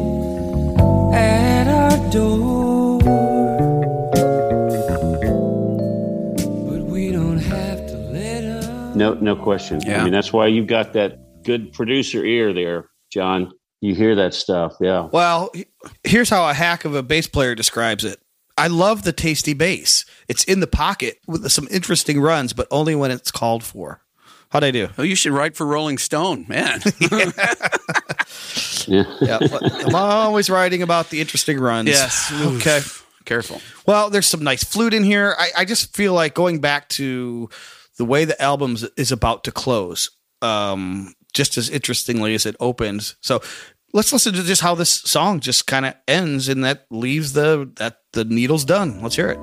at 1.13 1.67
our 1.67 2.13
door. 2.13 3.01
But 6.71 6.83
we 6.85 7.11
don't 7.11 7.39
have 7.39 7.85
to 7.89 7.97
let 8.13 8.45
'em 8.45 8.97
No, 8.97 9.15
no 9.15 9.35
question. 9.35 9.81
Yeah. 9.85 10.03
I 10.03 10.05
mean, 10.05 10.13
that's 10.13 10.33
why 10.33 10.47
you've 10.47 10.69
got 10.69 10.93
that 10.93 11.19
good 11.43 11.73
producer 11.73 12.25
ear 12.25 12.53
there, 12.53 12.91
John. 13.13 13.51
You 13.81 13.97
hear 13.97 14.15
that 14.15 14.35
stuff, 14.35 14.75
yeah. 14.81 15.09
Well, 15.13 15.51
here's 16.05 16.31
how 16.31 16.49
a 16.49 16.55
hack 16.55 16.85
of 16.85 16.95
a 16.95 17.03
bass 17.03 17.27
player 17.27 17.57
describes 17.57 18.05
it. 18.05 18.21
I 18.59 18.69
love 18.69 19.03
the 19.03 19.13
tasty 19.13 19.53
bass. 19.55 20.05
It's 20.29 20.45
in 20.45 20.61
the 20.61 20.67
pocket 20.67 21.19
with 21.27 21.49
some 21.51 21.69
interesting 21.71 22.21
runs, 22.21 22.53
but 22.53 22.67
only 22.71 22.95
when 22.95 23.11
it's 23.11 23.31
called 23.31 23.63
for. 23.63 24.01
How'd 24.51 24.65
I 24.65 24.71
do? 24.71 24.89
Oh, 24.97 25.03
you 25.03 25.15
should 25.17 25.33
write 25.33 25.57
for 25.57 25.67
Rolling 25.67 25.99
Stone, 25.99 26.47
man. 26.49 26.81
Yeah. 28.87 29.05
Yeah, 29.21 29.39
I'm 29.85 29.95
always 29.95 30.49
writing 30.49 30.81
about 30.83 31.11
the 31.11 31.21
interesting 31.21 31.59
runs. 31.59 31.89
yes. 31.89 32.33
Okay. 32.33 32.81
Careful. 33.25 33.61
Well, 33.85 34.11
there's 34.11 34.27
some 34.29 34.45
nice 34.45 34.63
flute 34.63 34.95
in 34.95 35.03
here. 35.03 35.35
I, 35.37 35.49
I 35.59 35.65
just 35.65 35.97
feel 35.97 36.13
like 36.13 36.35
going 36.35 36.61
back 36.61 36.89
to 36.91 37.49
the 37.99 38.05
way 38.05 38.25
the 38.25 38.41
album 38.41 38.77
is 38.97 39.11
about 39.11 39.43
to 39.45 39.51
close, 39.53 40.11
um, 40.43 41.15
just 41.35 41.59
as 41.59 41.69
interestingly 41.69 42.35
as 42.35 42.47
it 42.47 42.55
opens. 42.61 43.17
So 43.21 43.43
let's 43.97 44.13
listen 44.13 44.35
to 44.35 44.43
just 44.43 44.61
how 44.61 44.75
this 44.75 44.91
song 44.91 45.41
just 45.41 45.67
kind 45.67 45.87
of 45.87 45.95
ends 46.07 46.51
and 46.51 46.63
that 46.63 46.85
leaves 46.91 47.33
the 47.33 47.73
that 47.77 48.03
the 48.13 48.27
needle's 48.27 48.67
done. 48.67 49.01
Let's 49.01 49.17
hear 49.17 49.31
it. 49.31 49.39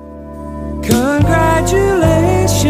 Congratulations. 0.84 2.62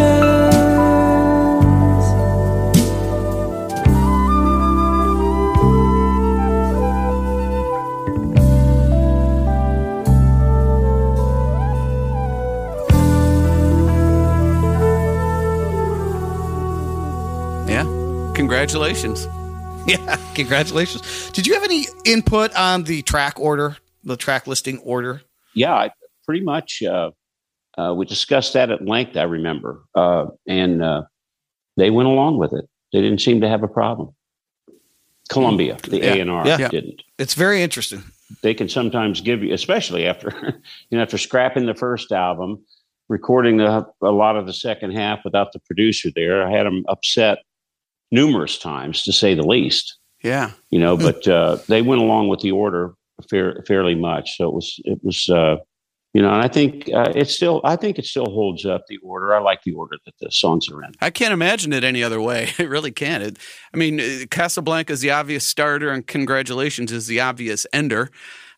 Yeah. 17.68 17.84
Congratulations. 18.34 19.28
Yeah, 19.88 20.16
congratulations. 20.34 21.30
Did 21.32 21.46
you 21.46 21.52
have 21.54 21.62
any 21.62 21.86
input 22.06 22.54
on 22.56 22.84
the 22.84 23.02
track 23.02 23.38
order, 23.38 23.76
the 24.02 24.16
track 24.16 24.46
listing 24.46 24.78
order? 24.78 25.20
yeah, 25.54 25.74
I, 25.74 25.90
pretty 26.24 26.42
much. 26.42 26.82
Uh, 26.82 27.10
uh, 27.76 27.92
we 27.94 28.06
discussed 28.06 28.54
that 28.54 28.70
at 28.70 28.82
length. 28.84 29.16
I 29.16 29.24
remember, 29.24 29.82
uh, 29.94 30.26
and 30.46 30.82
uh, 30.82 31.02
they 31.76 31.90
went 31.90 32.08
along 32.08 32.38
with 32.38 32.54
it. 32.54 32.66
They 32.92 33.02
didn't 33.02 33.20
seem 33.20 33.42
to 33.42 33.48
have 33.48 33.62
a 33.62 33.68
problem. 33.68 34.14
Columbia, 35.28 35.76
the 35.82 35.98
Yeah, 35.98 36.14
A 36.14 36.20
and 36.20 36.30
R, 36.30 36.46
yeah. 36.46 36.68
didn't. 36.68 37.02
It's 37.18 37.34
very 37.34 37.62
interesting. 37.62 38.04
They 38.42 38.54
can 38.54 38.68
sometimes 38.68 39.20
give 39.20 39.42
you, 39.42 39.52
especially 39.52 40.06
after 40.06 40.32
you 40.90 40.96
know 40.96 41.02
after 41.02 41.18
scrapping 41.18 41.66
the 41.66 41.74
first 41.74 42.10
album, 42.10 42.64
recording 43.08 43.58
the, 43.58 43.86
a 44.02 44.10
lot 44.10 44.36
of 44.36 44.46
the 44.46 44.52
second 44.54 44.92
half 44.92 45.20
without 45.24 45.52
the 45.52 45.58
producer 45.60 46.08
there. 46.14 46.46
I 46.46 46.50
had 46.50 46.64
them 46.64 46.84
upset 46.88 47.38
numerous 48.14 48.56
times, 48.58 49.02
to 49.02 49.12
say 49.12 49.34
the 49.34 49.42
least. 49.42 49.98
Yeah. 50.22 50.52
you 50.70 50.80
know 50.80 50.96
but 50.96 51.28
uh, 51.28 51.58
they 51.68 51.82
went 51.82 52.00
along 52.00 52.28
with 52.28 52.40
the 52.40 52.50
order 52.50 52.94
fair, 53.28 53.62
fairly 53.68 53.94
much 53.94 54.38
so 54.38 54.48
it 54.48 54.54
was 54.54 54.80
it 54.84 54.98
was 55.04 55.28
uh, 55.28 55.56
you 56.14 56.22
know 56.22 56.32
and 56.32 56.42
i 56.42 56.48
think 56.48 56.88
uh, 56.94 57.12
it 57.14 57.28
still 57.28 57.60
i 57.62 57.76
think 57.76 57.98
it 57.98 58.06
still 58.06 58.24
holds 58.24 58.64
up 58.64 58.84
the 58.88 58.96
order 59.02 59.34
i 59.34 59.38
like 59.38 59.62
the 59.64 59.74
order 59.74 59.96
that 60.06 60.14
the 60.22 60.30
songs 60.30 60.70
are 60.70 60.82
in 60.82 60.92
I 61.02 61.10
can't 61.10 61.34
imagine 61.34 61.74
it 61.74 61.84
any 61.84 62.02
other 62.02 62.22
way. 62.22 62.52
It 62.58 62.70
really 62.70 62.90
can't. 62.92 63.22
It, 63.22 63.38
I 63.74 63.76
mean, 63.76 64.00
uh, 64.00 64.24
Casablanca 64.30 64.92
is 64.94 65.00
the 65.00 65.10
obvious 65.10 65.44
starter, 65.44 65.90
and 65.90 66.06
Congratulations 66.06 66.90
is 66.90 67.06
the 67.06 67.20
obvious 67.20 67.66
ender. 67.72 68.10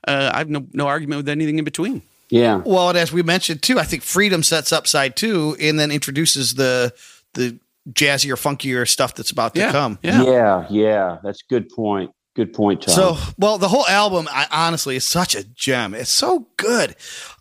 Uh, 0.06 0.30
I 0.32 0.38
have 0.38 0.50
no, 0.50 0.66
no 0.72 0.86
argument 0.86 1.18
with 1.18 1.28
anything 1.28 1.58
in 1.58 1.64
between. 1.64 2.02
yeah 2.28 2.62
Well, 2.64 2.90
and 2.90 2.98
as 2.98 3.12
we 3.12 3.22
mentioned 3.22 3.62
too, 3.62 3.80
I 3.80 3.84
think 3.84 4.02
Freedom 4.04 4.42
sets 4.42 4.70
up 4.70 4.86
side 4.86 5.16
two 5.16 5.56
and 5.60 5.78
then 5.80 5.90
introduces 5.90 6.54
the 6.54 6.92
the 7.34 7.58
jazzier, 7.92 8.34
funkier 8.34 8.88
stuff 8.88 9.14
that's 9.14 9.30
about 9.30 9.54
to 9.54 9.60
Yeah. 9.60 9.72
come. 9.72 9.98
Yeah. 10.02 10.22
yeah 10.24 10.66
yeah 10.70 11.18
that's 11.22 11.40
a 11.40 11.46
good 11.52 11.68
point 11.68 12.10
good 12.34 12.52
point 12.52 12.82
Tom. 12.82 12.94
So, 12.94 13.16
well, 13.38 13.56
the 13.56 13.68
whole 13.68 13.86
album, 13.86 14.28
I, 14.30 14.46
honestly, 14.52 14.94
is 14.96 15.06
such 15.06 15.34
a 15.34 15.42
gem. 15.42 15.94
It's 15.94 16.10
so 16.10 16.48
good. 16.58 16.94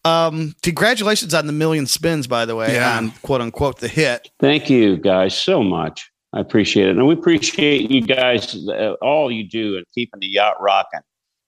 Um, 0.06 0.54
congratulations 0.64 1.34
on 1.34 1.48
the 1.48 1.52
million 1.52 1.86
spins, 1.86 2.28
by 2.28 2.46
the 2.46 2.56
way, 2.56 2.76
Yeah. 2.76 2.96
on 2.98 3.12
quote 3.22 3.42
unquote 3.42 3.80
the 3.80 3.90
hit. 3.90 4.30
thank 4.40 4.70
you 4.70 4.96
guys 4.98 5.38
so 5.38 5.62
much 5.64 6.10
i 6.34 6.40
appreciate 6.40 6.88
it 6.88 6.98
and 6.98 7.08
we 7.08 7.14
appreciate 7.14 7.90
you 7.90 8.02
guys 8.02 8.56
uh, 8.70 8.94
all 9.02 9.32
you 9.32 9.48
do 9.48 9.78
and 9.78 9.86
keeping 9.94 10.20
the 10.20 10.28
yacht 10.28 10.56
rocking 10.62 11.00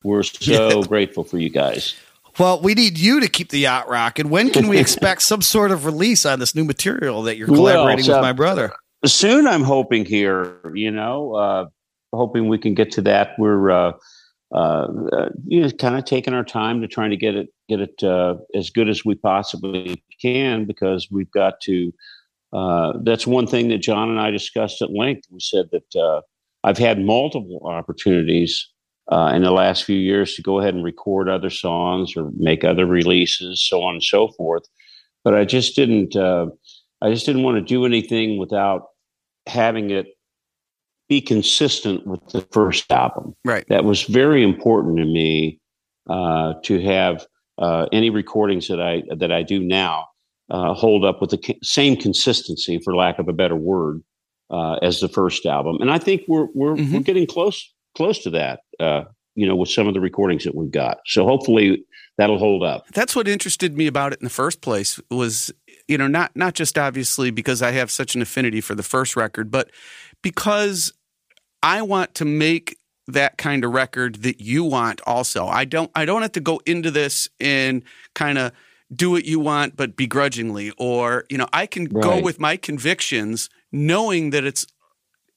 we're 0.04 0.24
so 0.24 0.82
grateful 0.94 1.24
for 1.26 1.38
you 1.38 1.50
guys 1.50 1.94
Well, 2.40 2.62
we 2.62 2.74
need 2.76 2.98
you 3.00 3.20
to 3.20 3.28
keep 3.28 3.50
the 3.50 3.60
yacht 3.60 3.90
rocking. 3.90 4.30
When 4.30 4.50
can 4.52 4.68
we 4.68 4.78
expect 4.86 5.24
some 5.24 5.42
sort 5.42 5.72
of 5.72 5.86
release 5.86 6.24
on 6.26 6.40
this 6.40 6.54
new 6.54 6.64
material 6.64 7.24
that 7.24 7.36
you're 7.38 7.48
Well, 7.48 7.58
collaborating 7.58 8.06
so- 8.06 8.14
with 8.14 8.22
my 8.22 8.32
brother? 8.34 8.72
Soon 9.08 9.48
i'm 9.48 9.64
hoping 9.64 10.06
here 10.06 10.60
you 10.74 10.92
know 10.92 11.34
uh 11.36 11.66
hoping 12.14 12.48
we 12.48 12.58
can 12.58 12.74
get 12.74 12.92
to 12.92 13.02
that 13.02 13.32
we're 13.38 13.70
uh 13.70 13.92
uh, 14.54 14.88
uh 15.12 15.30
you 15.46 15.62
know 15.62 15.70
kind 15.72 15.98
of 15.98 16.06
taking 16.06 16.34
our 16.34 16.44
time 16.44 16.82
to 16.82 16.88
trying 16.88 17.10
to 17.10 17.18
get 17.18 17.36
it 17.36 17.50
get 17.68 17.80
it 17.80 18.04
uh 18.04 18.36
as 18.56 18.70
good 18.70 18.90
as 18.90 19.04
we 19.04 19.16
possibly 19.16 20.02
can 20.22 20.66
because 20.66 21.08
we've 21.12 21.32
got 21.32 21.60
to 21.62 21.94
uh 22.54 22.94
that's 23.04 23.28
one 23.28 23.46
thing 23.46 23.68
that 23.68 23.80
john 23.80 24.10
and 24.10 24.20
i 24.20 24.32
discussed 24.32 24.82
at 24.82 24.92
length 24.92 25.28
we 25.32 25.40
said 25.40 25.66
that 25.72 25.96
uh 26.00 26.22
i've 26.64 26.78
had 26.78 27.00
multiple 27.00 27.62
opportunities 27.66 28.70
uh, 29.12 29.32
in 29.34 29.44
the 29.44 29.52
last 29.52 29.84
few 29.84 29.98
years 29.98 30.36
to 30.36 30.42
go 30.42 30.60
ahead 30.60 30.74
and 30.74 30.84
record 30.84 31.30
other 31.30 31.50
songs 31.50 32.14
or 32.18 32.30
make 32.36 32.64
other 32.64 32.86
releases, 32.86 33.66
so 33.66 33.82
on 33.82 33.96
and 33.96 34.04
so 34.04 34.28
forth. 34.30 34.64
But 35.24 35.34
I 35.34 35.46
just 35.46 35.76
didn't. 35.76 36.16
Uh, 36.16 36.48
I 37.02 37.12
just 37.12 37.26
didn't 37.26 37.44
want 37.44 37.58
to 37.58 37.62
do 37.62 37.86
anything 37.86 38.38
without 38.40 38.88
having 39.48 39.90
it 39.90 40.08
be 41.10 41.22
consistent 41.22 42.06
with 42.06 42.20
the 42.30 42.42
first 42.52 42.92
album. 42.92 43.34
Right. 43.46 43.66
That 43.70 43.86
was 43.86 44.04
very 44.04 44.44
important 44.44 44.98
to 44.98 45.06
me 45.06 45.60
uh, 46.10 46.54
to 46.64 46.82
have 46.82 47.26
uh, 47.58 47.88
any 47.92 48.10
recordings 48.10 48.68
that 48.68 48.82
I 48.82 49.04
that 49.16 49.32
I 49.32 49.42
do 49.44 49.60
now 49.60 50.08
uh, 50.50 50.74
hold 50.74 51.04
up 51.06 51.22
with 51.22 51.32
the 51.32 51.40
c- 51.44 51.60
same 51.64 51.96
consistency, 51.96 52.80
for 52.84 52.96
lack 52.96 53.20
of 53.20 53.28
a 53.28 53.34
better 53.34 53.56
word, 53.56 54.04
uh, 54.52 54.76
as 54.82 55.00
the 55.00 55.08
first 55.10 55.46
album. 55.46 55.78
And 55.82 55.90
I 55.92 55.98
think 55.98 56.22
we're 56.28 56.48
we're 56.54 56.76
Mhm. 56.76 56.94
we're 56.94 57.00
getting 57.00 57.26
close 57.26 57.74
close 57.96 58.20
to 58.24 58.30
that. 58.32 58.60
Uh, 58.80 59.04
you 59.36 59.48
know, 59.48 59.56
with 59.56 59.70
some 59.70 59.88
of 59.88 59.94
the 59.94 60.02
recordings 60.02 60.44
that 60.46 60.56
we've 60.56 60.72
got. 60.72 60.98
So 61.06 61.24
hopefully 61.24 61.86
that'll 62.18 62.40
hold 62.40 62.64
up. 62.64 62.88
That's 62.94 63.16
what 63.16 63.28
interested 63.28 63.78
me 63.78 63.86
about 63.86 64.12
it 64.14 64.20
in 64.20 64.24
the 64.24 64.32
first 64.32 64.62
place 64.62 65.00
was, 65.12 65.54
you 65.88 65.98
know, 65.98 66.08
not 66.08 66.36
not 66.36 66.54
just 66.54 66.78
obviously 66.78 67.32
because 67.32 67.62
I 67.62 67.72
have 67.72 67.90
such 67.90 68.16
an 68.16 68.22
affinity 68.22 68.62
for 68.62 68.76
the 68.76 68.84
first 68.84 69.16
record, 69.16 69.50
but 69.52 69.72
because 70.22 70.94
I 71.64 71.82
want 71.82 72.16
to 72.16 72.26
make 72.26 72.78
that 73.08 73.38
kind 73.38 73.64
of 73.64 73.72
record 73.72 74.18
that 74.24 74.42
you 74.42 74.64
want 74.64 75.02
also. 75.06 75.48
I 75.48 75.66
don't 75.66 75.90
I 75.96 76.06
don't 76.06 76.22
have 76.22 76.34
to 76.34 76.42
go 76.42 76.60
into 76.66 76.92
this 76.92 77.30
and 77.40 77.84
kind 78.14 78.38
of 78.38 78.52
do 78.94 79.12
what 79.12 79.26
you 79.26 79.40
want, 79.40 79.76
but 79.76 79.96
begrudgingly, 79.96 80.72
or 80.78 81.26
you 81.30 81.38
know, 81.38 81.48
I 81.54 81.66
can 81.66 81.86
go 81.86 82.22
with 82.22 82.40
my 82.40 82.58
convictions, 82.58 83.50
knowing 83.72 84.32
that 84.32 84.44
it's 84.44 84.66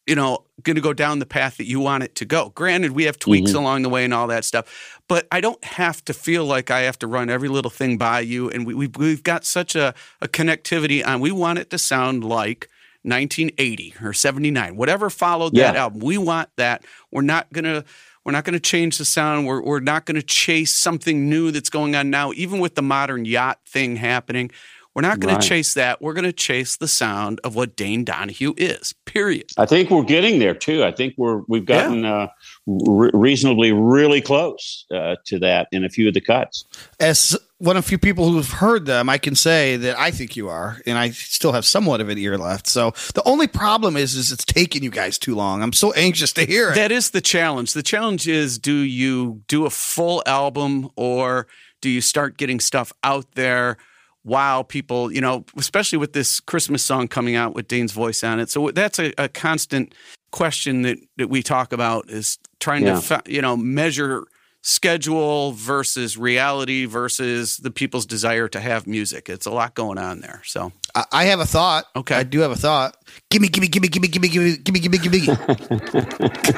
you 0.06 0.14
know 0.14 0.46
going 0.62 0.76
to 0.76 0.82
go 0.82 0.92
down 0.92 1.18
the 1.18 1.26
path 1.26 1.56
that 1.56 1.66
you 1.66 1.80
want 1.80 2.02
it 2.02 2.14
to 2.16 2.24
go. 2.24 2.50
Granted, 2.54 2.92
we 2.92 3.04
have 3.04 3.18
tweaks 3.18 3.50
mm-hmm. 3.50 3.58
along 3.58 3.82
the 3.82 3.88
way 3.88 4.04
and 4.04 4.14
all 4.14 4.26
that 4.28 4.44
stuff, 4.44 5.00
but 5.08 5.26
I 5.30 5.40
don't 5.40 5.62
have 5.64 6.04
to 6.06 6.14
feel 6.14 6.44
like 6.44 6.70
I 6.70 6.80
have 6.80 6.98
to 7.00 7.06
run 7.06 7.30
every 7.30 7.48
little 7.48 7.70
thing 7.70 7.98
by 7.98 8.20
you. 8.20 8.50
And 8.50 8.66
we, 8.66 8.74
we've 8.74 8.96
we've 8.96 9.22
got 9.22 9.44
such 9.44 9.74
a, 9.74 9.94
a 10.20 10.28
connectivity 10.28 11.06
on. 11.06 11.20
We 11.20 11.32
want 11.32 11.58
it 11.58 11.70
to 11.70 11.78
sound 11.78 12.24
like 12.24 12.68
1980 13.02 13.94
or 14.02 14.12
79, 14.12 14.76
whatever 14.76 15.10
followed 15.10 15.54
that 15.54 15.76
album. 15.76 16.00
We 16.00 16.18
want 16.18 16.50
that. 16.56 16.84
We're 17.10 17.22
not 17.22 17.52
gonna. 17.52 17.84
We're 18.22 18.32
not 18.32 18.44
going 18.44 18.52
to 18.52 18.60
change 18.60 18.98
the 18.98 19.06
sound. 19.06 19.46
We're, 19.46 19.62
we're 19.62 19.80
not 19.80 20.04
going 20.04 20.16
to 20.16 20.22
chase 20.22 20.76
something 20.76 21.30
new 21.30 21.50
that's 21.50 21.70
going 21.70 21.96
on 21.96 22.10
now, 22.10 22.32
even 22.34 22.60
with 22.60 22.74
the 22.74 22.82
modern 22.82 23.24
yacht 23.24 23.60
thing 23.66 23.96
happening. 23.96 24.50
We're 24.94 25.02
not 25.02 25.20
going 25.20 25.34
Right. 25.34 25.40
to 25.42 25.48
chase 25.48 25.74
that. 25.74 26.02
We're 26.02 26.14
going 26.14 26.24
to 26.24 26.32
chase 26.32 26.76
the 26.76 26.88
sound 26.88 27.40
of 27.44 27.54
what 27.54 27.76
Dane 27.76 28.04
Donohue 28.04 28.54
is, 28.56 28.92
period. 29.06 29.50
I 29.56 29.64
think 29.64 29.88
we're 29.88 30.02
getting 30.02 30.40
there 30.40 30.54
too. 30.54 30.82
I 30.84 30.90
think 30.90 31.14
we're 31.16 31.42
we've 31.46 31.64
gotten 31.64 32.04
uh, 32.04 32.26
re- 32.66 33.10
reasonably 33.14 33.72
really 33.72 34.20
close 34.20 34.86
uh, 34.92 35.14
to 35.26 35.38
that 35.38 35.68
in 35.70 35.84
a 35.84 35.88
few 35.88 36.08
of 36.08 36.14
the 36.14 36.20
cuts. 36.20 36.64
As 36.98 37.38
one 37.58 37.76
of 37.76 37.84
the 37.84 37.88
few 37.88 37.98
people 37.98 38.30
who've 38.30 38.50
heard 38.50 38.86
them, 38.86 39.08
I 39.08 39.18
can 39.18 39.36
say 39.36 39.76
that 39.76 39.96
I 39.98 40.10
think 40.10 40.34
you 40.34 40.48
are, 40.48 40.80
and 40.86 40.98
I 40.98 41.10
still 41.10 41.52
have 41.52 41.64
somewhat 41.64 42.00
of 42.00 42.08
an 42.08 42.18
ear 42.18 42.36
left. 42.36 42.66
So 42.66 42.90
the 43.14 43.22
only 43.24 43.46
problem 43.46 43.96
is, 43.96 44.14
is 44.16 44.32
it's 44.32 44.44
taking 44.44 44.82
you 44.82 44.90
guys 44.90 45.18
too 45.18 45.36
long. 45.36 45.62
I'm 45.62 45.72
so 45.72 45.92
anxious 45.92 46.32
to 46.32 46.44
hear 46.44 46.72
it. 46.72 46.74
That 46.74 46.90
is 46.90 47.10
the 47.10 47.20
challenge. 47.20 47.74
The 47.74 47.82
challenge 47.84 48.26
is 48.26 48.58
do 48.58 48.72
you 48.74 49.42
do 49.46 49.66
a 49.66 49.70
full 49.70 50.22
album 50.26 50.88
or 50.96 51.46
do 51.80 51.88
you 51.88 52.00
start 52.00 52.36
getting 52.38 52.58
stuff 52.60 52.92
out 53.04 53.32
there 53.34 53.76
while 54.22 54.64
people, 54.64 55.12
you 55.12 55.20
know, 55.20 55.44
especially 55.56 55.98
with 55.98 56.12
this 56.12 56.40
Christmas 56.40 56.82
song 56.82 57.08
coming 57.08 57.36
out 57.36 57.54
with 57.54 57.68
Dane's 57.68 57.92
voice 57.92 58.22
on 58.22 58.38
it. 58.40 58.50
So 58.50 58.70
that's 58.70 58.98
a, 58.98 59.12
a 59.16 59.28
constant 59.28 59.94
question 60.30 60.82
that, 60.82 60.98
that 61.16 61.28
we 61.28 61.42
talk 61.42 61.72
about 61.72 62.10
is 62.10 62.38
trying 62.60 62.84
Yeah. 62.84 62.94
to, 62.96 63.00
fa- 63.00 63.22
you 63.26 63.40
know, 63.42 63.56
measure 63.56 64.26
schedule 64.62 65.52
versus 65.52 66.18
reality 66.18 66.84
versus 66.84 67.56
the 67.56 67.70
people's 67.70 68.04
desire 68.04 68.46
to 68.46 68.60
have 68.60 68.86
music. 68.86 69.30
It's 69.30 69.46
a 69.46 69.50
lot 69.50 69.74
going 69.74 69.96
on 69.96 70.20
there. 70.20 70.42
So 70.44 70.70
I, 70.94 71.04
I 71.12 71.24
have 71.24 71.40
a 71.40 71.46
thought. 71.46 71.86
Okay. 71.96 72.14
I 72.14 72.24
do 72.24 72.40
have 72.40 72.50
a 72.50 72.56
thought. 72.56 72.94
Gimme, 73.30 73.48
gimme, 73.48 73.68
gimme, 73.68 73.88
gimme, 73.88 74.06
gimme, 74.08 74.28
gimme, 74.28 74.56
gimme, 74.58 74.78
gimme, 74.80 74.98
gimme. 74.98 75.26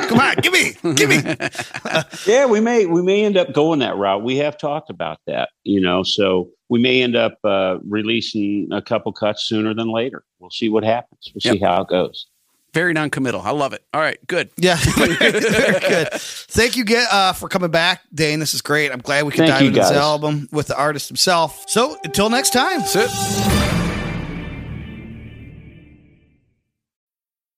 Come 0.08 0.18
on, 0.20 0.34
gimme, 0.42 0.94
gimme. 0.96 1.36
Yeah, 2.26 2.46
we 2.46 2.60
may 2.60 2.86
we 2.86 3.02
may 3.02 3.24
end 3.24 3.36
up 3.36 3.52
going 3.52 3.78
that 3.80 3.96
route. 3.96 4.22
We 4.24 4.36
have 4.38 4.58
talked 4.58 4.90
about 4.90 5.18
that, 5.26 5.50
you 5.64 5.80
know. 5.80 6.02
So 6.02 6.50
we 6.72 6.80
may 6.80 7.02
end 7.02 7.14
up 7.14 7.38
uh, 7.44 7.76
releasing 7.86 8.66
a 8.72 8.80
couple 8.80 9.12
cuts 9.12 9.44
sooner 9.44 9.74
than 9.74 9.88
later. 9.88 10.24
We'll 10.38 10.48
see 10.48 10.70
what 10.70 10.84
happens. 10.84 11.30
We'll 11.34 11.42
see 11.52 11.58
how 11.58 11.82
it 11.82 11.88
goes. 11.88 12.28
very 12.72 12.94
non-committal. 12.94 13.42
I 13.42 13.50
love 13.50 13.74
it. 13.74 13.84
All 13.92 14.00
right, 14.00 14.16
good. 14.26 14.48
Yeah, 14.56 14.78
good. 14.96 16.08
Thank 16.12 16.78
you 16.78 16.86
get, 16.86 17.12
uh, 17.12 17.34
for 17.34 17.50
coming 17.50 17.70
back, 17.70 18.00
Dane. 18.14 18.38
This 18.38 18.54
is 18.54 18.62
great. 18.62 18.90
I'm 18.90 19.00
glad 19.00 19.26
we 19.26 19.32
could 19.32 19.40
Thank 19.40 19.50
dive 19.50 19.60
you, 19.60 19.68
into 19.68 19.80
this 19.80 19.90
album 19.90 20.48
with 20.50 20.68
the 20.68 20.78
artist 20.78 21.08
himself. 21.08 21.62
So 21.68 21.98
until 22.04 22.30
next 22.30 22.54
time. 22.54 22.78
That's 22.80 22.96
it. 22.96 23.81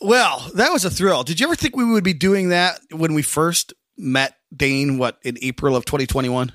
Well, 0.00 0.50
that 0.54 0.72
was 0.72 0.84
a 0.84 0.90
thrill. 0.90 1.24
Did 1.24 1.40
you 1.40 1.46
ever 1.46 1.54
think 1.54 1.76
we 1.76 1.84
would 1.84 2.04
be 2.04 2.14
doing 2.14 2.48
that 2.48 2.80
when 2.90 3.12
we 3.14 3.22
first 3.22 3.74
met 3.98 4.36
Dane? 4.54 4.98
What 4.98 5.18
in 5.22 5.36
April 5.42 5.76
of 5.76 5.84
2021? 5.84 6.52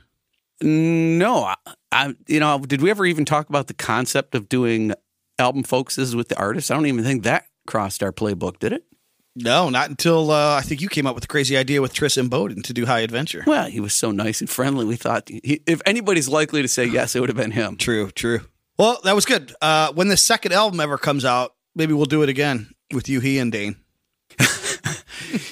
No, 0.61 1.43
I, 1.43 1.55
I, 1.91 2.15
you 2.27 2.39
know, 2.39 2.57
did 2.59 2.81
we 2.81 2.89
ever 2.89 3.05
even 3.05 3.25
talk 3.25 3.49
about 3.49 3.67
the 3.67 3.73
concept 3.73 4.35
of 4.35 4.49
doing 4.49 4.93
album 5.37 5.63
focuses 5.63 6.15
with 6.15 6.29
the 6.29 6.37
artists? 6.37 6.71
I 6.71 6.75
don't 6.75 6.85
even 6.87 7.03
think 7.03 7.23
that 7.23 7.45
crossed 7.67 8.01
our 8.01 8.11
playbook, 8.11 8.59
did 8.59 8.71
it? 8.71 8.85
No, 9.35 9.69
not 9.69 9.89
until 9.89 10.31
uh, 10.31 10.55
I 10.55 10.61
think 10.61 10.81
you 10.81 10.87
came 10.87 11.05
up 11.05 11.13
with 11.13 11.23
the 11.23 11.27
crazy 11.27 11.57
idea 11.57 11.81
with 11.81 11.93
Tris 11.93 12.15
and 12.15 12.29
Bowden 12.29 12.63
to 12.63 12.73
do 12.73 12.85
High 12.85 13.01
Adventure. 13.01 13.43
Well, 13.45 13.67
he 13.67 13.81
was 13.81 13.93
so 13.93 14.11
nice 14.11 14.39
and 14.39 14.49
friendly. 14.49 14.85
We 14.85 14.95
thought 14.95 15.27
he, 15.27 15.61
if 15.67 15.81
anybody's 15.85 16.29
likely 16.29 16.61
to 16.61 16.69
say 16.69 16.85
yes, 16.85 17.15
it 17.15 17.19
would 17.19 17.27
have 17.27 17.35
been 17.35 17.51
him. 17.51 17.75
True, 17.75 18.11
true. 18.11 18.41
Well, 18.77 18.99
that 19.03 19.13
was 19.13 19.25
good. 19.25 19.53
Uh, 19.61 19.91
when 19.91 20.07
the 20.07 20.15
second 20.15 20.53
album 20.53 20.79
ever 20.79 20.97
comes 20.97 21.25
out, 21.25 21.53
maybe 21.75 21.93
we'll 21.93 22.05
do 22.05 22.23
it 22.23 22.29
again 22.29 22.74
with 22.93 23.09
you, 23.09 23.19
he, 23.19 23.39
and 23.39 23.51
Dane. 23.51 23.77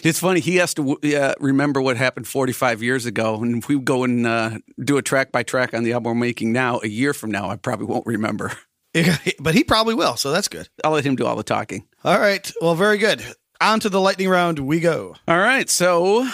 It's 0.03 0.19
funny. 0.19 0.41
He 0.41 0.57
has 0.57 0.73
to 0.73 0.97
uh, 0.97 1.33
remember 1.39 1.81
what 1.81 1.95
happened 1.95 2.27
45 2.27 2.83
years 2.83 3.05
ago. 3.05 3.41
And 3.41 3.57
if 3.57 3.69
we 3.69 3.79
go 3.79 4.03
and 4.03 4.27
uh, 4.27 4.57
do 4.83 4.97
a 4.97 5.01
track 5.01 5.31
by 5.31 5.43
track 5.43 5.73
on 5.73 5.83
the 5.83 5.93
album 5.93 6.19
we're 6.19 6.25
making 6.25 6.51
now, 6.51 6.81
a 6.83 6.87
year 6.87 7.13
from 7.13 7.31
now, 7.31 7.49
I 7.49 7.55
probably 7.55 7.85
won't 7.85 8.05
remember. 8.05 8.51
but 9.39 9.55
he 9.55 9.63
probably 9.63 9.95
will, 9.95 10.17
so 10.17 10.31
that's 10.31 10.47
good. 10.47 10.67
I'll 10.83 10.91
let 10.91 11.05
him 11.05 11.15
do 11.15 11.25
all 11.25 11.35
the 11.35 11.43
talking. 11.43 11.87
All 12.03 12.19
right. 12.19 12.51
Well, 12.61 12.75
very 12.75 12.97
good. 12.97 13.23
On 13.61 13.79
to 13.79 13.89
the 13.89 14.01
lightning 14.01 14.27
round 14.27 14.59
we 14.59 14.81
go. 14.81 15.15
All 15.27 15.37
right. 15.37 15.69
So, 15.69 16.25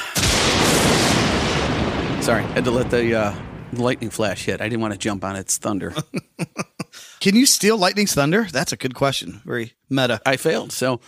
sorry, 2.21 2.43
had 2.43 2.63
to 2.65 2.71
let 2.71 2.89
the 2.89 3.15
uh, 3.15 3.35
lightning 3.73 4.09
flash 4.09 4.45
hit. 4.45 4.61
I 4.61 4.65
didn't 4.67 4.81
want 4.81 4.93
to 4.93 4.99
jump 4.99 5.23
on 5.23 5.35
its 5.35 5.57
thunder. 5.57 5.93
Can 7.19 7.35
you 7.35 7.45
steal 7.45 7.77
Lightning's 7.77 8.13
thunder? 8.13 8.47
That's 8.49 8.71
a 8.71 8.77
good 8.77 8.95
question. 8.95 9.41
Very 9.45 9.73
meta. 9.89 10.21
I 10.25 10.37
failed. 10.37 10.71
So 10.71 11.01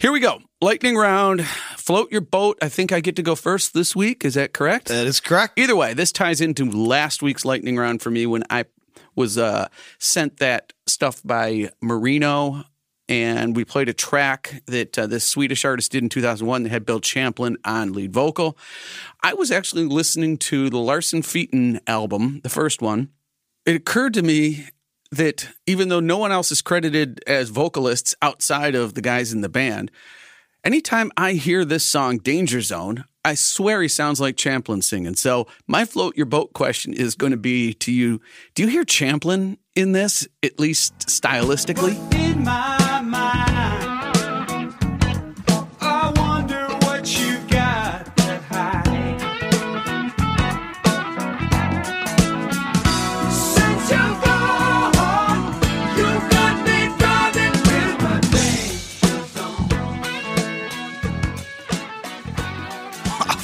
here 0.00 0.12
we 0.12 0.20
go. 0.20 0.40
Lightning 0.60 0.96
round. 0.96 1.46
Float 1.76 2.12
your 2.12 2.20
boat. 2.20 2.58
I 2.60 2.68
think 2.68 2.92
I 2.92 3.00
get 3.00 3.16
to 3.16 3.22
go 3.22 3.34
first 3.34 3.72
this 3.72 3.96
week. 3.96 4.24
Is 4.24 4.34
that 4.34 4.52
correct? 4.52 4.88
That 4.88 5.06
is 5.06 5.20
correct. 5.20 5.58
Either 5.58 5.74
way, 5.74 5.94
this 5.94 6.12
ties 6.12 6.40
into 6.40 6.70
last 6.70 7.22
week's 7.22 7.44
lightning 7.44 7.76
round 7.76 8.02
for 8.02 8.10
me 8.10 8.26
when 8.26 8.44
I 8.50 8.66
was 9.14 9.38
uh, 9.38 9.68
sent 9.98 10.38
that 10.38 10.74
stuff 10.86 11.22
by 11.24 11.70
Marino, 11.80 12.64
and 13.08 13.56
we 13.56 13.64
played 13.64 13.88
a 13.88 13.94
track 13.94 14.62
that 14.66 14.98
uh, 14.98 15.06
this 15.06 15.24
Swedish 15.24 15.64
artist 15.64 15.92
did 15.92 16.02
in 16.02 16.08
2001 16.08 16.64
that 16.64 16.68
had 16.68 16.84
Bill 16.84 17.00
Champlin 17.00 17.56
on 17.64 17.92
lead 17.92 18.12
vocal. 18.12 18.58
I 19.22 19.32
was 19.32 19.50
actually 19.50 19.84
listening 19.84 20.36
to 20.38 20.68
the 20.68 20.78
Larsen-Feiten 20.78 21.80
album, 21.86 22.40
the 22.42 22.50
first 22.50 22.82
one. 22.82 23.08
It 23.64 23.74
occurred 23.74 24.14
to 24.14 24.22
me 24.22 24.66
that 25.10 25.48
even 25.66 25.88
though 25.88 26.00
no 26.00 26.18
one 26.18 26.32
else 26.32 26.50
is 26.50 26.62
credited 26.62 27.22
as 27.26 27.50
vocalists 27.50 28.14
outside 28.22 28.74
of 28.74 28.94
the 28.94 29.00
guys 29.02 29.32
in 29.32 29.40
the 29.40 29.48
band, 29.48 29.90
anytime 30.64 31.10
I 31.16 31.32
hear 31.32 31.64
this 31.64 31.84
song, 31.84 32.18
Danger 32.18 32.60
Zone, 32.60 33.04
I 33.24 33.34
swear 33.34 33.82
he 33.82 33.88
sounds 33.88 34.20
like 34.20 34.36
Champlin 34.36 34.82
singing. 34.82 35.16
So 35.16 35.48
my 35.66 35.84
float 35.84 36.16
your 36.16 36.26
boat 36.26 36.52
question 36.52 36.92
is 36.92 37.14
going 37.14 37.32
to 37.32 37.36
be 37.36 37.74
to 37.74 37.92
you: 37.92 38.20
Do 38.54 38.62
you 38.62 38.68
hear 38.68 38.84
Champlin 38.84 39.58
in 39.74 39.92
this, 39.92 40.28
at 40.42 40.60
least 40.60 40.98
stylistically? 41.00 41.96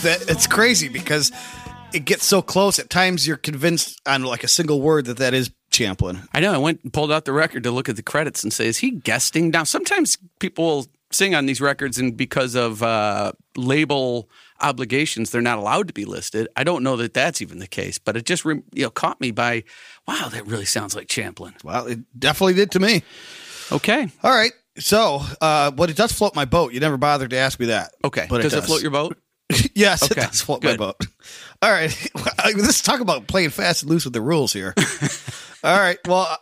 That, 0.03 0.25
it's 0.29 0.47
crazy 0.47 0.89
because 0.89 1.31
it 1.93 2.05
gets 2.05 2.25
so 2.25 2.43
close. 2.43 2.79
At 2.79 2.91
times, 2.91 3.27
you're 3.27 3.37
convinced 3.37 4.01
on 4.07 4.25
like 4.25 4.45
a 4.45 4.49
single 4.49 4.81
word 4.81 5.05
that 5.07 5.19
that 5.19 5.35
is 5.35 5.51
Champlin. 5.71 6.23
I 6.33 6.41
know. 6.41 6.53
I 6.53 6.59
went 6.59 6.81
and 6.83 6.93
pulled 6.93 7.13
out 7.13 7.25
the 7.25 7.33
record 7.33 7.63
to 7.65 7.71
look 7.71 7.89
at 7.89 7.97
the 7.97 8.03
credits 8.03 8.43
and 8.43 8.53
say, 8.53 8.67
"Is 8.67 8.79
he 8.79 8.91
guesting?" 8.91 9.51
Now, 9.51 9.65
sometimes 9.65 10.19
people 10.39 10.65
will 10.65 10.87
sing 11.11 11.35
on 11.35 11.47
these 11.47 11.61
records, 11.61 11.99
and 11.99 12.17
because 12.17 12.55
of 12.55 12.83
uh, 12.83 13.33
label 13.57 14.29
obligations, 14.61 15.31
they're 15.31 15.41
not 15.41 15.59
allowed 15.59 15.89
to 15.89 15.95
be 15.95 16.05
listed. 16.05 16.49
I 16.57 16.65
don't 16.65 16.83
know 16.83 16.97
that 16.97 17.15
that's 17.15 17.43
even 17.43 17.59
the 17.59 17.67
case, 17.67 17.99
but 17.99 18.17
it 18.17 18.27
just 18.27 18.45
you 18.45 18.63
know 18.75 18.91
caught 18.91 19.21
me 19.21 19.31
by, 19.31 19.65
wow, 20.07 20.29
that 20.31 20.47
really 20.47 20.65
sounds 20.65 20.97
like 20.97 21.09
Champlin. 21.09 21.55
Well, 21.63 21.87
it 21.87 22.01
definitely 22.19 22.55
did 22.55 22.71
to 22.73 22.81
me. 22.81 23.03
Okay, 23.71 24.09
All 24.23 24.35
right. 24.35 24.53
So, 24.79 25.21
uh, 25.41 25.71
but 25.71 25.91
it 25.91 25.97
does 25.97 26.13
float 26.13 26.35
my 26.35 26.47
boat. 26.47 26.73
You 26.73 26.81
never 26.81 26.97
bothered 26.97 27.31
to 27.31 27.37
ask 27.37 27.61
me 27.61 27.67
that. 27.67 27.93
okay. 28.05 28.27
But 28.29 28.41
does 28.41 28.55
it 28.55 28.59
it, 28.59 28.65
float 28.65 28.81
your 28.81 28.91
boat? 28.91 29.19
Yes, 29.75 30.03
Okay, 30.05 30.21
it 30.21 30.25
does 30.27 30.41
float 30.41 30.63
good. 30.63 30.79
my 30.79 30.87
boat. 30.87 31.07
All 31.61 31.71
right. 31.71 32.11
Let's 32.57 32.83
talk 32.83 33.01
about 33.01 33.27
playing 33.27 33.51
fast 33.51 33.83
and 33.83 33.91
loose 33.91 34.05
with 34.05 34.15
the 34.15 34.21
rules 34.21 34.53
here. 34.53 34.75
All 35.65 35.79
right. 35.79 35.99
Well, 36.07 36.37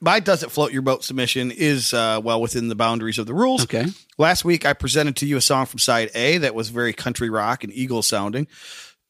my 0.00 0.20
does 0.20 0.42
it 0.42 0.50
float 0.50 0.72
your 0.72 0.82
boat 0.82 1.04
submission 1.04 1.50
is 1.50 1.92
uh, 1.92 2.20
well 2.22 2.40
within 2.40 2.68
the 2.68 2.74
boundaries 2.74 3.18
of 3.18 3.26
the 3.26 3.34
rules. 3.34 3.64
Okay. 3.64 3.86
Last 4.16 4.44
week 4.44 4.64
I 4.64 4.72
presented 4.72 5.16
to 5.16 5.26
you 5.26 5.36
a 5.36 5.40
song 5.40 5.66
from 5.66 5.78
side 5.78 6.10
A 6.14 6.38
that 6.38 6.54
was 6.54 6.68
very 6.70 6.92
country 6.92 7.28
rock 7.30 7.64
and 7.64 7.72
Eagle 7.72 8.02
sounding. 8.02 8.46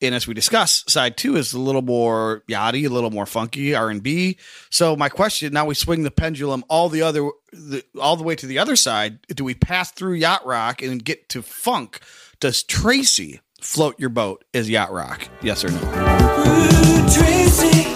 And 0.02 0.14
as 0.14 0.26
we 0.26 0.32
discussed, 0.32 0.88
side 0.88 1.18
two 1.18 1.36
is 1.36 1.52
a 1.52 1.60
little 1.60 1.82
more 1.82 2.42
yachty, 2.48 2.86
a 2.86 2.88
little 2.88 3.10
more 3.10 3.26
funky 3.26 3.74
R 3.74 3.90
and 3.90 4.02
B. 4.02 4.38
So 4.70 4.96
my 4.96 5.10
question 5.10 5.52
now 5.52 5.66
we 5.66 5.74
swing 5.74 6.02
the 6.04 6.10
pendulum 6.10 6.64
all 6.68 6.88
the 6.88 7.02
other, 7.02 7.28
the, 7.52 7.84
all 8.00 8.16
the 8.16 8.24
way 8.24 8.34
to 8.36 8.46
the 8.46 8.58
other 8.58 8.76
side. 8.76 9.18
Do 9.28 9.44
we 9.44 9.54
pass 9.54 9.92
through 9.92 10.14
yacht 10.14 10.46
rock 10.46 10.80
and 10.80 11.04
get 11.04 11.28
to 11.28 11.42
funk? 11.42 12.00
Does 12.40 12.62
Tracy 12.62 13.40
float 13.64 13.98
your 13.98 14.10
boat 14.10 14.44
is 14.52 14.68
yacht 14.68 14.92
rock? 14.92 15.28
Yes 15.42 15.64
or 15.64 15.70
no? 15.70 15.78
Ooh, 15.78 17.08
Tracy, 17.12 17.94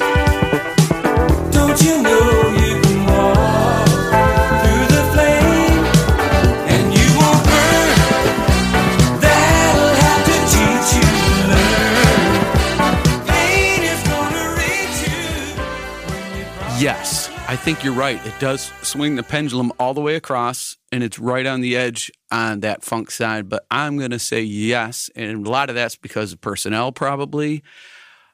I 17.47 17.57
think 17.57 17.85
you're 17.85 17.93
right. 17.93 18.25
It 18.27 18.33
does 18.41 18.73
swing 18.81 19.17
the 19.17 19.23
pendulum 19.23 19.71
all 19.79 19.93
the 19.93 20.01
way 20.01 20.17
across, 20.17 20.79
and 20.91 21.03
it's 21.05 21.19
right 21.19 21.45
on 21.45 21.61
the 21.61 21.77
edge 21.77 22.11
on 22.31 22.61
that 22.61 22.83
funk 22.83 23.11
side. 23.11 23.51
But 23.51 23.67
I'm 23.71 23.99
going 23.99 24.13
to 24.13 24.19
say 24.19 24.41
yes, 24.41 25.11
and 25.15 25.47
a 25.47 25.51
lot 25.51 25.69
of 25.69 25.75
that's 25.75 25.95
because 25.95 26.33
of 26.33 26.41
personnel, 26.41 26.91
probably. 26.91 27.63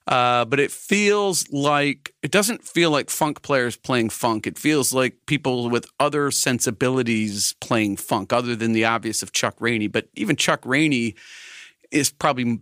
Uh, 0.06 0.44
but 0.44 0.60
it 0.60 0.70
feels 0.70 1.50
like 1.50 2.14
it 2.22 2.30
doesn't 2.30 2.62
feel 2.62 2.92
like 2.92 3.10
funk 3.10 3.42
players 3.42 3.76
playing 3.76 4.10
funk. 4.10 4.46
It 4.46 4.56
feels 4.56 4.92
like 4.92 5.16
people 5.26 5.68
with 5.68 5.86
other 5.98 6.30
sensibilities 6.30 7.54
playing 7.60 7.96
funk, 7.96 8.32
other 8.32 8.54
than 8.54 8.72
the 8.72 8.84
obvious 8.84 9.24
of 9.24 9.32
Chuck 9.32 9.56
Rainey. 9.58 9.88
But 9.88 10.08
even 10.14 10.36
Chuck 10.36 10.60
Rainey 10.64 11.16
is 11.90 12.10
probably 12.10 12.60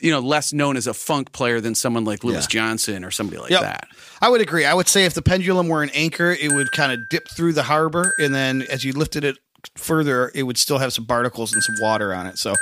you 0.00 0.10
know 0.10 0.20
less 0.20 0.52
known 0.52 0.76
as 0.76 0.86
a 0.86 0.94
funk 0.94 1.32
player 1.32 1.60
than 1.60 1.74
someone 1.74 2.04
like 2.04 2.24
Louis 2.24 2.34
Yeah. 2.42 2.46
Johnson 2.48 3.04
or 3.04 3.10
somebody 3.10 3.40
like 3.40 3.50
Yep. 3.50 3.60
that. 3.62 3.88
I 4.20 4.28
would 4.28 4.40
agree. 4.40 4.64
I 4.64 4.74
would 4.74 4.88
say 4.88 5.04
if 5.04 5.14
the 5.14 5.22
pendulum 5.22 5.68
were 5.68 5.82
an 5.82 5.90
anchor, 5.94 6.30
it 6.32 6.52
would 6.52 6.72
kind 6.72 6.92
of 6.92 7.08
dip 7.08 7.28
through 7.28 7.52
the 7.54 7.62
harbor, 7.64 8.14
and 8.18 8.34
then 8.34 8.62
as 8.62 8.84
you 8.84 8.92
lifted 8.92 9.24
it 9.24 9.36
further, 9.76 10.30
it 10.34 10.44
would 10.44 10.56
still 10.58 10.78
have 10.78 10.92
some 10.92 11.04
barnacles 11.04 11.52
and 11.52 11.62
some 11.62 11.74
water 11.80 12.14
on 12.14 12.26
it. 12.26 12.38
So 12.38 12.54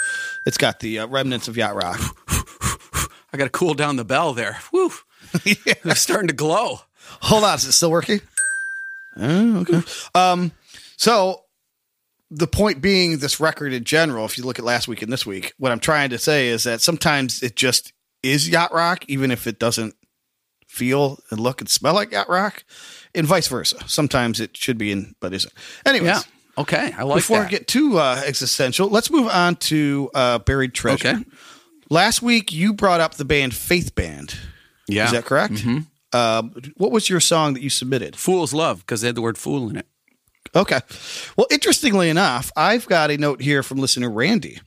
it's 0.46 0.56
got 0.58 0.80
the 0.80 1.00
uh, 1.00 1.06
remnants 1.06 1.46
of 1.48 1.56
yacht 1.56 1.74
rock. 1.74 2.00
I 3.32 3.36
got 3.36 3.44
to 3.44 3.50
cool 3.50 3.74
down 3.74 3.96
the 3.96 4.04
bell 4.04 4.32
there. 4.32 4.58
Woo. 4.72 4.90
It's 5.44 6.00
starting 6.00 6.28
to 6.28 6.34
glow. 6.34 6.80
Hold 7.22 7.44
on, 7.44 7.54
is 7.56 7.64
it 7.66 7.72
still 7.72 7.90
working? 7.90 8.20
Oh, 9.16 9.58
okay. 9.60 9.82
Um, 10.14 10.52
so 10.96 11.42
the 12.30 12.46
point 12.46 12.80
being, 12.80 13.18
this 13.18 13.38
record 13.40 13.72
in 13.72 13.84
general, 13.84 14.24
if 14.24 14.36
you 14.36 14.44
look 14.44 14.58
at 14.58 14.64
last 14.64 14.88
week 14.88 15.02
and 15.02 15.12
this 15.12 15.24
week, 15.24 15.54
what 15.58 15.72
I'm 15.72 15.80
trying 15.80 16.10
to 16.10 16.18
say 16.18 16.48
is 16.48 16.64
that 16.64 16.80
sometimes 16.80 17.42
it 17.42 17.56
just 17.56 17.92
is 18.22 18.48
yacht 18.48 18.72
rock, 18.72 19.04
even 19.08 19.30
if 19.30 19.46
it 19.46 19.58
doesn't 19.58 19.94
feel 20.66 21.20
and 21.30 21.38
look 21.38 21.60
and 21.60 21.70
smell 21.70 21.94
like 21.94 22.12
yacht 22.12 22.28
rock, 22.28 22.64
and 23.14 23.26
vice 23.26 23.48
versa. 23.48 23.76
Sometimes 23.86 24.40
it 24.40 24.56
should 24.56 24.76
be 24.76 24.90
in, 24.90 25.14
but 25.20 25.32
isn't. 25.32 25.52
Anyways. 25.84 26.08
Yeah. 26.08 26.20
Okay. 26.58 26.92
I 26.96 27.02
like 27.02 27.18
Before 27.18 27.38
that. 27.38 27.46
I 27.46 27.50
get 27.50 27.68
too 27.68 27.98
uh, 27.98 28.22
existential, 28.26 28.88
let's 28.88 29.10
move 29.10 29.28
on 29.28 29.56
to 29.56 30.10
uh, 30.14 30.38
Buried 30.40 30.74
Treasure. 30.74 31.08
Okay. 31.08 31.24
Last 31.90 32.22
week, 32.22 32.52
you 32.52 32.72
brought 32.72 33.00
up 33.00 33.14
the 33.14 33.24
band 33.24 33.54
Faith 33.54 33.94
Band. 33.94 34.34
yeah. 34.88 35.04
Is 35.04 35.12
that 35.12 35.24
correct? 35.24 35.54
Mm-hmm. 35.54 36.18
Um, 36.18 36.54
what 36.76 36.90
was 36.90 37.08
your 37.08 37.20
song 37.20 37.54
that 37.54 37.62
you 37.62 37.70
submitted? 37.70 38.16
Fool's 38.16 38.54
Love 38.54 38.80
because 38.80 39.02
they 39.02 39.08
had 39.08 39.14
the 39.14 39.22
word 39.22 39.38
fool 39.38 39.68
in 39.68 39.76
it. 39.76 39.86
Okay. 40.56 40.80
Well, 41.36 41.46
interestingly 41.50 42.08
enough, 42.08 42.50
I've 42.56 42.86
got 42.86 43.10
a 43.10 43.18
note 43.18 43.42
here 43.42 43.62
from 43.62 43.78
listener 43.78 44.10
Randy 44.10 44.58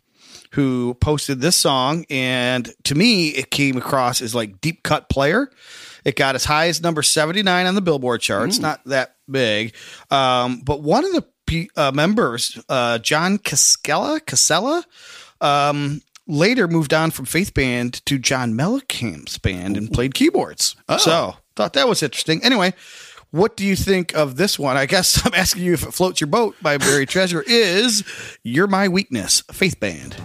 who 0.51 0.95
posted 0.95 1.41
this 1.41 1.55
song. 1.55 2.05
And 2.09 2.71
to 2.85 2.95
me, 2.95 3.29
it 3.29 3.51
came 3.51 3.77
across 3.77 4.21
as 4.21 4.33
like 4.33 4.61
deep 4.61 4.83
cut 4.83 5.09
player. 5.09 5.49
It 6.05 6.15
got 6.15 6.35
as 6.35 6.45
high 6.45 6.67
as 6.67 6.81
number 6.81 7.03
79 7.03 7.65
on 7.65 7.75
the 7.75 7.81
Billboard 7.81 8.21
charts. 8.21 8.57
Not 8.59 8.83
that 8.85 9.15
big. 9.29 9.75
Um, 10.09 10.61
but 10.61 10.81
one 10.81 11.05
of 11.05 11.11
the 11.11 11.25
pe- 11.45 11.67
uh, 11.75 11.91
members, 11.91 12.57
uh, 12.69 12.99
John 12.99 13.37
Cascella, 13.37 14.21
Cascella, 14.21 14.83
um, 15.41 16.01
later 16.25 16.67
moved 16.67 16.93
on 16.93 17.11
from 17.11 17.25
Faith 17.25 17.53
Band 17.53 18.05
to 18.05 18.17
John 18.17 18.53
Mellencamp's 18.53 19.37
band 19.37 19.75
and 19.77 19.91
played 19.91 20.13
keyboards. 20.13 20.75
So 20.99 21.35
thought 21.55 21.73
that 21.73 21.89
was 21.89 22.01
interesting. 22.01 22.41
Anyway, 22.43 22.73
what 23.31 23.55
do 23.55 23.65
you 23.65 23.75
think 23.75 24.15
of 24.15 24.35
this 24.35 24.57
one? 24.57 24.77
I 24.77 24.85
guess 24.85 25.21
I'm 25.25 25.33
asking 25.33 25.63
you 25.63 25.73
if 25.73 25.83
it 25.83 25.93
floats 25.93 26.21
your 26.21 26.27
boat 26.27 26.55
by 26.61 26.77
Buried 26.77 27.09
Treasure 27.09 27.43
is 27.45 28.03
You're 28.43 28.67
My 28.67 28.87
Weakness, 28.87 29.41
Faith 29.51 29.79
Band. 29.79 30.15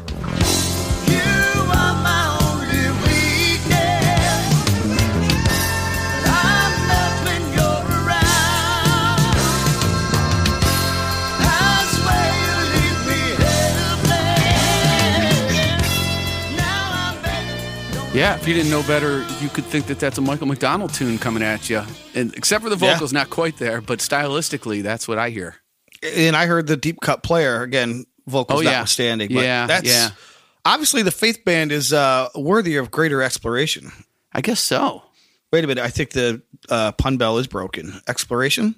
Yeah. 18.14 18.36
If 18.36 18.46
you 18.46 18.54
didn't 18.54 18.70
know 18.70 18.82
better, 18.84 19.26
you 19.42 19.48
could 19.48 19.64
think 19.64 19.86
that 19.86 19.98
that's 19.98 20.18
a 20.18 20.20
Michael 20.20 20.46
McDonald 20.46 20.94
tune 20.94 21.18
coming 21.18 21.42
at 21.42 21.68
you. 21.68 21.82
And 22.14 22.32
except 22.36 22.62
for 22.62 22.70
the 22.70 22.76
Yeah. 22.76 22.94
vocals, 22.94 23.12
not 23.12 23.28
quite 23.28 23.56
there, 23.58 23.80
but 23.80 23.98
stylistically, 23.98 24.82
that's 24.84 25.08
what 25.08 25.18
I 25.18 25.30
hear. 25.30 25.56
And 26.02 26.36
I 26.36 26.46
heard 26.46 26.68
the 26.68 26.76
deep 26.76 27.00
cut 27.00 27.22
player 27.24 27.62
again, 27.62 28.04
vocals 28.26 28.60
Oh, 28.60 28.62
yeah. 28.62 28.70
notwithstanding. 28.72 29.34
But 29.34 29.42
Yeah, 29.44 29.66
that's 29.66 29.88
yeah. 29.88 30.10
obviously 30.64 31.02
the 31.02 31.10
Faith 31.10 31.44
Band 31.44 31.72
is 31.72 31.92
uh, 31.92 32.28
worthy 32.36 32.76
of 32.76 32.90
greater 32.92 33.20
exploration. 33.20 33.90
I 34.32 34.40
guess 34.42 34.60
so. 34.60 35.02
Wait 35.52 35.64
a 35.64 35.66
minute, 35.66 35.84
I 35.84 35.88
think 35.90 36.10
the 36.10 36.40
uh, 36.68 36.92
pun 36.92 37.16
bell 37.16 37.38
is 37.38 37.46
broken. 37.48 38.00
Exploration? 38.06 38.76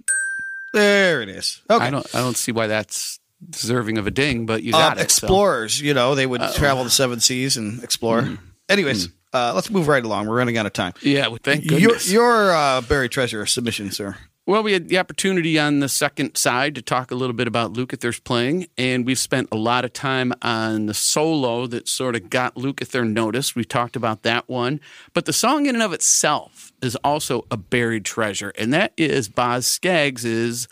There 0.73 1.21
it 1.23 1.29
is. 1.29 1.61
Okay. 1.71 1.85
I 1.85 1.91
don't. 1.91 2.07
I 2.15 2.19
don't 2.21 2.37
see 2.37 2.53
why 2.53 2.67
that's 2.67 3.19
deserving 3.51 3.97
of 3.99 4.07
a 4.07 4.11
ding, 4.11 4.45
but 4.47 4.63
you 4.63 4.73
Um, 4.75 4.81
got 4.81 4.97
it. 4.97 5.01
so. 5.01 5.05
explorers, 5.05 5.81
you 5.81 5.95
know, 5.95 6.15
they 6.15 6.27
would 6.27 6.43
travel 6.55 6.85
the 6.85 6.91
seven 6.91 7.21
seas 7.21 7.57
and 7.57 7.83
explore. 7.83 8.23
Mm. 8.23 8.39
Anyways, 8.69 9.09
uh, 9.37 9.53
let's 9.55 9.71
move 9.71 9.89
right 9.89 10.05
along. 10.05 10.27
We're 10.27 10.37
running 10.37 10.59
out 10.59 10.67
of 10.67 10.73
time. 10.73 10.93
Yeah. 11.03 11.29
well, 11.29 11.39
Thank 11.43 11.71
Your, 11.71 11.81
goodness. 11.81 12.11
your 12.11 12.53
uh, 12.53 12.81
buried 12.81 13.11
treasure 13.11 13.45
submission, 13.47 13.91
sir. 13.91 14.17
Well, 14.49 14.63
we 14.63 14.73
had 14.75 14.89
the 14.89 14.99
opportunity 14.99 15.59
on 15.59 15.81
the 15.81 15.89
second 15.89 16.37
side 16.37 16.77
to 16.77 16.83
talk 16.83 17.11
a 17.11 17.17
little 17.17 17.35
bit 17.35 17.49
about 17.49 17.73
Lukather's 17.73 18.21
playing, 18.21 18.69
and 18.79 19.05
we've 19.05 19.19
spent 19.19 19.49
a 19.51 19.57
lot 19.57 19.85
of 19.85 19.93
time 19.93 20.33
on 20.41 20.87
the 20.87 20.95
solo 20.95 21.67
that 21.67 21.89
sort 21.89 22.15
of 22.15 22.31
got 22.31 22.55
Lukather 22.55 23.05
noticed. 23.05 23.57
We 23.57 23.65
talked 23.65 23.97
about 23.97 24.23
that 24.23 24.49
one. 24.49 24.79
But 25.15 25.25
the 25.25 25.33
song 25.33 25.67
in 25.67 25.75
and 25.75 25.83
of 25.83 25.93
itself 25.93 26.73
is 26.81 26.95
also 27.03 27.45
a 27.51 27.57
buried 27.57 28.05
treasure, 28.05 28.53
and 28.57 28.73
that 28.73 28.93
is 28.97 29.29
Boz 29.29 29.67
Scaggs' 29.67 30.69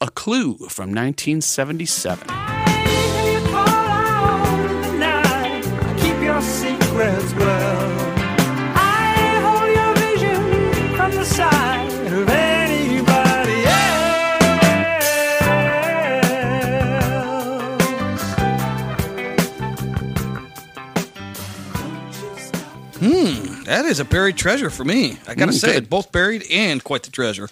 A 0.00 0.08
Clue 0.08 0.54
from 0.56 0.94
1977. 0.94 2.47
That 23.68 23.84
is 23.84 24.00
a 24.00 24.04
buried 24.04 24.36
treasure 24.38 24.70
for 24.70 24.84
me. 24.84 25.18
I 25.28 25.34
got 25.34 25.46
to 25.46 25.52
Mm, 25.52 25.60
say, 25.60 25.72
good. 25.74 25.90
both 25.90 26.10
buried 26.10 26.42
and 26.50 26.82
quite 26.82 27.02
the 27.02 27.10
treasure. 27.10 27.48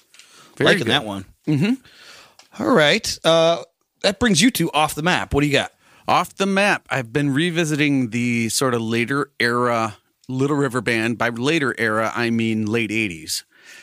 Very 0.56 0.70
Liking 0.70 0.84
good. 0.86 0.92
that 0.92 1.04
one. 1.04 1.26
Mm-hmm. 1.46 2.64
right. 2.64 3.18
Uh, 3.22 3.62
that 4.02 4.18
brings 4.18 4.40
you 4.40 4.50
two 4.50 4.70
off 4.72 4.94
the 4.94 5.02
map. 5.02 5.34
What 5.34 5.42
do 5.42 5.46
you 5.46 5.52
got? 5.52 5.72
Off 6.08 6.34
the 6.36 6.46
map, 6.46 6.86
I've 6.88 7.12
been 7.12 7.34
revisiting 7.34 8.10
the 8.10 8.48
sort 8.48 8.72
of 8.74 8.80
later 8.80 9.30
era 9.40 9.96
Little 10.28 10.56
River 10.56 10.80
Band. 10.80 11.18
By 11.18 11.28
later 11.28 11.74
era, 11.78 12.12
I 12.14 12.30
mean 12.30 12.64
late 12.66 12.90
80s. 12.90 13.42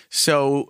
So 0.09 0.69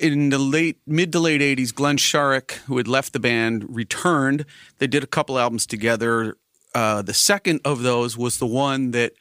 in 0.00 0.30
the 0.30 0.38
late 0.38 0.78
mid 0.86 1.12
to 1.12 1.20
late 1.20 1.40
80s, 1.40 1.72
Glenn 1.74 1.98
Shorrock, 1.98 2.52
who 2.66 2.78
had 2.78 2.88
left 2.88 3.12
the 3.12 3.20
band, 3.20 3.66
returned. 3.68 4.44
They 4.78 4.86
did 4.86 5.04
a 5.04 5.06
couple 5.06 5.38
albums 5.38 5.66
together. 5.66 6.36
Uh, 6.74 7.02
the 7.02 7.14
second 7.14 7.60
of 7.64 7.82
those 7.82 8.16
was 8.18 8.38
the 8.38 8.46
one 8.46 8.90
that 8.90 9.12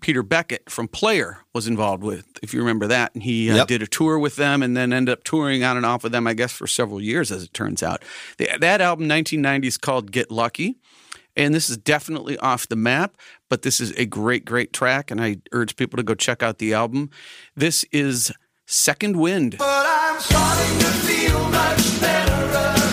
Peter 0.00 0.22
Beckett 0.22 0.70
from 0.70 0.88
Player 0.88 1.38
was 1.52 1.66
involved 1.66 2.02
with, 2.02 2.24
if 2.42 2.52
you 2.54 2.60
remember 2.60 2.86
that. 2.86 3.12
And 3.14 3.22
he 3.22 3.50
uh, 3.50 3.56
Yep. 3.56 3.66
did 3.68 3.82
a 3.82 3.86
tour 3.86 4.18
with 4.18 4.36
them 4.36 4.62
and 4.62 4.76
then 4.76 4.92
ended 4.92 5.12
up 5.12 5.24
touring 5.24 5.64
on 5.64 5.76
and 5.76 5.84
off 5.84 6.02
with 6.02 6.12
them, 6.12 6.26
I 6.26 6.34
guess, 6.34 6.52
for 6.52 6.66
several 6.66 7.00
years, 7.00 7.30
as 7.32 7.42
it 7.42 7.52
turns 7.52 7.82
out. 7.82 8.02
The, 8.38 8.46
that 8.60 8.80
album, 8.80 9.08
1990, 9.08 9.68
is 9.68 9.76
called 9.78 10.12
Get 10.12 10.30
Lucky. 10.30 10.76
And 11.36 11.54
this 11.54 11.70
is 11.70 11.76
definitely 11.76 12.36
off 12.38 12.66
the 12.68 12.74
map, 12.76 13.16
but 13.48 13.62
this 13.62 13.80
is 13.80 13.92
a 13.92 14.06
great, 14.06 14.44
great 14.44 14.72
track. 14.72 15.10
And 15.10 15.20
I 15.20 15.36
urge 15.52 15.76
people 15.76 15.96
to 15.96 16.02
go 16.02 16.14
check 16.14 16.42
out 16.42 16.58
the 16.58 16.74
album. 16.74 17.10
This 17.54 17.84
is 17.92 18.32
Second 18.66 19.16
Wind. 19.16 19.56
But 19.58 19.86
I'm 19.88 20.20
starting 20.20 20.78
to 20.80 20.86
feel 20.86 21.48
much 21.50 22.00
better 22.00 22.87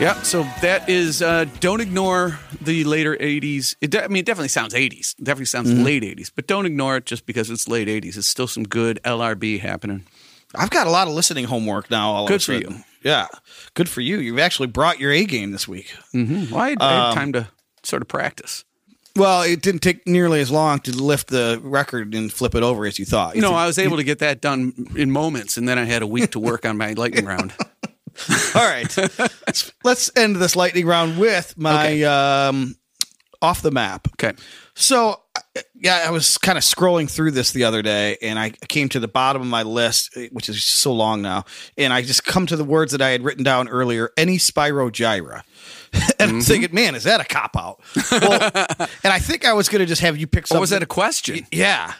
Yeah, 0.00 0.14
so 0.22 0.44
that 0.62 0.88
is 0.88 1.22
uh, 1.22 1.46
don't 1.58 1.80
ignore 1.80 2.38
the 2.60 2.84
later 2.84 3.16
80s. 3.16 3.74
It 3.80 3.90
de- 3.90 4.04
I 4.04 4.06
mean, 4.06 4.20
it 4.20 4.26
definitely 4.26 4.48
sounds 4.48 4.72
80s. 4.72 5.18
It 5.18 5.24
definitely 5.24 5.46
sounds 5.46 5.72
late 5.72 6.04
80s, 6.04 6.30
but 6.32 6.46
don't 6.46 6.66
ignore 6.66 6.98
it 6.98 7.04
just 7.04 7.26
because 7.26 7.50
it's 7.50 7.66
late 7.66 7.88
80s. 7.88 8.16
It's 8.16 8.28
still 8.28 8.46
some 8.46 8.62
good 8.62 9.00
LRB 9.04 9.58
happening. 9.58 10.06
I've 10.54 10.70
got 10.70 10.86
a 10.86 10.90
lot 10.90 11.08
of 11.08 11.14
listening 11.14 11.46
homework 11.46 11.90
now. 11.90 12.10
All 12.10 12.24
of 12.24 12.28
Good 12.28 12.44
for 12.44 12.52
you. 12.52 12.76
Yeah, 13.02 13.26
good 13.74 13.88
for 13.88 14.00
you. 14.00 14.18
You've 14.18 14.38
actually 14.38 14.68
brought 14.68 15.00
your 15.00 15.10
A 15.10 15.24
game 15.24 15.50
this 15.50 15.66
week. 15.66 15.92
Mm-hmm. 16.14 16.54
Well, 16.54 16.60
I 16.62 16.68
had, 16.70 16.78
I 16.80 17.06
had 17.08 17.14
time 17.14 17.32
to 17.32 17.48
sort 17.82 18.02
of 18.02 18.06
practice. 18.06 18.64
Well, 19.16 19.42
it 19.42 19.62
didn't 19.62 19.80
take 19.80 20.06
nearly 20.06 20.40
as 20.40 20.50
long 20.52 20.78
to 20.80 20.92
lift 20.92 21.26
the 21.26 21.58
record 21.60 22.14
and 22.14 22.32
flip 22.32 22.54
it 22.54 22.62
over 22.62 22.86
as 22.86 23.00
you 23.00 23.04
thought. 23.04 23.34
You 23.34 23.42
know, 23.42 23.52
I 23.52 23.66
was 23.66 23.76
able 23.78 23.96
to 23.96 24.04
get 24.04 24.20
that 24.20 24.40
done 24.40 24.72
in 24.94 25.10
moments, 25.10 25.56
and 25.56 25.68
then 25.68 25.76
I 25.76 25.84
had 25.86 26.02
a 26.02 26.06
week 26.06 26.30
to 26.32 26.38
work 26.38 26.64
on 26.64 26.76
my 26.76 26.92
lightning 26.92 27.24
round. 27.24 27.52
All 28.54 28.68
right, 28.68 28.96
let's, 29.84 30.10
end 30.16 30.36
this 30.36 30.56
lightning 30.56 30.86
round 30.86 31.18
with 31.18 31.56
my 31.56 32.02
um, 32.02 32.76
off 33.40 33.62
the 33.62 33.70
map. 33.70 34.08
Okay. 34.14 34.32
So, 34.74 35.20
yeah, 35.74 36.04
I 36.06 36.10
was 36.10 36.38
kind 36.38 36.56
of 36.56 36.64
scrolling 36.64 37.10
through 37.10 37.32
this 37.32 37.52
the 37.52 37.64
other 37.64 37.82
day, 37.82 38.16
and 38.22 38.38
I 38.38 38.50
came 38.50 38.88
to 38.90 39.00
the 39.00 39.08
bottom 39.08 39.42
of 39.42 39.48
my 39.48 39.62
list, 39.62 40.16
which 40.30 40.48
is 40.48 40.62
so 40.62 40.92
long 40.92 41.20
now, 41.20 41.44
and 41.76 41.92
I 41.92 42.02
just 42.02 42.24
come 42.24 42.46
to 42.46 42.56
the 42.56 42.64
words 42.64 42.92
that 42.92 43.02
I 43.02 43.10
had 43.10 43.22
written 43.22 43.44
down 43.44 43.68
earlier: 43.68 44.10
any 44.16 44.38
Spyro 44.38 44.90
Gyra. 44.90 45.42
and 46.18 46.30
I'm 46.30 46.40
thinking, 46.42 46.74
man, 46.74 46.94
is 46.94 47.04
that 47.04 47.20
a 47.20 47.24
cop 47.24 47.56
out? 47.56 47.80
Well, 48.12 48.50
and 49.02 49.12
I 49.12 49.18
think 49.18 49.44
I 49.44 49.52
was 49.52 49.68
going 49.68 49.80
to 49.80 49.86
just 49.86 50.02
have 50.02 50.16
you 50.16 50.26
pick 50.26 50.46
something. 50.46 50.58
Or 50.58 50.60
was 50.60 50.70
that 50.70 50.82
a 50.82 50.86
question? 50.86 51.46
Yeah. 51.50 51.94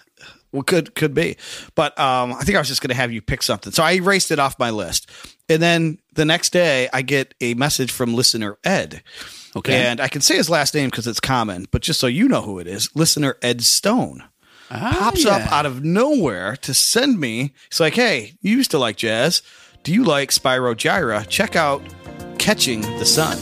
Well, 0.52 0.62
could 0.62 0.94
could 0.94 1.12
be, 1.12 1.36
but 1.74 1.98
um, 1.98 2.32
I 2.32 2.40
think 2.40 2.56
I 2.56 2.58
was 2.58 2.68
just 2.68 2.80
going 2.80 2.88
to 2.88 2.94
have 2.94 3.12
you 3.12 3.20
pick 3.20 3.42
something. 3.42 3.70
So 3.70 3.82
I 3.82 3.92
erased 3.92 4.30
it 4.30 4.38
off 4.38 4.58
my 4.58 4.70
list, 4.70 5.10
and 5.48 5.60
then 5.60 5.98
the 6.18 6.24
next 6.24 6.50
day 6.52 6.88
I 6.92 7.02
get 7.02 7.32
a 7.40 7.54
message 7.54 7.92
from 7.92 8.14
listener 8.14 8.58
Ed. 8.64 9.02
Okay. 9.56 9.74
and 9.74 10.00
I 10.00 10.08
can 10.08 10.20
say 10.20 10.36
his 10.36 10.50
last 10.50 10.74
name 10.74 10.90
because 10.90 11.06
it's 11.06 11.20
common, 11.20 11.66
but 11.70 11.80
just 11.80 11.98
so 11.98 12.06
you 12.06 12.28
know 12.28 12.42
who 12.42 12.58
it 12.58 12.66
is, 12.66 12.94
listener 12.94 13.36
Ed 13.40 13.62
Stone 13.62 14.22
ah, 14.70 14.96
pops 14.98 15.24
up 15.24 15.50
out 15.50 15.64
of 15.64 15.82
nowhere 15.82 16.56
to 16.56 16.74
send 16.74 17.18
me. 17.18 17.54
He's 17.70 17.80
like, 17.80 17.94
hey, 17.94 18.34
you 18.42 18.56
used 18.56 18.70
to 18.72 18.78
like 18.78 18.96
jazz. 18.96 19.42
Do 19.84 19.94
you 19.94 20.04
like 20.04 20.30
Spyro 20.30 20.74
Gyra? 20.74 21.26
Check 21.28 21.56
out 21.56 21.82
Catching 22.38 22.82
the 22.82 23.06
Sun. 23.06 23.38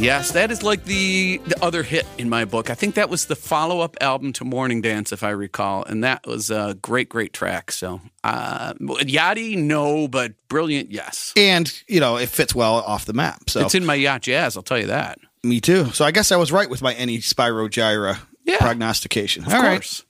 Yes, 0.00 0.30
that 0.32 0.50
is 0.50 0.62
like 0.62 0.84
the 0.84 1.42
the 1.46 1.62
other 1.62 1.82
hit 1.82 2.06
in 2.16 2.30
my 2.30 2.46
book. 2.46 2.70
I 2.70 2.74
think 2.74 2.94
that 2.94 3.10
was 3.10 3.26
the 3.26 3.36
follow 3.36 3.80
up 3.80 3.98
album 4.00 4.32
to 4.34 4.44
Morning 4.46 4.80
Dance, 4.80 5.12
if 5.12 5.22
I 5.22 5.28
recall, 5.30 5.84
and 5.84 6.02
that 6.04 6.26
was 6.26 6.50
a 6.50 6.74
great, 6.80 7.10
great 7.10 7.34
track. 7.34 7.70
So, 7.70 8.00
uh, 8.24 8.72
Yachty, 8.80 9.58
no, 9.58 10.08
but 10.08 10.32
brilliant, 10.48 10.90
yes. 10.90 11.34
And, 11.36 11.70
you 11.86 12.00
know, 12.00 12.16
it 12.16 12.30
fits 12.30 12.54
well 12.54 12.76
off 12.76 13.04
the 13.04 13.12
map. 13.12 13.50
So 13.50 13.60
It's 13.60 13.74
in 13.74 13.84
my 13.84 13.94
yacht 13.94 14.22
jazz. 14.22 14.56
I'll 14.56 14.62
tell 14.62 14.78
you 14.78 14.86
that. 14.86 15.18
me 15.44 15.60
too. 15.60 15.86
So 15.92 16.06
I 16.06 16.12
guess 16.12 16.32
I 16.32 16.36
was 16.36 16.50
right 16.50 16.70
with 16.70 16.80
my 16.80 16.94
any 16.94 17.18
Spyro 17.18 17.68
Gyra 17.68 18.20
Yeah. 18.44 18.56
prognostication. 18.58 19.44
Of 19.44 19.52
All 19.52 19.60
right. 19.62 19.72
course. 19.72 20.04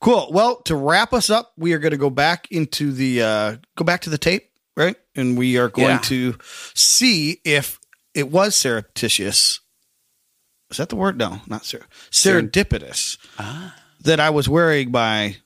Cool. 0.00 0.28
Well, 0.32 0.56
to 0.62 0.74
wrap 0.74 1.12
us 1.14 1.30
up, 1.30 1.52
we 1.56 1.72
are 1.72 1.78
going 1.78 1.92
to 1.92 1.96
go 1.98 2.10
back 2.10 2.48
into 2.50 2.90
the 2.92 3.22
uh 3.22 3.56
go 3.76 3.84
back 3.84 4.00
to 4.02 4.10
the 4.10 4.18
tape, 4.18 4.50
right? 4.76 4.96
And 5.14 5.38
we 5.38 5.56
are 5.56 5.68
going 5.68 5.86
Yeah. 5.88 5.98
to 5.98 6.34
see 6.74 7.40
if 7.44 7.78
it 8.14 8.30
was 8.30 8.54
surreptitious. 8.54 9.60
Is 10.70 10.76
that 10.78 10.88
the 10.88 10.96
word? 10.96 11.18
No, 11.18 11.40
not 11.46 11.64
ser- 11.64 11.86
serendipitous. 12.10 13.18
That 14.02 14.20
I 14.20 14.30
was 14.30 14.48
wearing 14.48 14.90
my 14.90 15.36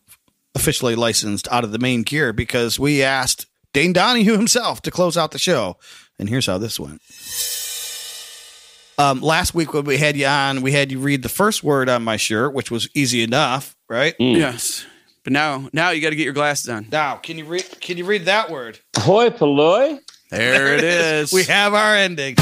officially 0.54 0.94
licensed 0.94 1.46
out 1.50 1.64
of 1.64 1.72
the 1.72 1.78
main 1.78 2.02
gear 2.02 2.32
because 2.32 2.78
we 2.78 3.02
asked 3.02 3.46
Dane 3.72 3.92
Donohue 3.92 4.36
himself 4.36 4.82
to 4.82 4.90
close 4.90 5.16
out 5.16 5.30
the 5.30 5.38
show. 5.38 5.76
And 6.18 6.28
here's 6.28 6.46
how 6.46 6.58
this 6.58 6.80
went. 6.80 7.00
Um, 8.98 9.20
last 9.20 9.54
week 9.54 9.72
when 9.72 9.84
we 9.84 9.96
had 9.96 10.16
you 10.16 10.26
on, 10.26 10.62
we 10.62 10.72
had 10.72 10.90
you 10.90 10.98
read 10.98 11.22
the 11.22 11.28
first 11.28 11.62
word 11.62 11.88
on 11.88 12.02
my 12.02 12.16
shirt, 12.16 12.52
which 12.52 12.70
was 12.70 12.88
easy 12.94 13.22
enough, 13.22 13.76
right? 13.88 14.14
Yes. 14.18 14.84
But 15.22 15.32
now, 15.32 15.68
now 15.72 15.90
you 15.90 16.00
got 16.02 16.10
to 16.10 16.16
get 16.16 16.24
your 16.24 16.32
glasses 16.32 16.68
on. 16.68 16.88
Now, 16.90 17.16
can 17.16 17.38
you 17.38 17.44
read? 17.44 17.64
Can 17.80 17.96
you 17.96 18.04
read 18.04 18.24
that 18.24 18.50
word? 18.50 18.80
Hoi 18.96 19.30
polloi. 19.30 20.00
There 20.30 20.74
it 20.74 20.84
is. 20.84 21.32
We 21.32 21.44
have 21.44 21.72
our 21.74 21.94
ending. 21.94 22.34